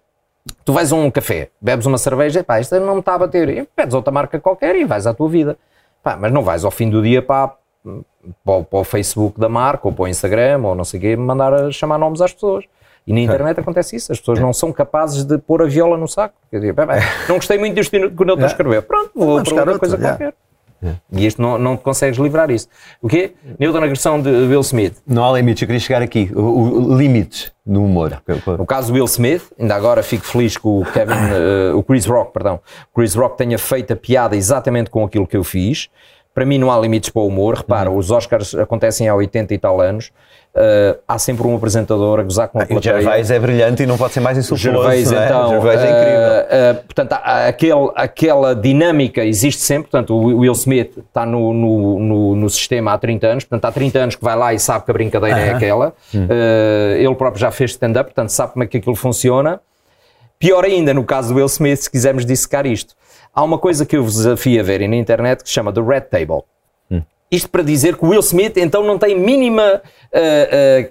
Tu 0.65 0.73
vais 0.73 0.93
a 0.93 0.97
um 0.97 1.11
café, 1.11 1.51
bebes 1.61 1.87
uma 1.87 1.99
cerveja, 1.99 2.41
e 2.41 2.43
pá, 2.43 2.61
isto 2.61 2.79
não 2.81 2.95
me 2.95 3.01
está 3.01 3.15
a 3.15 3.19
bater, 3.19 3.49
e 3.49 3.63
pedes 3.77 3.95
outra 3.95 4.13
marca 4.13 4.39
qualquer 4.41 4.75
e 4.77 4.85
vais 4.85 5.07
à 5.07 5.15
tua 5.15 5.29
vida. 5.29 5.57
Pá, 6.03 6.17
mas 6.17 6.33
não 6.33 6.43
vais 6.43 6.65
ao 6.65 6.71
fim 6.71 6.89
do 6.91 7.01
dia 7.03 7.21
para, 7.23 7.53
para, 8.45 8.55
o- 8.55 8.65
para 8.65 8.79
o 8.81 8.85
Facebook 8.85 9.39
da 9.41 9.49
marca 9.49 9.87
ou 9.89 9.93
para 9.93 10.05
o 10.05 10.09
Instagram 10.09 10.61
ou 10.65 10.75
não 10.75 10.85
sei 10.85 10.99
o 10.99 11.01
quê, 11.01 11.17
mandar 11.17 11.53
a 11.53 11.71
chamar 11.71 11.97
nomes 11.99 12.21
às 12.21 12.33
pessoas. 12.33 12.65
E 13.07 13.13
na 13.13 13.21
internet 13.21 13.59
acontece 13.59 13.97
isso, 13.97 14.13
as 14.13 14.19
pessoas 14.21 14.39
não 14.39 14.53
são 14.53 14.73
capazes 14.73 15.25
de 15.25 15.37
pôr 15.39 15.63
a 15.63 15.67
viola 15.67 15.97
no 15.97 16.07
saco. 16.07 16.35
Quer 16.51 16.59
dizer, 16.61 16.75
pá, 16.75 16.87
pá, 16.87 16.95
não 17.29 17.37
gostei 17.37 17.59
muito 17.59 17.75
disto 17.75 17.91
que 17.91 17.97
o 17.99 18.01
Nilton 18.09 18.23
Yeah. 18.33 18.47
escreveu. 18.47 18.83
Pronto, 18.83 19.11
vou 19.15 19.41
buscar 19.43 19.61
outra 19.61 19.79
coisa 19.79 19.97
yeah. 19.97 20.17
qualquer. 20.17 20.35
E 21.13 21.25
isto 21.27 21.41
não, 21.41 21.59
não 21.59 21.77
te 21.77 21.83
consegues 21.85 22.19
livrar 22.19 22.51
isso. 22.51 22.67
O 23.01 23.07
quê? 23.09 23.35
Newton, 23.59 23.79
agressão 23.85 24.21
de 24.21 24.29
Will 24.29 24.61
Smith. 24.63 24.97
Não 25.07 25.25
há 25.25 25.33
limites, 25.37 25.63
eu 25.63 25.67
queria 25.69 25.79
chegar 25.79 26.03
aqui. 26.03 26.29
O, 26.35 26.41
o- 26.91 26.97
limites 26.97 27.53
no 27.65 27.85
humor. 27.85 28.21
No 28.59 28.67
caso 28.67 28.89
do 28.89 28.95
Will 28.95 29.05
Smith, 29.05 29.45
ainda 29.59 29.77
agora 29.77 30.03
fico 30.03 30.25
feliz 30.25 30.57
que 30.57 30.67
o 30.67 30.85
Kevin, 30.93 31.13
eh, 31.15 31.73
o 31.73 31.85
Chris 31.85 32.05
Rock, 32.07 32.33
perdão, 32.33 32.59
Chris 32.93 33.15
Rock 33.15 33.37
tenha 33.39 33.59
feito 33.59 33.93
a 33.93 33.97
piada 33.97 34.35
exatamente 34.37 34.91
com 34.91 35.05
aquilo 35.05 35.25
que 35.25 35.37
eu 35.37 35.45
fiz. 35.45 35.89
Para 36.35 36.45
mim 36.45 36.59
não 36.59 36.69
há 36.69 36.81
limites 36.81 37.11
para 37.11 37.23
o 37.23 37.29
humor. 37.29 37.55
Repara, 37.59 37.89
Uhum. 37.89 37.99
os 37.99 38.11
Oscars 38.11 38.53
acontecem 38.57 39.09
há 39.09 39.15
80 39.15 39.55
e 39.55 39.59
tal 39.59 39.81
anos. 39.81 40.11
Eh, 40.55 40.99
há 41.09 41.19
sempre 41.19 41.47
um 41.47 41.57
apresentador 41.57 42.21
a 42.21 42.23
gozar 42.23 42.47
com 42.49 42.59
a 42.61 42.65
o 42.65 42.67
plateia. 42.67 42.97
Gervais 42.97 43.31
é 43.31 43.39
brilhante 43.39 43.83
e 43.83 43.87
não 43.87 43.97
pode 43.97 44.13
ser 44.13 44.21
mais 44.21 44.37
insultuoso. 44.37 44.63
Gervais, 44.63 45.11
não 45.11 45.19
é? 45.19 45.25
então, 45.25 45.47
O 45.47 45.49
Gervais 45.49 45.81
é 45.81 45.85
incrível. 45.85 46.29
eh, 46.51 46.73
portanto, 46.75 47.13
há- 47.15 47.47
aquele, 47.49 47.91
aquela 47.95 48.55
dinâmica 48.55 49.25
existe 49.25 49.63
sempre. 49.63 49.91
Portanto, 49.91 50.15
o 50.15 50.41
Will 50.41 50.53
Smith 50.53 50.99
está 50.99 51.25
no, 51.25 51.55
no, 51.55 51.99
no, 51.99 52.37
no 52.37 52.51
sistema 52.51 52.93
há 52.93 52.99
30 52.99 53.27
anos. 53.27 53.45
Portanto, 53.45 53.65
há 53.65 53.73
30 53.73 53.99
anos 53.99 54.15
que 54.15 54.23
vai 54.23 54.37
lá 54.37 54.53
e 54.53 54.59
sabe 54.59 54.85
que 54.85 54.91
a 54.91 54.95
brincadeira 54.95 55.39
é 55.41 55.55
aquela. 55.55 55.95
Eh, 56.15 56.97
ele 57.01 57.15
próprio 57.15 57.41
já 57.41 57.51
fez 57.51 57.71
stand-up, 57.71 58.11
portanto, 58.11 58.29
sabe 58.29 58.53
como 58.53 58.63
é 58.63 58.67
que 58.67 58.77
aquilo 58.77 58.95
funciona. 58.95 59.59
Pior 60.39 60.65
ainda, 60.65 60.93
no 60.93 61.05
caso 61.05 61.29
do 61.33 61.37
Will 61.37 61.47
Smith, 61.47 61.79
se 61.79 61.91
quisermos 61.91 62.27
dissecar 62.27 62.67
isto. 62.67 62.95
Há 63.35 63.43
uma 63.43 63.57
coisa 63.59 63.87
que 63.87 63.97
eu 63.97 64.03
vos 64.05 64.17
desafio 64.17 64.61
a 64.61 64.63
verem 64.63 64.87
na 64.89 64.97
internet 64.97 65.43
que 65.43 65.49
se 65.49 65.55
chama 65.55 65.73
The 65.73 65.81
Red 65.81 66.03
Table. 66.03 66.43
Isto 67.33 67.49
para 67.49 67.63
dizer 67.63 67.97
que 67.97 68.05
o 68.05 68.09
Will 68.11 68.21
Smith 68.21 68.59
então 68.59 68.85
não 68.85 68.99
tem 68.99 69.19
mínima 69.19 69.81
eh, 70.13 70.91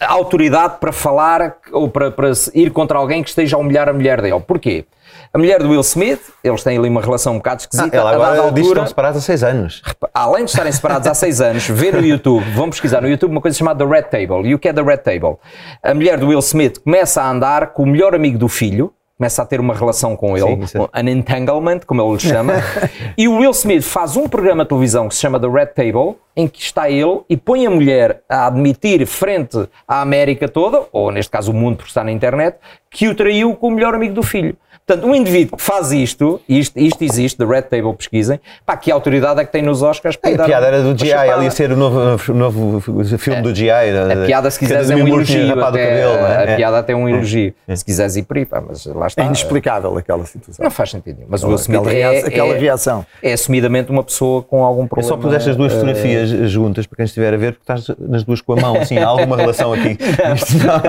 autoridade 0.00 0.78
para 0.80 0.90
falar 0.90 1.58
ou 1.70 1.88
para, 1.88 2.10
para 2.10 2.32
ir 2.52 2.72
contra 2.72 2.98
alguém 2.98 3.22
que 3.22 3.28
esteja 3.28 3.56
a 3.56 3.60
humilhar 3.60 3.88
a 3.88 3.92
mulher 3.92 4.20
dele. 4.20 4.40
Porquê? 4.40 4.84
A 5.32 5.38
mulher 5.38 5.62
do 5.62 5.68
Will 5.68 5.80
Smith, 5.82 6.20
eles 6.42 6.62
têm 6.64 6.78
ali 6.78 6.88
uma 6.88 7.00
relação 7.00 7.34
um 7.34 7.36
bocado 7.36 7.60
esquisita. 7.60 7.96
Ela 7.96 8.10
a 8.10 8.12
dada 8.12 8.24
agora 8.24 8.34
diz 8.34 8.42
que 8.42 8.58
altura, 8.58 8.68
estão 8.68 8.86
separados 8.86 9.18
há 9.18 9.20
seis 9.20 9.44
anos. 9.44 9.82
além 10.12 10.44
de 10.44 10.50
estarem 10.50 10.72
separados 10.72 11.06
há 11.06 11.14
seis 11.14 11.40
anos, 11.40 11.68
vê 11.68 11.92
no 11.92 12.00
YouTube, 12.00 12.44
vão 12.52 12.70
pesquisar 12.70 13.00
no 13.00 13.08
YouTube 13.08 13.30
uma 13.30 13.40
coisa 13.40 13.56
chamada 13.56 13.86
The 13.86 13.90
Red 13.90 14.02
Table. 14.04 14.48
E 14.48 14.54
o 14.54 14.58
que 14.58 14.68
é 14.68 14.72
The 14.72 14.82
Red 14.82 14.98
Table? 14.98 15.36
A 15.82 15.94
mulher 15.94 16.18
do 16.18 16.28
Will 16.28 16.38
Smith 16.40 16.78
começa 16.82 17.22
a 17.22 17.30
andar 17.30 17.68
com 17.68 17.82
o 17.82 17.86
melhor 17.86 18.14
amigo 18.14 18.38
do 18.38 18.48
filho, 18.48 18.92
começa 19.18 19.42
a 19.42 19.44
ter 19.44 19.60
uma 19.60 19.74
relação 19.74 20.16
com 20.16 20.38
ele, 20.38 20.64
Sim, 20.68 20.78
an 20.94 21.10
entanglement, 21.10 21.80
como 21.84 22.00
ele 22.00 22.12
lhe 22.12 22.20
chama, 22.20 22.54
e 23.18 23.26
o 23.26 23.38
Will 23.38 23.50
Smith 23.50 23.82
faz 23.82 24.16
um 24.16 24.28
programa 24.28 24.62
de 24.62 24.68
televisão 24.68 25.08
que 25.08 25.14
se 25.16 25.20
chama 25.20 25.40
The 25.40 25.48
Red 25.48 25.66
Table, 25.66 26.14
em 26.36 26.46
que 26.46 26.62
está 26.62 26.88
ele 26.88 27.22
e 27.28 27.36
põe 27.36 27.66
a 27.66 27.70
mulher 27.70 28.22
a 28.28 28.46
admitir 28.46 29.04
frente 29.06 29.68
à 29.88 30.00
América 30.02 30.48
toda, 30.48 30.84
ou 30.92 31.10
neste 31.10 31.32
caso 31.32 31.50
o 31.50 31.54
mundo 31.54 31.78
porque 31.78 31.90
está 31.90 32.04
na 32.04 32.12
internet, 32.12 32.58
que 32.88 33.08
o 33.08 33.14
traiu 33.14 33.56
com 33.56 33.66
o 33.66 33.70
melhor 33.72 33.92
amigo 33.92 34.14
do 34.14 34.22
filho. 34.22 34.56
Portanto, 34.88 35.06
um 35.06 35.14
indivíduo 35.14 35.58
que 35.58 35.62
faz 35.62 35.92
isto, 35.92 36.40
isto, 36.48 36.78
isto 36.78 37.04
existe, 37.04 37.36
The 37.36 37.44
Red 37.44 37.62
Table, 37.64 37.94
pesquisem, 37.94 38.40
pá, 38.64 38.74
que 38.74 38.90
autoridade 38.90 39.38
é 39.38 39.44
que 39.44 39.52
tem 39.52 39.60
nos 39.60 39.82
Oscars 39.82 40.16
para 40.16 40.42
A 40.42 40.46
piada 40.46 40.66
era 40.66 40.80
do 40.82 40.98
GI, 40.98 41.12
ali 41.12 41.44
ia 41.44 41.50
ser 41.50 41.72
o 41.72 41.76
novo, 41.76 42.32
novo 42.32 42.80
filme 43.18 43.42
do 43.42 43.54
GI. 43.54 43.68
A 43.70 44.24
piada, 44.24 44.50
se 44.50 44.58
quiseres, 44.58 44.88
é 44.88 44.96
um 44.96 45.06
elogio. 45.06 45.62
Até, 45.62 46.04
a 46.04 46.56
piada 46.56 46.78
até 46.78 46.94
é 46.94 46.96
um 46.96 47.06
elogio. 47.06 47.52
Se 47.74 47.84
quiseres 47.84 48.16
ir 48.16 48.22
por 48.22 48.38
aí, 48.38 48.46
pá, 48.46 48.62
mas 48.66 48.86
lá 48.86 49.06
está. 49.08 49.22
É 49.22 49.26
inexplicável 49.26 49.94
aquela 49.98 50.24
situação. 50.24 50.64
Não 50.64 50.70
faz 50.70 50.90
sentido 50.90 51.16
nenhum. 51.16 51.28
Mas 51.28 51.44
o 51.44 51.54
Smith 51.56 51.80
Aquela, 51.86 52.14
é, 52.14 52.18
aquela 52.20 52.54
é- 52.54 52.58
reação. 52.58 53.04
é 53.22 53.34
assumidamente 53.34 53.90
uma 53.90 54.02
pessoa 54.02 54.42
com 54.42 54.64
algum 54.64 54.84
Eu 54.84 54.88
problema. 54.88 55.08
só 55.08 55.16
pus 55.20 55.34
estas 55.34 55.54
duas 55.54 55.70
eh, 55.70 55.74
fotografias 55.74 56.30
juntas 56.50 56.86
para 56.86 56.96
quem 56.96 57.04
estiver 57.04 57.34
a 57.34 57.36
ver, 57.36 57.52
porque 57.58 57.70
estás 57.70 57.94
nas 57.98 58.24
duas 58.24 58.40
com 58.40 58.54
a 58.54 58.56
mão, 58.56 58.76
assim, 58.80 58.96
há 58.96 59.06
alguma 59.06 59.36
relação 59.36 59.70
aqui. 59.74 59.98
Isto 60.34 60.56
não- 60.66 60.80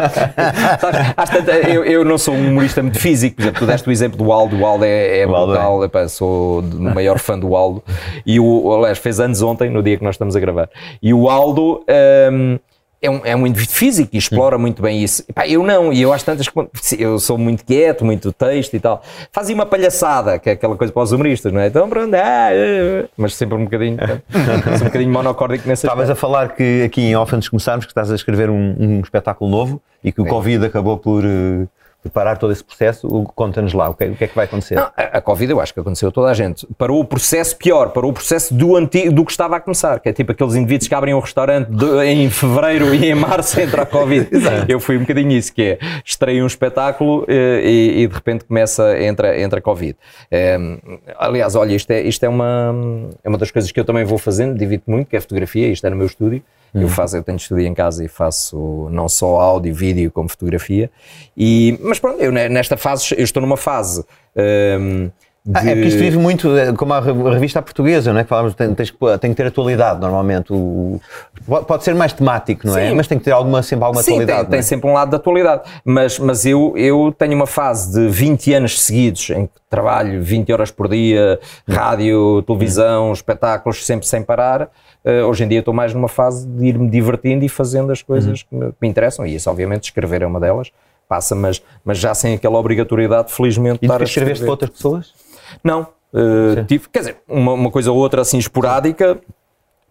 Sabes, 1.27 1.67
eu, 1.67 1.83
eu 1.83 2.05
não 2.05 2.17
sou 2.17 2.33
um 2.33 2.47
humorista 2.47 2.81
muito 2.81 2.97
físico, 2.97 3.35
por 3.35 3.41
exemplo, 3.41 3.59
tu 3.59 3.65
deste 3.65 3.88
o 3.89 3.91
exemplo 3.91 4.17
do 4.17 4.31
Aldo, 4.31 4.57
o 4.57 4.65
Aldo 4.65 4.85
é, 4.85 5.19
é 5.19 5.27
O 5.27 5.35
Aldo 5.35 5.53
brutal, 5.53 5.83
epá, 5.83 6.07
sou 6.07 6.61
o 6.61 6.81
maior 6.81 7.19
fã 7.19 7.37
do 7.37 7.55
Aldo, 7.55 7.83
e 8.25 8.39
o, 8.39 8.73
aliás, 8.73 8.97
fez 8.97 9.19
anos 9.19 9.41
ontem, 9.41 9.69
no 9.69 9.83
dia 9.83 9.97
que 9.97 10.03
nós 10.03 10.15
estamos 10.15 10.35
a 10.35 10.39
gravar, 10.39 10.69
e 11.01 11.13
o 11.13 11.29
Aldo 11.29 11.83
hum, 12.31 12.59
é, 13.01 13.09
um, 13.09 13.21
é 13.23 13.35
um 13.35 13.47
indivíduo 13.47 13.73
físico 13.73 14.09
e 14.13 14.17
explora 14.17 14.57
muito 14.57 14.81
bem 14.81 15.01
isso. 15.01 15.23
Epá, 15.27 15.47
eu 15.47 15.63
não, 15.63 15.93
e 15.93 16.01
eu 16.01 16.11
às 16.11 16.21
tantas, 16.21 16.47
eu 16.97 17.17
sou 17.17 17.37
muito 17.37 17.63
quieto, 17.63 18.03
muito 18.03 18.31
texto 18.33 18.73
e 18.73 18.79
tal, 18.79 19.01
fazia 19.31 19.55
uma 19.55 19.65
palhaçada, 19.65 20.37
que 20.37 20.49
é 20.49 20.53
aquela 20.53 20.75
coisa 20.75 20.91
para 20.91 21.03
os 21.03 21.11
humoristas, 21.11 21.51
não 21.51 21.61
é? 21.61 21.67
Então, 21.67 21.89
pronto, 21.89 22.13
ah, 22.13 22.49
ah, 22.51 23.07
mas 23.17 23.35
sempre 23.35 23.55
um 23.55 23.63
bocadinho, 23.63 23.97
um 24.81 24.85
bocadinho 24.85 25.11
monocórdico 25.11 25.67
nesse 25.67 25.85
Estavas 25.85 26.09
a 26.09 26.15
falar 26.15 26.49
que 26.49 26.83
aqui 26.83 27.01
em 27.01 27.15
off, 27.15 27.33
antes 27.33 27.45
de 27.45 27.51
começarmos, 27.51 27.85
que 27.85 27.91
estás 27.91 28.11
a 28.11 28.15
escrever 28.15 28.49
um, 28.49 28.75
um 28.77 28.99
espetáculo 28.99 29.49
novo 29.49 29.81
e 30.03 30.11
que 30.11 30.21
o 30.21 30.25
Covid 30.25 30.65
acabou 30.65 30.97
por, 30.97 31.23
por 31.23 31.69
parar 32.07 32.37
todo 32.37 32.53
esse 32.53 32.63
processo. 32.63 33.07
Conta-nos 33.35 33.73
lá, 33.73 33.89
o 33.89 33.93
que, 33.93 34.05
é- 34.05 34.07
o 34.07 34.15
que 34.15 34.23
é 34.23 34.27
que 34.27 34.35
vai 34.35 34.45
acontecer? 34.45 34.75
Não, 34.75 34.89
a, 34.95 35.19
Covid 35.19 35.51
eu 35.51 35.59
acho 35.59 35.73
que 35.73 35.79
aconteceu 35.79 36.09
a 36.09 36.11
toda 36.11 36.29
a 36.29 36.33
gente. 36.33 36.65
Parou 36.77 36.99
o 37.01 37.03
processo 37.05 37.57
pior, 37.57 37.89
parou 37.89 38.11
o 38.11 38.13
processo 38.13 38.53
do, 38.53 38.75
antigo, 38.77 39.11
do 39.11 39.25
que 39.25 39.31
estava 39.31 39.57
a 39.57 39.59
começar, 39.59 39.99
que 39.99 40.07
é 40.07 40.13
tipo 40.13 40.31
aqueles 40.31 40.55
indivíduos 40.55 40.87
que 40.87 40.95
abrem 40.95 41.13
um 41.13 41.19
restaurante 41.19 41.67
de- 41.69 42.05
em 42.05 42.29
fevereiro 42.29 42.95
e 42.95 43.09
em 43.11 43.15
março 43.15 43.59
entra 43.59 43.81
a 43.81 43.85
Covid. 43.85 44.29
eu 44.69 44.79
fui 44.79 44.95
um 44.97 45.01
bocadinho 45.01 45.31
isso, 45.31 45.51
que 45.53 45.61
é 45.61 45.79
estreio 46.05 46.43
um 46.43 46.47
espetáculo 46.47 47.25
eh, 47.27 47.61
e, 47.65 48.03
e 48.03 48.07
de 48.07 48.13
repente 48.13 48.45
começa, 48.45 48.97
entra, 49.01 49.37
entra 49.39 49.59
a 49.59 49.61
Covid. 49.61 49.97
Eh, 50.31 50.57
aliás, 51.17 51.55
olha, 51.55 51.73
isto, 51.75 51.91
é, 51.91 52.01
isto 52.01 52.23
é, 52.23 52.29
uma, 52.29 52.73
é 53.23 53.27
uma 53.29 53.37
das 53.37 53.51
coisas 53.51 53.71
que 53.71 53.79
eu 53.79 53.85
também 53.85 54.05
vou 54.05 54.17
fazendo, 54.17 54.57
divido 54.57 54.83
muito, 54.87 55.07
que 55.07 55.17
é 55.17 55.21
fotografia, 55.21 55.67
isto 55.67 55.85
é 55.85 55.89
no 55.89 55.95
meu 55.97 56.05
estúdio. 56.05 56.41
Eu 56.73 56.87
faço, 56.87 57.17
eu 57.17 57.23
tenho 57.23 57.37
estúdio 57.37 57.65
em 57.65 57.73
casa 57.73 58.03
e 58.03 58.07
faço 58.07 58.87
não 58.91 59.09
só 59.09 59.39
áudio, 59.39 59.73
vídeo, 59.73 60.11
como 60.11 60.29
fotografia. 60.29 60.89
E, 61.35 61.77
mas 61.81 61.99
pronto, 61.99 62.21
eu 62.21 62.31
ne- 62.31 62.49
nesta 62.49 62.77
fase, 62.77 63.15
eu 63.17 63.23
estou 63.23 63.41
numa 63.41 63.57
fase 63.57 64.03
ehm, 64.35 65.09
de... 65.45 65.57
Ah, 65.57 65.61
é 65.65 65.73
porque 65.73 65.87
isto 65.87 65.99
vive 65.99 66.17
muito, 66.17 66.55
eh, 66.55 66.73
como 66.73 66.93
a 66.93 66.99
re- 66.99 67.11
a 67.11 67.33
revista 67.33 67.61
portuguesa, 67.61 68.11
não 68.13 68.19
é? 68.19 68.23
Que 68.23 68.29
falamos, 68.29 68.53
tem, 68.53 68.73
tens 68.75 68.93
tem 69.19 69.31
que 69.31 69.37
ter 69.37 69.47
atualidade 69.47 69.99
normalmente. 69.99 70.51
O, 70.53 70.99
pode 71.65 71.83
ser 71.83 71.95
mais 71.95 72.11
temático, 72.13 72.67
não 72.67 72.77
é? 72.77 72.89
Sim. 72.89 72.95
Mas 72.95 73.07
tem 73.07 73.17
que 73.17 73.23
ter 73.23 73.31
alguma, 73.31 73.63
sempre 73.63 73.85
alguma 73.85 74.03
Sim, 74.03 74.11
tem, 74.11 74.21
atualidade. 74.23 74.49
tem 74.49 74.59
é? 74.59 74.61
sempre 74.61 74.89
um 74.89 74.93
lado 74.93 75.09
da 75.11 75.17
atualidade. 75.17 75.63
Mas, 75.83 76.19
mas 76.19 76.45
eu, 76.45 76.73
eu 76.75 77.15
tenho 77.17 77.33
uma 77.35 77.47
fase 77.47 77.93
de 77.93 78.09
20 78.09 78.53
anos 78.53 78.81
seguidos 78.81 79.29
em 79.31 79.47
que 79.47 79.53
trabalho 79.69 80.21
20 80.21 80.51
horas 80.51 80.71
por 80.71 80.89
dia, 80.89 81.39
rádio, 81.67 82.43
televisão, 82.43 83.11
espetáculos, 83.13 83.85
sempre 83.85 84.05
sem 84.05 84.21
parar. 84.21 84.69
Eh, 85.05 85.23
hoje 85.23 85.43
em 85.43 85.47
dia 85.47 85.59
estou 85.59 85.73
mais 85.73 85.93
numa 85.93 86.07
fase 86.07 86.47
de 86.47 86.65
ir-me 86.65 86.89
divertindo 86.89 87.45
e 87.45 87.49
fazendo 87.49 87.91
as 87.91 88.01
coisas 88.01 88.43
que, 88.43 88.53
me, 88.53 88.67
que 88.71 88.77
me 88.81 88.87
interessam. 88.87 89.25
E 89.25 89.35
isso, 89.35 89.49
obviamente, 89.49 89.83
escrever 89.85 90.21
é 90.21 90.25
uma 90.27 90.39
delas. 90.39 90.71
Passa, 91.07 91.35
mas, 91.35 91.61
mas 91.83 91.97
já 91.97 92.13
sem 92.13 92.35
aquela 92.35 92.59
obrigatoriedade, 92.59 93.31
felizmente, 93.31 93.79
E 93.81 93.85
estar 93.85 93.95
a 93.95 93.97
depois 93.97 94.09
escreveste 94.09 94.45
para 94.45 94.51
escrever. 94.51 94.51
outras 94.51 94.69
pessoas? 94.71 95.13
Não. 95.63 95.87
Uh, 96.13 96.63
tive, 96.65 96.89
quer 96.89 96.99
dizer, 96.99 97.17
uma, 97.27 97.53
uma 97.53 97.71
coisa 97.71 97.91
ou 97.91 97.97
outra 97.97 98.21
assim 98.21 98.37
esporádica, 98.37 99.19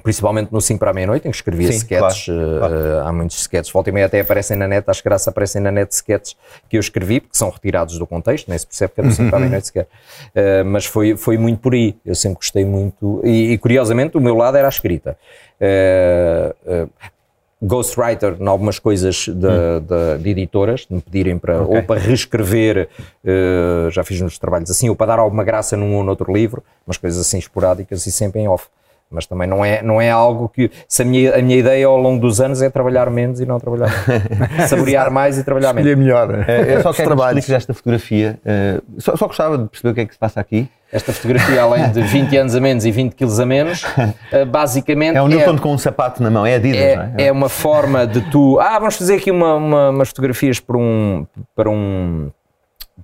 principalmente 0.02 0.52
no 0.52 0.61
5 0.61 0.78
para 0.78 0.90
a 0.90 0.94
meia-noite, 0.94 1.27
em 1.27 1.31
que 1.31 1.37
escrevia 1.37 1.70
Sim, 1.73 1.79
sketches, 1.79 2.25
claro, 2.27 2.58
claro. 2.58 2.75
eh, 2.75 3.02
há 3.04 3.12
muitos 3.12 3.38
sketches, 3.40 3.73
volta 3.73 3.90
e 3.90 3.92
meia 3.92 4.06
até 4.06 4.20
aparecem 4.20 4.56
na 4.56 4.66
net, 4.68 4.88
acho 4.88 5.02
que 5.02 5.08
graça 5.08 5.31
aparecem 5.31 5.60
na 5.60 5.70
net 5.70 5.92
sketches 5.92 6.37
que 6.68 6.77
eu 6.77 6.81
escrevi, 6.81 7.20
porque 7.20 7.37
são 7.37 7.50
retirados 7.50 7.98
do 7.98 8.06
contexto, 8.06 8.48
nem 8.48 8.58
se 8.58 8.66
percebe 8.66 8.92
que 8.94 9.00
é 9.00 9.04
do 9.04 9.10
5 9.12 9.29
para 9.29 9.38
a 9.38 9.40
meia-noite 9.40 9.66
sequer, 9.66 9.87
Eh, 10.35 10.62
mas 10.62 10.85
foi, 10.87 11.16
foi 11.16 11.37
muito 11.37 11.60
por 11.60 11.75
aí, 11.75 11.96
eu 12.06 12.14
sempre 12.14 12.37
gostei 12.37 12.64
muito, 12.64 13.20
e, 13.25 13.52
e, 13.52 13.58
curiosamente 13.58 14.16
o 14.16 14.20
meu 14.20 14.35
lado 14.37 14.56
era 14.56 14.68
a 14.68 14.70
escrita. 14.70 15.16
Eh, 15.60 16.54
ghostwriter 17.60 18.37
em 18.40 18.46
algumas 18.46 18.79
coisas 18.79 19.16
de, 19.27 19.33
de- 19.35 20.18
de 20.23 20.31
editoras, 20.31 20.87
de 20.88 20.94
me 20.94 21.00
pedirem 21.00 21.38
para, 21.38 21.60
ou 21.62 21.83
para 21.83 21.98
reescrever, 22.00 22.88
eh, 23.25 23.88
já 23.90 24.04
fiz 24.04 24.20
uns 24.20 24.38
trabalhos 24.38 24.70
assim, 24.70 24.88
ou 24.88 24.94
para 24.94 25.08
dar 25.08 25.18
alguma 25.18 25.42
graça 25.42 25.77
num 25.77 25.96
ou 25.96 26.04
noutro 26.04 26.33
livro, 26.33 26.62
umas 26.87 26.96
coisas 26.96 27.20
assim 27.20 27.38
esporádicas 27.38 28.06
e 28.06 28.12
sempre 28.12 28.40
em 28.40 28.48
off. 28.48 28.66
Mas 29.11 29.25
também 29.27 29.48
não 29.48 29.65
é, 29.65 29.83
não 29.83 30.00
é 30.00 30.11
algo 30.11 30.48
que. 30.48 30.71
Se 30.87 31.00
a 31.02 31.04
minha, 31.04 31.35
a 31.35 31.42
minha 31.42 31.56
ideia 31.56 31.87
ao 31.87 31.96
longo 31.96 32.21
dos 32.21 32.40
anos 32.40 32.61
é 32.61 32.69
trabalhar 32.69 33.09
menos 33.11 33.40
e 33.40 33.46
não 33.46 33.59
trabalhar 33.59 33.90
mais. 34.46 34.69
Saborear 34.69 35.11
mais 35.11 35.38
e 35.38 35.44
trabalhar 35.44 35.73
menos. 35.73 35.88
Escolher 35.90 36.04
melhor. 36.04 36.44
É, 36.48 36.75
eu 36.77 36.83
só 36.83 36.90
os 36.90 36.96
quero 36.96 37.09
que 37.11 37.17
trabalhos. 37.17 37.38
expliques 37.38 37.50
esta 37.63 37.73
fotografia. 37.73 38.38
eh, 38.44 38.81
só, 38.98 39.17
só 39.17 39.27
gostava 39.27 39.56
de 39.59 39.67
perceber 39.69 39.90
o 39.90 39.94
que 39.94 40.00
é 40.02 40.04
que 40.06 40.13
se 40.13 40.19
passa 40.19 40.40
aqui. 40.40 40.69
Esta 40.92 41.13
fotografia, 41.13 41.63
além 41.63 41.90
de 41.90 42.00
20 42.02 42.37
anos 42.37 42.54
a 42.54 42.61
menos 42.61 42.85
e 42.87 42.90
20 42.90 43.15
quilos 43.15 43.38
a 43.40 43.46
menos, 43.46 43.83
eh, 44.33 44.44
basicamente. 44.44 45.17
É 45.17 45.23
o 45.23 45.29
Newton 45.29 45.59
com 45.59 45.73
um 45.73 45.79
sapato 45.79 46.23
na 46.23 46.31
mão, 46.31 46.44
é 46.46 46.54
Adidas, 46.54 46.96
não 46.96 47.02
é, 47.02 47.13
é? 47.19 47.27
é 47.29 47.33
uma 47.33 47.48
forma 47.48 48.06
de 48.06 48.21
tu. 48.31 48.59
Ah, 48.61 48.79
vamos 48.79 48.96
fazer 48.96 49.17
aqui 49.17 49.31
uma, 49.31 49.54
uma- 49.54 49.90
umas 49.90 50.09
fotografias 50.09 50.61
para 50.61 50.77
um. 50.77 51.27
Para 51.56 51.71
um 51.71 52.31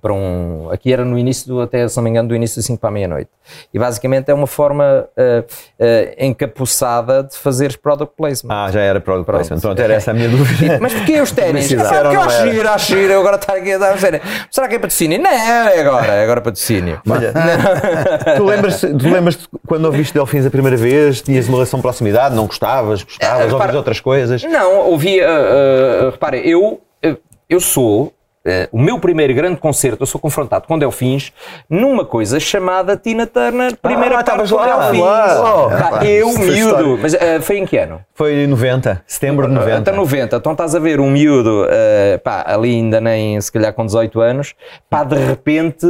para 0.01 0.13
um, 0.13 0.69
aqui 0.71 0.91
era 0.91 1.03
no 1.05 1.17
início, 1.17 1.47
do, 1.47 1.61
até 1.61 1.87
se 1.87 1.95
não 1.97 2.03
me 2.03 2.09
engano, 2.09 2.29
do 2.29 2.35
início 2.35 2.61
do 2.61 2.65
5 2.65 2.79
para 2.79 2.89
a 2.89 2.91
meia-noite. 2.91 3.29
E 3.73 3.79
basicamente 3.79 4.29
é 4.29 4.33
uma 4.33 4.47
forma 4.47 5.07
eh, 5.15 5.43
eh, 5.79 6.15
encapuçada 6.25 7.23
de 7.23 7.37
fazeres 7.37 7.75
product 7.75 8.15
placement. 8.17 8.53
Ah, 8.53 8.71
já 8.71 8.81
era 8.81 8.99
product 8.99 9.25
placement. 9.29 9.59
Pronto, 9.59 9.81
era 9.81 9.93
essa 9.93 10.11
a 10.11 10.13
minha 10.13 10.27
dúvida. 10.29 10.79
Mas 10.81 10.93
porquê 10.93 11.21
os 11.21 11.31
ténis? 11.31 11.71
Ah, 11.73 12.01
porque 12.01 12.15
eu 12.15 12.21
acho 12.21 12.37
não 12.37 12.43
era? 12.45 12.51
giro, 12.51 12.69
acho 12.69 12.85
giro, 12.95 13.13
eu 13.13 13.19
agora 13.19 13.35
estar 13.35 13.53
aqui 13.53 13.73
a 13.73 13.77
dar 13.77 13.93
a 13.93 13.97
sério. 13.97 14.21
Será 14.51 14.67
que 14.67 14.75
é 14.75 14.79
patrocínio? 14.79 15.21
Não, 15.21 15.29
é 15.29 15.79
agora, 15.79 16.13
é 16.13 16.23
agora 16.23 16.41
patrocínio. 16.41 17.01
Olha, 17.09 17.33
tu 18.37 18.45
lembras, 18.45 18.81
tu 18.81 19.09
lembras 19.09 19.49
quando 19.67 19.85
ouviste 19.85 20.13
Delfins 20.13 20.45
a 20.45 20.49
primeira 20.49 20.77
vez? 20.77 21.21
Tinhas 21.21 21.47
uma 21.47 21.57
relação 21.57 21.79
de 21.79 21.83
proximidade? 21.83 22.35
Não 22.35 22.47
gostavas? 22.47 23.03
Gostavas? 23.03 23.39
É, 23.39 23.43
ouvias 23.43 23.53
repara- 23.53 23.77
outras 23.77 23.99
coisas? 23.99 24.43
Não, 24.43 24.89
ouvi, 24.89 25.19
uh, 25.21 26.09
uh, 26.09 26.35
eu, 26.43 26.81
uh, 27.05 27.17
eu 27.49 27.59
sou, 27.59 28.13
uh, 28.45 28.67
o 28.71 28.79
meu 28.79 28.99
primeiro 28.99 29.33
grande 29.33 29.57
concerto, 29.57 30.01
eu 30.03 30.07
sou 30.07 30.19
confrontado 30.21 30.67
com 30.67 30.77
Delfins 30.77 31.31
numa 31.69 32.05
coisa 32.05 32.39
chamada 32.39 32.95
Tina 32.97 33.25
Turner, 33.27 33.75
primeira 33.77 34.19
Ah, 34.19 34.23
parte 34.23 34.49
com 34.49 34.55
lá, 34.55 34.65
Delfins. 34.79 35.01
lá. 35.03 35.65
Oh, 35.65 35.69
pá, 35.69 35.89
pá, 35.99 36.05
eu, 36.05 36.29
miúdo, 36.37 36.99
mas 37.01 37.13
uh, 37.13 37.17
foi 37.41 37.57
em 37.57 37.65
que 37.65 37.77
ano? 37.77 38.01
Foi 38.13 38.33
em 38.33 38.47
90, 38.47 39.03
setembro 39.05 39.47
de 39.47 39.53
90. 39.53 39.77
Até 39.77 39.91
90, 39.91 40.35
então 40.37 40.51
estás 40.53 40.73
a 40.73 40.79
ver 40.79 40.99
um 41.01 41.09
miúdo, 41.11 41.65
eh, 41.69 42.17
pá, 42.23 42.45
ali 42.47 42.69
ainda 42.75 43.01
nem 43.01 43.39
se 43.41 43.51
calhar 43.51 43.73
com 43.73 43.85
18 43.85 44.21
anos, 44.21 44.53
pá, 44.89 45.03
de 45.03 45.15
repente 45.15 45.85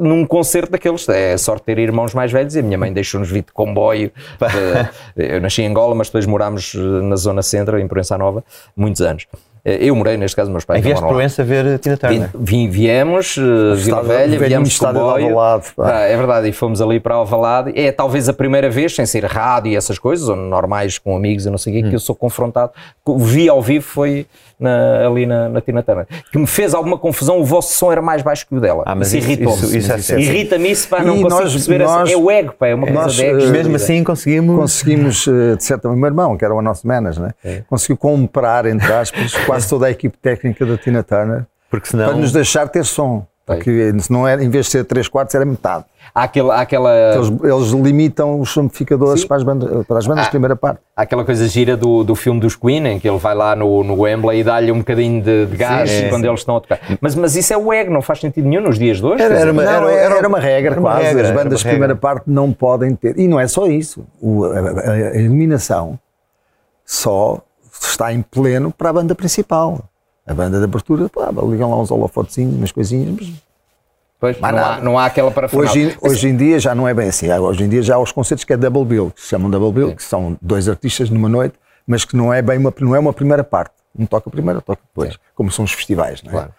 num 0.00 0.24
concerto 0.24 0.72
daqueles, 0.72 1.06
é 1.10 1.36
sorte 1.36 1.64
ter 1.66 1.78
irmãos 1.78 2.14
mais 2.14 2.32
velhos 2.32 2.56
e 2.56 2.60
a 2.60 2.62
minha 2.62 2.78
mãe 2.78 2.90
deixou-nos 2.92 3.30
vir 3.30 3.42
de 3.42 3.52
comboio. 3.52 4.10
de- 5.14 5.26
eu 5.34 5.40
nasci 5.40 5.60
em 5.62 5.66
Angola, 5.68 5.94
mas 5.94 6.08
depois 6.08 6.24
morámos 6.26 6.74
na 6.74 7.16
zona 7.16 7.42
centro, 7.42 7.78
em 7.78 7.86
Proença 7.86 8.16
Nova, 8.16 8.42
muitos 8.76 9.02
anos. 9.02 9.26
Eh, 9.66 9.88
Eu 9.88 9.96
morei, 9.96 10.16
neste 10.16 10.36
caso, 10.36 10.48
meus 10.48 10.64
pais 10.64 10.78
Aí 10.78 10.82
vieste 10.82 11.02
lá. 11.02 11.08
Proença 11.08 11.42
ver 11.42 11.78
Tina 11.80 11.96
Turner. 11.96 12.30
Vim, 12.38 12.68
viemos, 12.70 13.36
uh, 13.36 13.74
Vila 13.74 14.02
Velha, 14.02 14.38
viemos 14.38 14.68
de 14.68 14.78
de 14.78 14.80
comboio. 14.80 15.34
Pá. 15.34 15.60
Ah, 15.80 16.00
é 16.02 16.16
verdade, 16.16 16.48
e 16.48 16.52
fomos 16.52 16.80
ali 16.80 17.00
para 17.00 17.16
Alvalade. 17.16 17.72
É 17.74 17.90
talvez 17.90 18.28
a 18.28 18.32
primeira 18.32 18.70
vez, 18.70 18.94
sem 18.94 19.04
ser 19.04 19.24
rádio 19.24 19.72
e 19.72 19.76
essas 19.76 19.98
coisas, 19.98 20.28
ou 20.28 20.36
normais 20.36 20.98
com 20.98 21.16
amigos 21.16 21.46
e 21.46 21.50
não 21.50 21.58
sei 21.58 21.72
o 21.72 21.82
quê, 21.82 21.88
que 21.90 21.96
eu 21.96 22.00
sou 22.00 22.14
confrontado. 22.14 22.70
Vi 23.18 23.48
ao 23.48 23.60
vivo 23.60 23.84
foi 23.84 24.26
na- 24.58 25.06
ali 25.06 25.26
na, 25.26 25.48
na 25.48 25.60
Tina 25.60 25.82
Turner. 25.82 26.06
Que 26.32 26.38
me 26.38 26.46
fez 26.46 26.72
alguma 26.74 26.96
confusão, 26.98 27.38
o 27.40 27.44
vosso 27.44 27.74
som 27.74 27.92
era 27.92 28.00
mais 28.02 28.22
baixo 28.22 28.46
que 28.46 28.54
o 28.54 28.60
dela. 28.60 28.82
Ah, 28.86 28.94
mas 28.94 29.08
isso 29.12 29.16
irritou-me. 29.18 29.76
isso- 29.76 29.76
isso 29.96 30.14
é. 30.14 30.20
Irrita-me 30.20 30.70
isso, 30.70 30.88
pá, 30.88 31.02
não 31.02 31.16
E 31.18 31.22
consigo 31.22 31.28
nós- 31.42 31.52
perceber. 31.52 31.80
essa- 31.84 31.98
nós- 31.98 32.10
é 32.12 32.16
o 32.16 32.30
ego, 32.30 32.54
pá, 32.58 32.66
é 32.68 32.74
uma 32.74 32.86
coisa 32.86 33.02
nós, 33.02 33.14
de 33.14 33.24
ego. 33.24 33.40
eh, 33.40 33.46
Mesmo 33.50 33.76
assim 33.76 34.02
conseguimos. 34.04 34.56
Conseguimos, 34.58 35.26
eh, 35.28 35.56
de 35.56 35.64
certa 35.64 35.88
maneira, 35.88 35.96
o 36.12 36.16
meu 36.16 36.22
irmão, 36.24 36.36
que 36.36 36.44
era 36.44 36.54
o 36.54 36.62
nosso 36.62 36.86
manager, 36.86 37.22
né? 37.22 37.30
É. 37.44 37.62
conseguiu 37.68 37.96
comprar, 37.96 38.66
entre 38.66 38.92
aspas, 38.92 39.34
quase 39.46 39.68
toda 39.68 39.86
a 39.86 39.90
equipe 39.90 40.16
técnica 40.18 40.64
da 40.64 40.76
Tina 40.76 41.02
Turner 41.02 41.44
Porque 41.70 41.88
senão. 41.88 42.06
para 42.08 42.16
nos 42.16 42.32
deixar 42.32 42.68
ter 42.68 42.84
som. 42.84 43.26
Porque 43.46 43.94
se 44.00 44.10
não 44.12 44.26
era, 44.26 44.42
em 44.42 44.50
vez 44.50 44.66
de 44.66 44.72
ser 44.72 44.84
3 44.84 45.06
quartos, 45.06 45.32
era 45.32 45.44
metade. 45.44 45.84
Há 46.12 46.24
aquela, 46.24 46.56
há 46.56 46.60
aquela, 46.62 46.90
Eles, 47.14 47.32
eles 47.44 47.68
limitam 47.70 48.40
os 48.40 48.56
amplificadores 48.56 49.24
para 49.24 49.36
as 49.36 49.44
bandas, 49.44 49.86
para 49.86 49.98
as 49.98 50.06
bandas 50.06 50.22
Ah. 50.22 50.24
de 50.24 50.30
primeira 50.30 50.56
parte. 50.56 50.80
há 50.96 51.02
aquela 51.02 51.24
coisa 51.24 51.46
gira 51.46 51.76
do, 51.76 52.02
do 52.02 52.16
filme 52.16 52.40
dos 52.40 52.56
Queen, 52.56 52.84
em 52.88 52.98
que 52.98 53.08
ele 53.08 53.18
vai 53.18 53.34
lá 53.36 53.54
no, 53.54 53.84
no 53.84 54.00
Wembley 54.00 54.40
e 54.40 54.44
dá-lhe 54.44 54.72
um 54.72 54.78
bocadinho 54.78 55.22
de, 55.22 55.46
de 55.46 55.56
gás 55.56 55.88
Sim, 55.90 56.08
quando 56.08 56.22
sim. 56.22 56.28
eles 56.28 56.40
estão 56.40 56.56
a 56.56 56.60
tocar. 56.60 56.80
Mas, 57.00 57.14
mas 57.14 57.36
isso 57.36 57.52
é 57.52 57.56
o 57.56 57.72
ego, 57.72 57.92
não 57.92 58.02
faz 58.02 58.18
sentido 58.18 58.48
nenhum 58.48 58.62
nos 58.62 58.78
dias 58.80 58.96
de 58.98 59.04
hoje. 59.06 59.22
Era- 59.22 59.38
era 59.38 59.52
uma- 59.52 59.62
Não, 59.62 59.70
era- 59.88 59.92
era, 59.92 60.14
era- 60.16 60.28
uma 60.28 60.40
regra 60.40 60.72
era 60.72 60.80
uma 60.80 60.90
quase. 60.90 61.04
regra, 61.06 61.28
As 61.28 61.34
bandas 61.34 61.58
de 61.60 61.68
primeira 61.68 61.94
parte 61.94 62.24
não 62.26 62.52
podem 62.52 62.96
ter. 62.96 63.16
E 63.16 63.28
não 63.28 63.38
é 63.38 63.46
só 63.46 63.66
isso. 63.68 64.04
O- 64.20 64.44
a, 64.44 64.58
a- 64.58 64.92
a 65.12 65.16
iluminação 65.18 65.96
só 66.84 67.40
está 67.80 68.12
em 68.12 68.22
pleno 68.22 68.72
para 68.72 68.90
a 68.90 68.92
banda 68.92 69.14
principal. 69.14 69.84
A 70.26 70.34
banda 70.34 70.58
de 70.58 70.64
abertura, 70.64 71.08
pá, 71.08 71.30
ligam 71.48 71.70
lá 71.70 71.80
uns 71.80 71.90
holofotezinhos, 71.90 72.54
umas 72.56 72.72
coisinhas, 72.72 73.14
mas 73.18 73.32
Pois, 74.18 74.34
não, 74.36 74.42
Mais 74.42 74.56
há, 74.56 74.80
não 74.80 74.98
há 74.98 75.04
aquela 75.04 75.30
parafernália. 75.30 75.70
Hoje, 75.70 75.82
em- 76.02 76.08
hoje 76.10 76.28
em 76.28 76.36
dia 76.36 76.58
já 76.58 76.74
não 76.74 76.88
é 76.88 76.94
bem 76.94 77.08
assim. 77.08 77.30
Hoje 77.30 77.64
em 77.64 77.68
dia 77.68 77.82
já 77.82 77.96
há 77.96 77.98
os 77.98 78.10
concertos 78.12 78.44
que 78.44 78.52
é 78.52 78.56
double 78.56 78.84
bill, 78.84 79.10
que 79.14 79.20
se 79.20 79.28
chamam 79.28 79.50
double 79.50 79.70
bill, 79.72 79.94
que 79.94 80.02
são 80.02 80.38
dois 80.40 80.68
artistas 80.70 81.10
numa 81.10 81.28
noite, 81.28 81.54
mas 81.86 82.04
que 82.04 82.16
não 82.16 82.32
é 82.32 82.40
bem 82.40 82.58
uma, 82.58 82.72
não 82.80 82.96
é 82.96 82.98
uma 82.98 83.12
primeira 83.12 83.44
parte. 83.44 83.72
Um 83.96 84.06
toca 84.06 84.30
primeiro, 84.30 84.60
toca 84.62 84.80
depois, 84.88 85.18
como 85.34 85.50
são 85.50 85.64
os 85.66 85.72
festivais, 85.72 86.22
não 86.22 86.30
é? 86.30 86.32
Claro. 86.32 86.54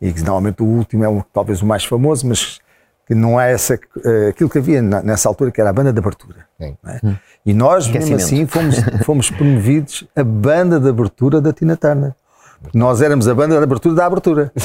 E 0.00 0.12
que 0.12 0.20
normalmente 0.20 0.62
o 0.62 0.66
último 0.66 1.02
é 1.04 1.08
um- 1.08 1.22
talvez 1.32 1.62
o 1.62 1.66
mais 1.66 1.84
famoso, 1.84 2.26
mas 2.26 2.60
que 3.06 3.14
não 3.14 3.40
é 3.40 3.52
essa, 3.52 3.78
eh, 4.04 4.28
aquilo 4.28 4.50
que 4.50 4.58
havia 4.58 4.82
nessa 4.82 5.30
altura, 5.30 5.50
que 5.50 5.60
era 5.62 5.70
a 5.70 5.72
banda 5.72 5.90
de 5.92 5.98
abertura. 5.98 6.46
Sim. 6.60 6.76
não 6.82 6.92
é? 6.92 7.00
E 7.44 7.54
nós, 7.54 7.88
mesmo 7.88 8.16
assim, 8.16 8.46
fomos, 8.46 8.76
fomos 9.04 9.30
promovidos 9.30 10.06
a 10.14 10.22
banda 10.22 10.78
de 10.78 10.88
abertura 10.90 11.40
da 11.40 11.54
Tina 11.54 11.74
Turner. 11.74 12.12
Nós 12.74 13.00
éramos 13.00 13.26
a 13.28 13.34
banda 13.34 13.56
de 13.56 13.62
abertura 13.62 13.94
da 13.94 14.06
abertura. 14.06 14.52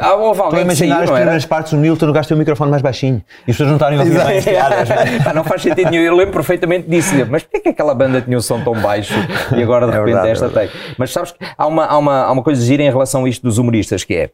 Ah, 0.00 0.14
houve 0.14 0.40
Estou 0.40 0.58
a 0.58 0.62
imaginar 0.62 0.94
saiu, 0.96 1.04
as 1.04 1.10
primeiras 1.10 1.46
partes 1.46 1.72
do 1.72 1.78
Newton, 1.78 2.08
o 2.08 2.12
gajo 2.12 2.28
tem 2.28 2.34
o 2.34 2.38
microfone 2.38 2.70
mais 2.70 2.82
baixinho 2.82 3.22
e 3.46 3.50
as 3.50 3.56
pessoas 3.56 3.68
não 3.68 3.76
estarem 3.76 3.98
a 3.98 4.02
ouvir 4.02 4.14
bem 4.24 4.38
as 4.38 4.44
piadas. 4.44 4.88
não 4.88 4.96
é? 4.96 5.34
Não 5.34 5.44
faz 5.44 5.62
sentido 5.62 5.90
nenhum. 5.90 6.02
Eu 6.02 6.16
lembro 6.16 6.32
perfeitamente 6.32 6.88
disso. 6.88 7.14
Mas 7.30 7.42
porquê 7.42 7.60
que 7.60 7.68
aquela 7.70 7.94
banda 7.94 8.20
tinha 8.20 8.36
um 8.36 8.40
som 8.40 8.60
tão 8.62 8.74
baixo 8.74 9.14
e 9.56 9.62
agora 9.62 9.86
de 9.86 9.92
É 9.92 9.96
repente 9.96 10.14
verdade, 10.14 10.30
esta 10.30 10.46
é 10.46 10.48
tem? 10.66 10.70
Mas 10.98 11.12
sabes 11.12 11.32
que 11.32 11.38
há 11.56 11.66
uma, 11.66 11.84
há, 11.84 11.98
uma, 11.98 12.22
há 12.24 12.32
uma 12.32 12.42
coisa 12.42 12.64
gira 12.64 12.82
em 12.82 12.90
relação 12.90 13.24
a 13.24 13.28
isto 13.28 13.42
dos 13.42 13.58
humoristas 13.58 14.04
que 14.04 14.14
é. 14.14 14.30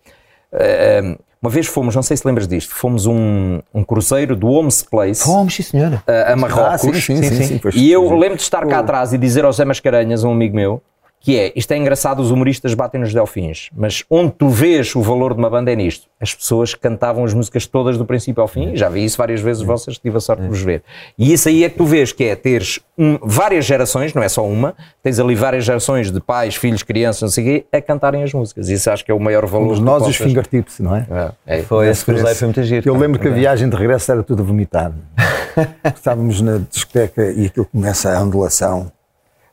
eh, 0.53 1.16
uma 1.41 1.51
vez 1.51 1.66
fomos, 1.66 1.95
não 1.95 2.03
sei 2.03 2.16
se 2.16 2.26
lembras 2.26 2.49
disto, 2.49 2.74
fomos 2.74 3.07
um, 3.07 3.61
um 3.72 3.84
cruzeiro 3.84 4.34
do 4.34 4.49
Homes 4.49 4.82
Place 4.82 5.22
Fomos, 5.22 5.55
sim, 5.55 5.62
senhora. 5.62 6.03
a, 6.07 6.32
a 6.32 6.36
Marrocos. 6.36 6.72
Ah, 6.74 6.78
sim, 6.78 6.93
sim, 6.95 7.22
sim. 7.22 7.43
sim. 7.45 7.61
sim, 7.61 7.78
E 7.78 7.93
eu 7.93 8.03
lembro 8.16 8.36
de 8.36 8.43
estar 8.43 8.66
cá 8.66 8.80
atrás 8.80 9.12
e 9.12 9.18
dizer 9.18 9.45
ao 9.45 9.53
Zé 9.53 9.64
Mascarenhas, 9.64 10.24
um 10.24 10.32
amigo 10.32 10.57
meu, 10.57 10.82
que 11.20 11.38
é, 11.38 11.52
isto 11.56 11.72
é 11.72 11.76
engraçado, 11.76 12.20
os 12.20 12.30
humoristas 12.30 12.74
batem 12.74 13.00
nos 13.00 13.12
delfins, 13.12 13.68
mas 13.76 14.04
onde 14.08 14.32
tu 14.32 14.48
vês 14.48 14.94
o 14.94 15.02
valor 15.02 15.34
de 15.34 15.40
uma 15.40 15.50
banda 15.50 15.72
é 15.72 15.76
nisto. 15.76 16.06
As 16.20 16.34
pessoas 16.34 16.74
cantavam 16.74 17.24
as 17.24 17.34
músicas 17.34 17.66
todas 17.66 17.98
do 17.98 18.04
princípio 18.04 18.40
ao 18.40 18.48
fim, 18.48 18.74
já 18.76 18.88
vi 18.88 19.04
isso 19.04 19.18
várias 19.18 19.40
vezes 19.40 19.62
vossas, 19.62 19.98
tive 19.98 20.16
a 20.16 20.20
sorte 20.20 20.42
de 20.42 20.48
vos 20.48 20.60
ver. 20.62 20.82
E 21.18 21.32
isso 21.32 21.48
aí 21.48 21.64
é 21.64 21.68
que 21.68 21.76
tu 21.76 21.84
vês, 21.84 22.12
que 22.12 22.24
é 22.24 22.34
teres 22.36 22.80
um- 22.96 23.18
várias 23.22 23.64
gerações, 23.64 24.14
não 24.14 24.22
é 24.22 24.28
só 24.28 24.44
uma, 24.46 24.74
tens 25.02 25.18
ali 25.18 25.34
várias 25.34 25.64
gerações 25.64 26.10
de 26.10 26.20
pais, 26.20 26.54
filhos, 26.56 26.82
crianças, 26.82 27.22
não 27.22 27.28
sei 27.28 27.44
o 27.44 27.46
quê, 27.46 27.66
a 27.72 27.80
cantarem 27.80 28.22
as 28.22 28.32
músicas. 28.32 28.68
Isso 28.68 28.90
acho 28.90 29.04
que 29.04 29.10
é 29.10 29.14
o 29.14 29.20
maior 29.20 29.44
valor. 29.46 29.80
Nós 29.80 30.06
e 30.06 30.10
os 30.10 30.16
fingertips, 30.16 30.80
não 30.80 30.94
é? 30.96 31.06
É, 31.46 31.58
é. 31.58 31.62
Foi, 31.62 31.88
esse 31.88 32.04
cruzeiro 32.04 32.34
foi 32.34 32.46
muito 32.46 32.62
giro. 32.62 32.88
Eu 32.88 32.96
lembro 32.96 33.18
que 33.20 33.28
a 33.28 33.32
viagem 33.32 33.68
de 33.68 33.76
regresso 33.76 34.10
era 34.12 34.22
tudo 34.22 34.42
vomitado. 34.44 34.94
Estávamos 35.94 36.40
na 36.40 36.58
discoteca 36.58 37.24
e 37.32 37.46
aquilo 37.46 37.66
começa 37.66 38.16
a 38.16 38.22
ondulação. 38.22 38.90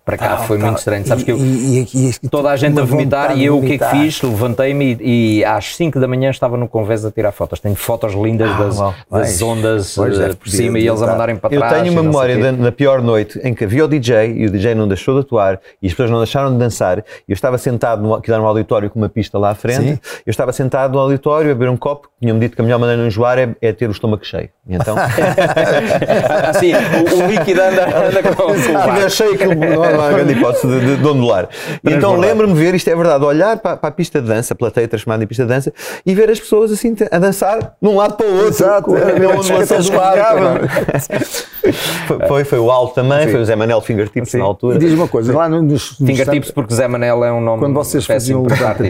Para 0.06 0.18
cá 0.20 0.38
foi 0.38 0.60
muito 0.60 0.78
estranho. 0.78 1.04
Sabes 1.08 1.24
que 1.24 1.32
eu, 1.32 1.38
E- 1.38 1.42
e- 1.42 1.88
e- 1.96 2.10
e- 2.22 2.30
toda 2.30 2.52
a 2.52 2.56
gente 2.56 2.80
a 2.80 2.84
vomitar 2.84 3.36
e 3.36 3.44
eu 3.44 3.58
o 3.58 3.62
que 3.64 3.74
é 3.74 3.78
que 3.80 3.86
fiz? 3.86 4.22
Levantei-me 4.22 4.96
e, 5.02 5.40
e 5.40 5.46
às 5.46 5.76
5 5.76 6.00
da 6.00 6.08
manhã 6.08 6.30
estava 6.30 6.56
no 6.58 6.68
convés 6.68 7.04
a 7.04 7.12
tirar 7.12 7.32
fotos. 7.32 7.60
Tenho 7.60 7.74
fotos 7.76 8.14
lindas 8.14 8.56
das, 8.56 8.78
uau. 8.78 8.94
das 9.12 9.42
ondas 9.42 9.96
pois, 9.96 10.16
eh, 10.16 10.22
deve 10.22 10.36
por 10.36 10.48
cima 10.48 10.78
e 10.78 10.88
eles 10.88 11.02
a 11.02 11.08
mandarem 11.08 11.36
para 11.36 11.52
Eu 11.54 11.60
trás. 11.60 11.74
tenho 11.74 11.88
e 11.88 11.90
uma 11.90 12.04
memória 12.04 12.38
o 12.38 12.42
da- 12.44 12.52
na 12.52 12.72
pior 12.72 13.02
noite 13.02 13.40
em 13.44 13.54
que 13.56 13.64
havia 13.64 13.84
o 13.84 13.88
DJ 13.88 14.32
e 14.32 14.46
o 14.46 14.52
DJ 14.52 14.76
não 14.76 14.88
deixou 14.88 15.16
de 15.16 15.22
atuar 15.22 15.60
e 15.82 15.88
as 15.88 15.94
pessoas 15.94 16.12
não 16.12 16.20
deixaram 16.20 16.52
de 16.54 16.60
dançar. 16.60 17.00
E 17.00 17.04
eu 17.30 17.34
estava 17.34 17.58
sentado 17.58 18.04
no, 18.04 18.14
aquilo 18.14 18.36
era 18.36 18.44
um 18.44 18.48
auditório 18.48 18.92
com 18.92 19.00
uma 19.00 19.10
pista 19.10 19.40
lá 19.40 19.50
à 19.50 19.56
frente. 19.56 19.82
Sim. 19.82 20.00
Eu 20.24 20.30
estava 20.30 20.54
sentado 20.54 20.94
no 20.94 21.00
auditório 21.00 21.50
a 21.50 21.54
beber 21.56 21.70
um 21.70 21.78
copo. 21.78 22.10
Tinham-me 22.22 22.40
dito 22.42 22.56
que 22.56 22.62
a 22.62 22.64
melhor 22.64 22.78
maneira 22.78 22.98
de 22.98 23.02
não 23.02 23.08
enjoar 23.08 23.40
é, 23.40 23.50
é 23.60 23.74
ter 23.74 23.88
o 23.88 23.92
estômago 23.92 24.24
cheio. 24.24 24.50
E 24.68 24.76
então. 24.76 24.96
assim, 26.50 26.74
o, 26.74 27.24
o 27.24 27.28
líquido 27.28 27.62
anda, 27.62 27.86
anda 28.08 28.24
com, 28.24 28.36
com 28.36 28.52
o 28.54 29.64
eu 29.66 29.84
ar. 29.84 29.95
Não 29.98 30.04
há 30.04 30.10
grande 30.10 30.34
hipótese 30.34 30.68
de, 30.68 30.80
de, 30.80 30.98
de 30.98 31.08
ondular. 31.08 31.50
E 31.84 31.94
então 31.94 32.18
lembro-me 32.18 32.54
de 32.54 32.60
ver, 32.60 32.76
isto 32.76 32.90
é 32.90 32.96
verdade, 32.96 33.24
olhar 33.24 33.58
para, 33.58 33.78
para, 33.78 33.90
a 33.90 33.92
pista 33.92 34.22
de 34.22 34.28
dança, 34.28 34.54
a 34.54 34.58
plateia 34.58 34.88
transformada 34.88 35.24
em 35.24 35.28
pista 35.28 35.44
de 35.44 35.50
dança, 35.50 35.74
e 36.06 36.16
ver 36.16 36.30
as 36.30 36.40
pessoas 36.40 36.72
assim 36.72 36.96
a 37.12 37.20
dançar 37.20 37.76
de 37.82 37.88
um 37.88 37.96
lado 37.96 38.16
para 38.16 38.26
o 38.26 38.34
outro. 38.36 38.50
Exato, 38.50 38.96
era 38.96 39.16
uma 39.16 39.40
ondulação 39.40 39.80
do 39.80 39.92
barco. 39.92 41.46
Foi, 42.28 42.44
foi 42.44 42.60
o 42.60 42.70
Alto 42.70 42.94
também, 42.94 43.26
Sim. 43.26 43.32
foi 43.32 43.42
o 43.42 43.46
Zé 43.46 43.56
Manel 43.56 43.82
Fingertips 43.82 44.30
Sim. 44.30 44.38
na 44.38 44.44
altura. 44.44 44.76
E 44.76 44.80
diz 44.80 44.94
uma 44.94 45.08
coisa, 45.08 45.36
lá 45.36 45.50
nos, 45.50 45.64
nos 45.64 45.98
Fingertips 45.98 46.52
porque 46.52 46.74
Zé 46.76 46.88
Manel 46.88 47.24
é 47.24 47.32
um 47.32 47.42
nome 47.42 47.60
Quando 47.60 47.74
vocês 47.74 48.06
faziam 48.06 48.44
o 48.44 48.48
Levanta 48.48 48.84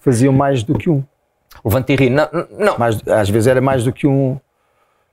faziam 0.00 0.32
mais 0.32 0.64
do 0.64 0.76
que 0.76 0.90
um. 0.90 1.04
Levanta 1.64 1.92
não, 2.10 2.46
não. 2.58 2.78
Mais, 2.78 2.98
às 3.06 3.30
vezes 3.30 3.46
era 3.46 3.60
mais 3.60 3.84
do 3.84 3.92
que 3.92 4.06
um 4.06 4.36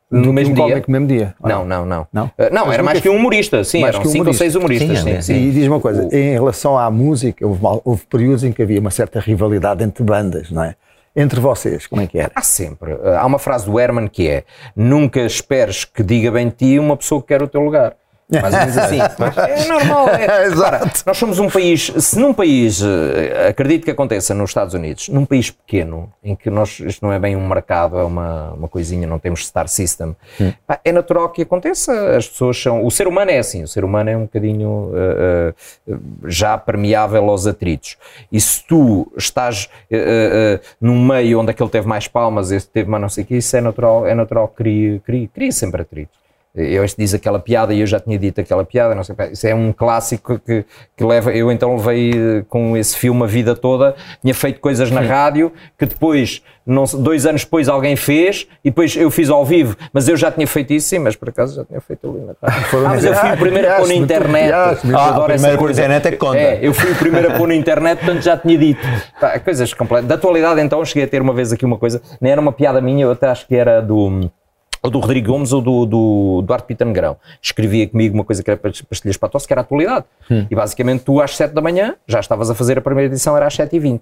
no 0.10 0.32
mesmo 0.32 0.54
um 0.54 0.66
dia? 0.68 0.84
mesmo 0.88 1.08
dia? 1.08 1.36
Não, 1.44 1.66
não, 1.66 1.86
não. 1.86 2.08
Não, 2.14 2.26
uh, 2.26 2.32
não 2.52 2.72
era 2.72 2.84
mais 2.84 3.02
que 3.02 3.10
um 3.10 3.16
humorista, 3.16 3.64
sim, 3.64 3.82
mais 3.82 3.96
eram 3.96 4.06
um 4.06 4.10
cinco 4.10 4.24
humorista. 4.24 4.30
ou 4.30 4.34
seis 4.34 4.56
humoristas. 4.56 5.00
Sim, 5.00 5.16
sim, 5.16 5.22
sim. 5.22 5.48
E 5.48 5.52
diz 5.52 5.68
uma 5.68 5.80
coisa, 5.80 6.08
em 6.16 6.34
relação 6.34 6.78
à 6.78 6.90
música, 6.92 7.46
houve, 7.46 7.62
houve 7.84 8.06
períodos 8.06 8.44
em 8.44 8.52
que 8.52 8.62
havia 8.62 8.80
uma 8.80 8.92
certa 8.92 9.20
rivalidade 9.20 9.84
entre 9.84 10.04
bandas, 10.04 10.52
não 10.52 10.64
é? 10.64 10.76
Entre 11.16 11.40
vocês, 11.40 11.88
como 11.88 12.02
é 12.02 12.08
que 12.08 12.20
era? 12.20 12.32
Há 12.36 12.42
sempre. 12.42 12.94
Uh, 12.94 13.18
há 13.18 13.26
uma 13.26 13.40
frase 13.40 13.66
do 13.66 13.80
Herman 13.80 14.08
que 14.08 14.28
é: 14.28 14.44
Nunca 14.76 15.22
esperes 15.22 15.86
que 15.86 16.04
diga 16.04 16.30
bem 16.30 16.50
de 16.50 16.56
ti 16.56 16.80
uma 16.80 16.98
pessoa 16.98 17.22
que 17.22 17.28
quer 17.28 17.42
o 17.42 17.48
teu 17.48 17.62
lugar. 17.62 17.96
Mais 18.30 18.54
ou 18.54 18.60
menos 18.60 18.78
assim. 18.78 19.00
É 19.46 19.66
normal. 19.68 20.10
É. 20.10 20.46
Exato. 20.48 21.04
nós 21.06 21.18
somos 21.18 21.40
um 21.40 21.50
país, 21.50 21.92
se 21.98 22.20
num 22.20 22.34
país, 22.34 22.82
eh, 22.82 23.50
acredito 23.50 23.86
que 23.86 23.92
aconteça 23.92 24.34
nos 24.34 24.50
Estados 24.50 24.74
Unidos, 24.74 25.10
num 25.10 25.26
país 25.26 25.52
pequeno, 25.52 26.12
em 26.24 26.36
que 26.36 26.50
nós, 26.50 26.80
isto 26.80 27.06
não 27.06 27.14
é 27.14 27.20
bem 27.20 27.36
um 27.36 27.48
mercado, 27.48 27.98
é 27.98 28.04
uma, 28.04 28.52
uma 28.52 28.68
coisinha, 28.68 29.08
não 29.08 29.20
temos 29.20 29.46
star 29.46 29.68
system, 29.68 30.16
hum. 30.40 30.52
é 30.84 30.92
natural 30.92 31.30
que 31.30 31.44
aconteça. 31.44 32.16
As 32.16 32.28
pessoas 32.28 32.62
são. 32.62 32.84
O 32.84 32.92
ser 32.92 33.08
humano 33.08 33.32
é 33.32 33.38
assim, 33.38 33.64
o 33.64 33.68
ser 33.68 33.84
humano 33.84 34.10
é 34.10 34.18
um 34.18 34.24
bocadinho 34.24 34.92
uh, 34.92 35.92
uh, 35.92 36.00
já 36.26 36.58
permeável 36.58 37.30
aos 37.30 37.46
atritos. 37.46 37.98
E 38.32 38.40
se 38.40 38.64
tu 38.66 39.12
estás 39.18 39.70
uh, 39.92 40.60
num 40.82 41.06
meio 41.06 41.40
onde 41.40 41.52
aquele 41.52 41.70
teve 41.70 41.88
mais 41.88 42.08
palmas, 42.08 42.52
esse 42.52 42.68
teve 42.68 42.90
mais 42.90 43.02
não 43.02 43.10
sei 43.10 43.24
o 43.24 43.28
que, 43.28 43.36
isso 43.36 43.56
é 43.56 43.62
natural, 43.62 44.08
é 44.08 44.16
natural 44.16 44.48
que 44.48 44.56
crie, 44.56 45.00
crie, 45.06 45.28
crie 45.28 45.52
sempre 45.52 45.82
atritos. 45.82 46.25
Eu 46.56 46.86
este 46.86 47.02
diz 47.02 47.14
aquela 47.14 47.38
piada 47.38 47.74
e 47.74 47.82
eu 47.82 47.88
já 47.88 48.00
tinha 48.00 48.18
dito 48.18 48.40
aquela 48.40 48.64
piada, 48.64 48.96
não 48.96 49.04
sei, 49.04 49.14
isso 49.32 49.46
é 49.46 49.54
um 49.54 49.74
clássico 49.74 50.40
que, 50.40 50.64
que 50.96 51.04
leva, 51.04 51.32
eu 51.34 51.52
então 51.52 51.76
levei 51.76 52.12
eh, 52.12 52.46
com 52.48 52.78
esse 52.78 52.96
filme 52.96 53.24
a 53.24 53.26
vida 53.26 53.54
toda, 53.54 53.94
tinha 54.22 54.34
feito 54.34 54.62
coisas 54.62 54.90
na 54.90 55.02
rádio 55.02 55.52
que 55.78 55.86
depois, 55.86 56.42
não, 56.66 56.86
dois 56.86 57.26
anos 57.26 57.44
depois 57.44 57.68
alguém 57.68 57.98
fez 57.98 58.48
e 58.64 58.70
depois 58.70 58.96
eu 58.96 59.12
fiz 59.12 59.30
ao 59.30 59.46
vivo, 59.46 59.76
mas 59.92 60.08
eu 60.08 60.16
já 60.16 60.32
tinha 60.32 60.48
feito 60.48 60.72
isso 60.72 60.88
sim, 60.88 61.00
mas 61.00 61.18
por 61.18 61.28
acaso 61.28 61.58
já 61.58 61.66
tinha 61.66 61.82
feito 61.82 62.10
ali 62.10 62.20
na 62.22 62.36
rádio. 62.42 62.86
Ah, 62.86 62.90
mas 62.90 63.04
eu 63.04 63.14
fui 63.14 63.32
o 63.32 63.38
primeiro 63.38 63.70
a 63.70 63.76
pôr 63.76 63.88
na 63.88 63.96
internet. 63.96 64.54
Ah, 64.54 65.20
o 65.20 65.26
primeiro 65.26 65.56
a 65.56 65.58
pôr 65.58 65.66
na 65.66 65.72
internet 65.72 66.08
é 66.08 66.12
que 66.12 66.18
conta. 66.18 66.38
É, 66.38 66.60
eu 66.62 66.74
fui 66.74 66.92
o 66.92 66.96
primeiro 66.96 67.32
a 67.34 67.38
pôr 67.38 67.48
na 67.50 67.56
internet, 67.56 68.00
portanto 68.00 68.24
já 68.24 68.38
tinha 68.38 68.58
dito. 68.58 68.82
Pá, 69.20 69.38
coisas 69.40 69.74
completas. 69.74 70.08
Da 70.08 70.16
atualidade 70.16 70.62
então 70.62 70.84
cheguei 70.86 71.04
a 71.04 71.08
ter 71.08 71.22
uma 71.22 71.34
vez 71.34 71.52
aqui 71.52 71.66
uma 71.66 71.78
coisa, 71.78 72.02
nem 72.22 72.32
era 72.32 72.40
uma 72.40 72.54
piada 72.54 72.80
minha, 72.80 73.04
eu 73.04 73.12
até 73.12 73.28
acho 73.28 73.46
que 73.46 73.56
era 73.56 73.82
do 73.82 74.30
ou 74.86 74.92
do 74.92 75.00
Rodrigo 75.00 75.32
Gomes 75.32 75.52
ou 75.52 75.62
do, 75.62 75.86
do 75.86 76.42
Duarte 76.44 76.68
Pita 76.68 76.86
Negrão. 76.86 77.18
Escrevia 77.42 77.88
comigo 77.88 78.14
uma 78.14 78.24
coisa 78.24 78.44
que 78.44 78.50
era 78.52 78.60
pastilhas 78.60 79.18
para 79.18 79.30
tosse, 79.30 79.48
que 79.48 79.54
era 79.54 79.62
a 79.62 79.64
atualidade. 79.64 80.06
Hum. 80.30 80.46
E 80.50 80.56
basicamente 80.56 81.04
tu 81.04 81.20
às 81.20 81.36
7 81.36 81.54
da 81.54 81.62
manhã 81.62 81.96
já 82.08 82.20
estavas 82.20 82.50
a 82.50 82.56
fazer 82.56 82.78
a 82.78 82.82
primeira 82.82 83.12
edição, 83.12 83.36
era 83.36 83.48
às 83.48 83.54
7 83.54 83.76
e 83.76 83.80
20 83.80 84.02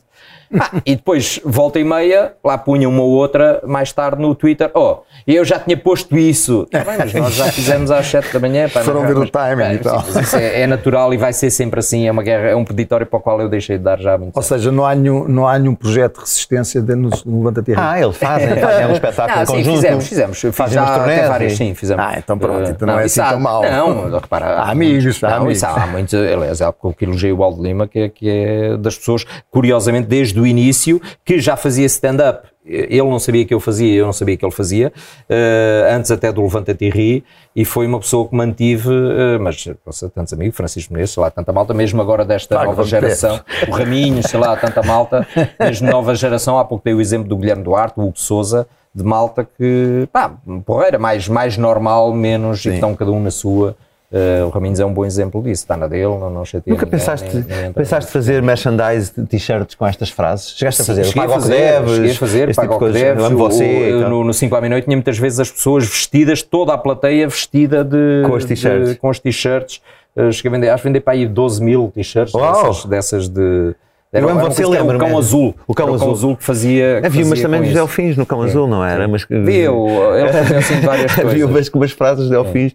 ah, 0.60 0.82
E 0.86 0.95
depois, 0.95 1.39
volta 1.43 1.80
e 1.80 1.84
meia, 1.84 2.34
lá 2.43 2.58
punha 2.58 2.88
uma 2.88 3.01
ou 3.01 3.12
outra 3.12 3.62
mais 3.66 3.91
tarde 3.91 4.22
no 4.22 4.36
Twitter, 4.36 4.70
oh, 4.74 4.97
eu 5.26 5.43
já 5.45 5.60
tinha 5.60 5.78
posto 5.78 6.18
isso. 6.18 6.66
Tá 6.72 6.84
bem, 6.84 6.97
mas 6.97 7.14
nós 7.14 7.34
já 7.34 7.45
fizemos 7.51 7.91
às 7.91 8.06
7 8.08 8.34
da 8.34 8.39
manhã. 8.39 8.70
Pá, 8.70 8.82
Foram 8.82 9.06
ver 9.06 9.18
o 9.18 9.30
timing 9.30 9.64
é, 9.64 9.74
e 9.74 9.78
tal. 9.80 10.01
Sim, 10.04 10.20
isso 10.20 10.36
é, 10.36 10.62
é, 10.62 10.68
natural 10.68 11.14
e 11.14 11.18
vai 11.18 11.34
ser 11.34 11.49
sempre 11.49 11.80
assim, 11.80 12.08
é 12.08 12.12
uma 12.12 12.24
guerra, 12.24 12.49
é 12.49 12.56
um 12.56 12.66
peditório 12.66 13.06
para 13.06 13.18
o 13.18 13.22
qual 13.22 13.41
eu 13.41 13.49
deixei 13.49 13.78
de 13.78 13.84
dar 13.84 13.99
já 13.99 14.18
muito 14.18 14.36
Ou 14.36 14.41
tempo. 14.41 14.43
seja, 14.43 14.72
não 14.72 14.86
há, 14.86 14.95
nenhum, 14.95 15.28
não 15.28 15.47
há 15.47 15.58
nenhum 15.58 15.76
projeto 15.76 16.16
de 16.16 16.22
resistência 16.22 16.82
dentro 16.82 17.10
do 17.24 17.38
Levanta 17.38 17.64
Terra. 17.64 17.91
Ah, 17.91 18.01
eles 18.01 18.18
fazem, 18.18 18.56
fazem 18.58 18.86
um 18.88 18.93
espetáculo 18.93 19.39
não, 19.39 19.45
conjunto. 19.45 19.76
Fizemos, 19.76 20.08
fizemos. 20.08 20.41
Fazem 20.51 20.74
já 20.76 20.95
até 20.95 21.28
várias, 21.28 21.58
sim, 21.58 21.74
fizemos. 21.74 22.04
Ah, 22.04 22.16
então 22.18 22.38
pronto, 22.38 22.70
então 22.70 22.86
não, 22.86 22.95
não 22.95 23.01
é 23.01 23.06
assim 23.06 23.22
tão 23.22 23.39
mal. 23.39 23.64
Não, 23.64 24.20
repara. 24.20 24.45
Há 24.45 24.72
amigos, 24.72 25.24
há 25.24 25.36
amigos. 25.36 25.64
há 25.64 25.88
muitos, 25.88 26.14
aliás, 26.14 26.62
há 26.62 26.72
pouco 26.72 26.97
que 26.97 27.06
elogiei 27.06 27.32
o 27.32 27.43
Aldo 27.43 27.64
Lima, 27.64 27.88
que 27.88 27.99
é, 27.99 28.10
que 28.10 28.30
é 28.30 28.78
das 28.78 28.97
pessoas, 28.97 29.26
curiosamente, 29.49 30.08
desde 30.08 30.39
o 30.39 30.43
início, 30.46 31.02
que 31.24 31.39
já 31.39 31.56
fazia 31.56 31.86
stand-up. 31.86 32.48
Ele 32.66 33.04
não 33.04 33.20
sabia 33.20 33.44
que 33.46 33.54
eu 33.54 33.60
fazia, 33.60 33.94
eu 33.94 34.06
não 34.06 34.14
sabia 34.14 34.38
que 34.38 34.46
ele 34.46 34.52
fazia, 34.52 34.94
uh, 35.30 35.96
antes 35.96 36.10
até 36.12 36.32
do 36.32 36.41
Levanta-te 36.41 36.86
e 36.86 36.89
Ri, 36.89 37.24
e 37.54 37.66
foi 37.66 37.86
uma 37.86 38.00
pessoa 38.00 38.26
que 38.26 38.34
mantive, 38.34 38.88
uh, 38.88 39.38
mas 39.41 39.68
nossa, 39.86 40.10
tantos 40.10 40.32
amigos, 40.32 40.56
Francisco 40.56 40.94
Menezes, 40.94 41.14
sei 41.14 41.22
lá, 41.22 41.30
tanta 41.30 41.52
malta, 41.52 41.74
mesmo 41.74 42.02
agora 42.02 42.24
desta 42.24 42.56
claro, 42.56 42.70
nova 42.70 42.84
geração, 42.86 43.41
o 43.68 43.72
Raminhos, 43.72 44.28
sei 44.28 44.39
lá, 44.39 44.56
tanta 44.56 44.82
malta, 44.82 45.28
mesmo 45.60 45.91
nova 45.91 46.16
geração, 46.16 46.58
há 46.58 46.64
pouco 46.64 46.86
dei 46.86 46.94
o 46.94 47.02
exemplo 47.02 47.28
do 47.28 47.36
Guilherme 47.36 47.64
Duarte, 47.64 48.00
o 48.00 48.04
Hugo 48.04 48.18
Souza, 48.18 48.66
de 48.96 49.04
malta 49.04 49.44
que, 49.58 50.08
pá, 50.14 50.34
porreira, 50.66 51.00
mais, 51.00 51.28
mais 51.28 51.58
normal, 51.58 52.14
menos, 52.14 52.62
Sim. 52.62 52.70
e 52.70 52.72
que 52.72 52.78
estão 52.78 52.96
cada 52.96 53.12
um 53.12 53.22
na 53.22 53.32
sua. 53.32 53.76
Uh, 54.14 54.45
o 54.45 54.49
Raminhos 54.49 54.80
é 54.80 54.86
um 54.86 54.93
bom 54.93 55.03
exemplo 55.03 55.41
disso, 55.41 55.64
está 55.64 55.76
na 55.76 55.88
dele, 55.88 56.03
não, 56.03 56.30
não 56.30 56.45
chateia 56.45 56.72
Nunca 56.72 56.86
ninguém, 56.86 56.99
pensaste, 56.99 57.36
nem, 57.36 57.61
nem 57.64 57.74
pensaste 57.74 58.11
fazer 58.11 58.43
merchandise 58.43 59.11
de 59.11 59.26
t-shirts 59.26 59.74
com 59.74 59.88
estas 59.88 60.11
frases? 60.11 60.55
Chegaste 60.55 60.84
Sim, 60.84 60.91
a 60.91 60.95
fazer? 60.95 61.05
Cheguei 61.05 61.24
a 61.24 61.30
fazer, 61.30 61.55
deves, 61.55 61.95
cheguei 61.95 62.11
a 62.11 62.16
fazer, 62.16 62.55
paga 62.55 62.68
tipo 62.68 62.76
o 62.76 62.88
que 62.88 62.93
deves. 62.93 63.30
Você, 63.32 63.91
o, 63.93 64.09
no, 64.09 64.24
no 64.24 64.32
5 64.32 64.55
à 64.55 64.61
meia-noite 64.61 64.86
tinha 64.86 64.95
muitas 64.95 65.18
vezes 65.18 65.39
as 65.39 65.49
pessoas 65.49 65.88
vestidas, 65.88 66.43
toda 66.43 66.74
a 66.74 66.78
plateia 66.78 67.28
vestida 67.28 67.84
de... 67.84 68.22
Com 68.28 68.34
os 68.34 68.45
t-shirts. 68.45 68.97
Com 68.99 69.09
os 69.09 69.18
t-shirts. 69.18 69.82
Uh, 70.16 70.32
cheguei 70.32 70.49
a 70.49 70.53
vender, 70.53 70.70
acho 70.70 70.84
que 70.84 70.89
vender 70.89 70.99
para 70.99 71.14
aí 71.14 71.28
12 71.28 71.64
mil 71.64 71.91
t-shirts 71.91 72.34
dessas, 72.34 72.86
dessas 72.86 73.28
de 73.28 73.74
era, 74.14 74.28
eu 74.28 74.39
você 74.39 74.64
lembra. 74.64 74.95
O 74.95 74.99
cão 74.99 75.18
azul. 75.18 75.55
O 75.68 75.74
cão, 75.74 75.91
o 75.91 75.97
cão 75.97 76.11
azul. 76.11 76.38
que 76.38 76.43
fazia. 76.43 76.99
Que 77.01 77.07
Havia, 77.07 77.26
mas 77.26 77.41
também 77.41 77.61
dos 77.64 77.74
delfins 77.74 78.16
no 78.16 78.28
cão 78.28 78.43
azul, 78.43 78.68
não 78.68 78.86
era? 78.86 79.07
Mas, 79.07 79.24
Havia, 79.24 79.72
ele 79.72 80.32
fazia 80.32 80.57
assim 80.59 80.80
várias 80.82 81.11
coisas. 81.16 81.32
Havia 81.32 81.47
umas, 81.47 81.68
umas 81.70 81.91
frases 81.91 82.26
de 82.26 82.30
delfins, 82.30 82.74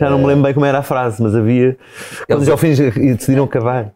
já 0.00 0.08
não 0.08 0.18
me 0.18 0.26
lembro 0.26 0.44
bem 0.44 0.54
como 0.54 0.64
era 0.64 0.78
a 0.78 0.82
frase, 0.82 1.22
mas 1.22 1.36
havia. 1.36 1.76
Quando 2.26 2.40
os 2.40 2.46
delfins 2.46 2.78
decidiram 2.78 3.46
cavar. 3.46 3.92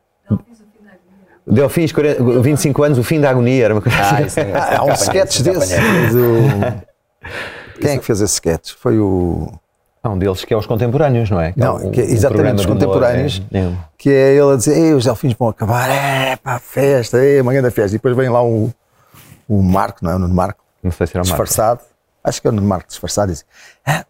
Delfins, 1.47 1.93
25 2.43 2.83
anos, 2.85 2.99
o 2.99 3.03
fim 3.03 3.21
da 3.21 3.31
agonia, 3.31 3.65
era 3.65 3.75
uma 3.75 3.81
coisa 3.81 3.99
ah, 3.99 4.19
assim. 4.19 4.41
Há 4.55 4.85
um 4.85 4.93
sketch 4.93 5.41
desse. 5.41 5.75
Quem 7.81 7.91
é 7.91 7.99
que 7.99 8.05
fez 8.05 8.21
esse 8.21 8.35
sketch? 8.35 8.75
Foi 8.79 8.99
o. 8.99 9.51
Há 10.05 10.11
um 10.11 10.19
deles 10.19 10.45
que 10.45 10.53
é 10.53 10.57
os 10.57 10.67
contemporâneos, 10.67 11.31
não 11.31 11.41
é? 11.41 11.53
Que 11.53 11.61
não, 11.61 11.79
é 11.79 11.85
um, 11.85 11.91
que 11.91 12.01
é 12.01 12.05
exatamente 12.05 12.57
os 12.57 12.67
contemporâneos, 12.67 13.39
humor, 13.39 13.49
é, 13.53 13.59
é. 13.59 13.73
Que 14.03 14.11
é 14.11 14.35
ele 14.35 14.53
a 14.55 14.57
dizer, 14.57 14.77
Ei, 14.77 14.95
os 14.95 15.05
delfins 15.05 15.33
vão 15.35 15.49
acabar, 15.49 15.89
é 15.89 16.35
pá, 16.35 16.59
festa, 16.59 17.19
é 17.19 17.41
uma 17.41 17.53
grande 17.53 17.71
festa. 17.71 17.95
E 17.95 17.99
depois 17.99 18.17
vem 18.17 18.29
lá 18.29 18.43
o, 18.43 18.69
o 19.49 19.63
Marco, 19.63 20.01
não 20.03 20.11
é? 20.11 20.17
O 20.17 20.19
Nuno 20.19 20.35
Marco, 20.35 20.65
não 20.83 20.91
sei 20.91 21.07
se 21.07 21.17
era 21.17 21.23
o 21.23 21.29
Marco. 21.29 21.45
disfarçado, 21.45 21.81
acho 22.25 22.43
que 22.43 22.49
é 22.49 22.51
o 22.51 22.53
Nuno 22.53 22.67
Marco 22.67 22.89
disfarçado, 22.89 23.31
e 23.31 23.35
diz, 23.35 23.47
ah, 23.87 24.05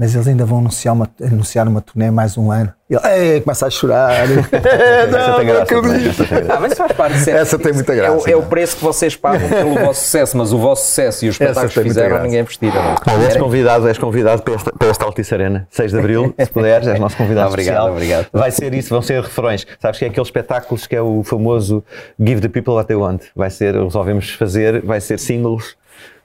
mas 0.00 0.14
eles 0.14 0.26
ainda 0.26 0.46
vão 0.46 0.60
anunciar 0.60 0.94
uma, 0.94 1.06
anunciar 1.22 1.68
uma 1.68 1.82
turnê 1.82 2.10
mais 2.10 2.38
um 2.38 2.50
ano. 2.50 2.72
E 2.88 2.94
ele 2.94 3.42
começa 3.42 3.66
a 3.66 3.70
chorar. 3.70 4.26
não, 5.12 5.18
essa 5.18 5.36
tem 5.36 5.46
graça. 5.46 6.24
Ah, 6.48 6.58
mas 6.58 6.72
faz 6.72 6.92
parte. 6.92 7.30
essa 7.30 7.58
tem 7.58 7.74
muita 7.74 7.94
graça. 7.94 8.30
É, 8.30 8.32
é, 8.32 8.36
o 8.36 8.42
preço 8.42 8.78
que 8.78 8.82
vocês 8.82 9.14
pagam 9.14 9.46
pelo 9.46 9.74
vosso 9.84 10.00
sucesso, 10.00 10.38
mas 10.38 10.54
o 10.54 10.58
vosso 10.58 10.86
sucesso 10.86 11.26
e 11.26 11.28
os 11.28 11.34
espetáculos 11.34 11.74
que 11.74 11.82
fizeram, 11.82 12.22
ninguém 12.22 12.42
vestiram. 12.42 12.80
Bom, 13.06 13.22
és 13.22 13.36
convidado, 13.36 13.86
és 13.88 13.98
convidado 13.98 14.40
para 14.40 14.54
esta, 14.54 14.72
para 14.72 14.88
esta 14.88 15.04
Altice 15.04 15.34
Arena, 15.34 15.68
6 15.70 15.92
de 15.92 15.98
Abril, 15.98 16.34
se 16.38 16.50
puderes, 16.50 16.88
és 16.88 16.98
nosso 16.98 17.18
convidado 17.18 17.48
obrigado, 17.52 17.90
especial. 17.90 17.92
Obrigado, 17.92 18.26
Vai 18.32 18.50
ser 18.50 18.72
isso, 18.72 18.88
vão 18.88 19.02
ser 19.02 19.20
refrões. 19.20 19.66
Sabes 19.78 19.98
que 19.98 20.06
é 20.06 20.08
aqueles 20.08 20.28
espetáculos 20.28 20.86
que 20.86 20.96
é 20.96 21.02
o 21.02 21.22
famoso 21.22 21.84
Give 22.18 22.40
the 22.40 22.48
People 22.48 22.72
What 22.72 22.88
They 22.88 22.96
Want. 22.96 23.24
Vai 23.36 23.50
ser, 23.50 23.74
resolvemos 23.74 24.30
fazer, 24.30 24.80
vai 24.80 25.02
ser 25.02 25.18
singles 25.18 25.76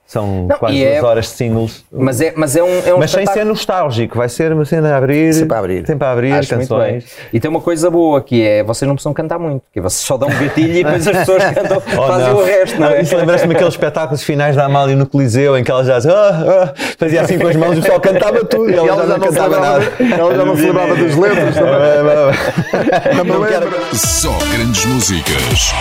são 0.08 0.46
não, 0.48 0.58
quase 0.58 0.78
duas 0.78 0.88
é, 0.88 1.04
horas 1.04 1.26
de 1.26 1.32
singles. 1.32 1.84
Mas, 1.92 2.22
é, 2.22 2.32
mas 2.36 2.56
é 2.56 2.64
um. 2.64 2.88
É 2.88 2.94
um 2.94 3.00
mas 3.00 3.10
sem 3.10 3.26
ser 3.26 3.44
nostálgico, 3.44 4.18
vai 4.18 4.30
ser 4.30 4.54
uma 4.54 4.64
cena 4.64 4.94
a 4.94 4.98
abrir. 4.98 5.34
Sempre 5.34 5.56
a 5.56 5.60
abrir. 5.60 5.88
Sempre 5.88 6.08
a 6.08 6.12
abrir 6.12 6.32
Acho 6.34 6.50
canções. 6.50 7.06
E 7.34 7.40
tem 7.40 7.50
uma 7.50 7.60
coisa 7.60 7.90
boa 7.90 8.22
que 8.22 8.46
é: 8.46 8.64
vocês 8.64 8.88
não 8.88 8.96
precisam 8.96 9.14
cantar 9.14 9.40
muito, 9.40 9.64
que 9.74 9.82
vocês 9.82 10.06
só 10.06 10.16
dão 10.16 10.30
um 10.30 10.40
gatilho 10.40 10.78
e 10.78 10.84
depois 10.84 11.08
as 11.08 11.18
pessoas 11.18 11.44
cantam, 11.46 11.78
oh, 11.98 12.08
fazem 12.08 12.28
não. 12.28 12.38
o 12.38 12.46
resto, 12.46 12.80
não 12.80 12.88
é? 12.88 13.02
Isso 13.02 13.16
lembra-me 13.16 13.56
aqueles 13.56 13.74
espetáculos 13.74 14.24
finais 14.24 14.56
da 14.56 14.66
Amália 14.66 14.96
no 14.96 15.08
Coliseu 15.08 15.58
em 15.58 15.64
que 15.64 15.72
ela 15.72 15.84
já 15.84 15.98
ah, 15.98 16.04
ah, 16.08 16.74
fazia 17.00 17.22
assim 17.22 17.40
com 17.40 17.48
as 17.48 17.56
mãos 17.56 17.76
e 17.76 17.80
o 17.80 17.82
pessoal 17.82 18.00
cantava 18.00 18.46
tudo 18.46 18.70
e 18.70 18.76
ela, 18.76 18.86
e 18.86 18.90
ela 18.90 19.02
já, 19.02 19.08
já, 19.08 19.18
não 19.18 19.28
cantava 19.28 19.60
nada. 19.60 19.86
Ela 20.00 20.36
já 20.36 20.46
não 20.46 20.56
se 20.56 20.62
lembrava 20.62 20.96
das 20.96 21.16
letras 21.16 21.56
também. 21.56 21.76
Só 23.94 24.38
grandes 24.54 24.86
músicas. 24.86 25.74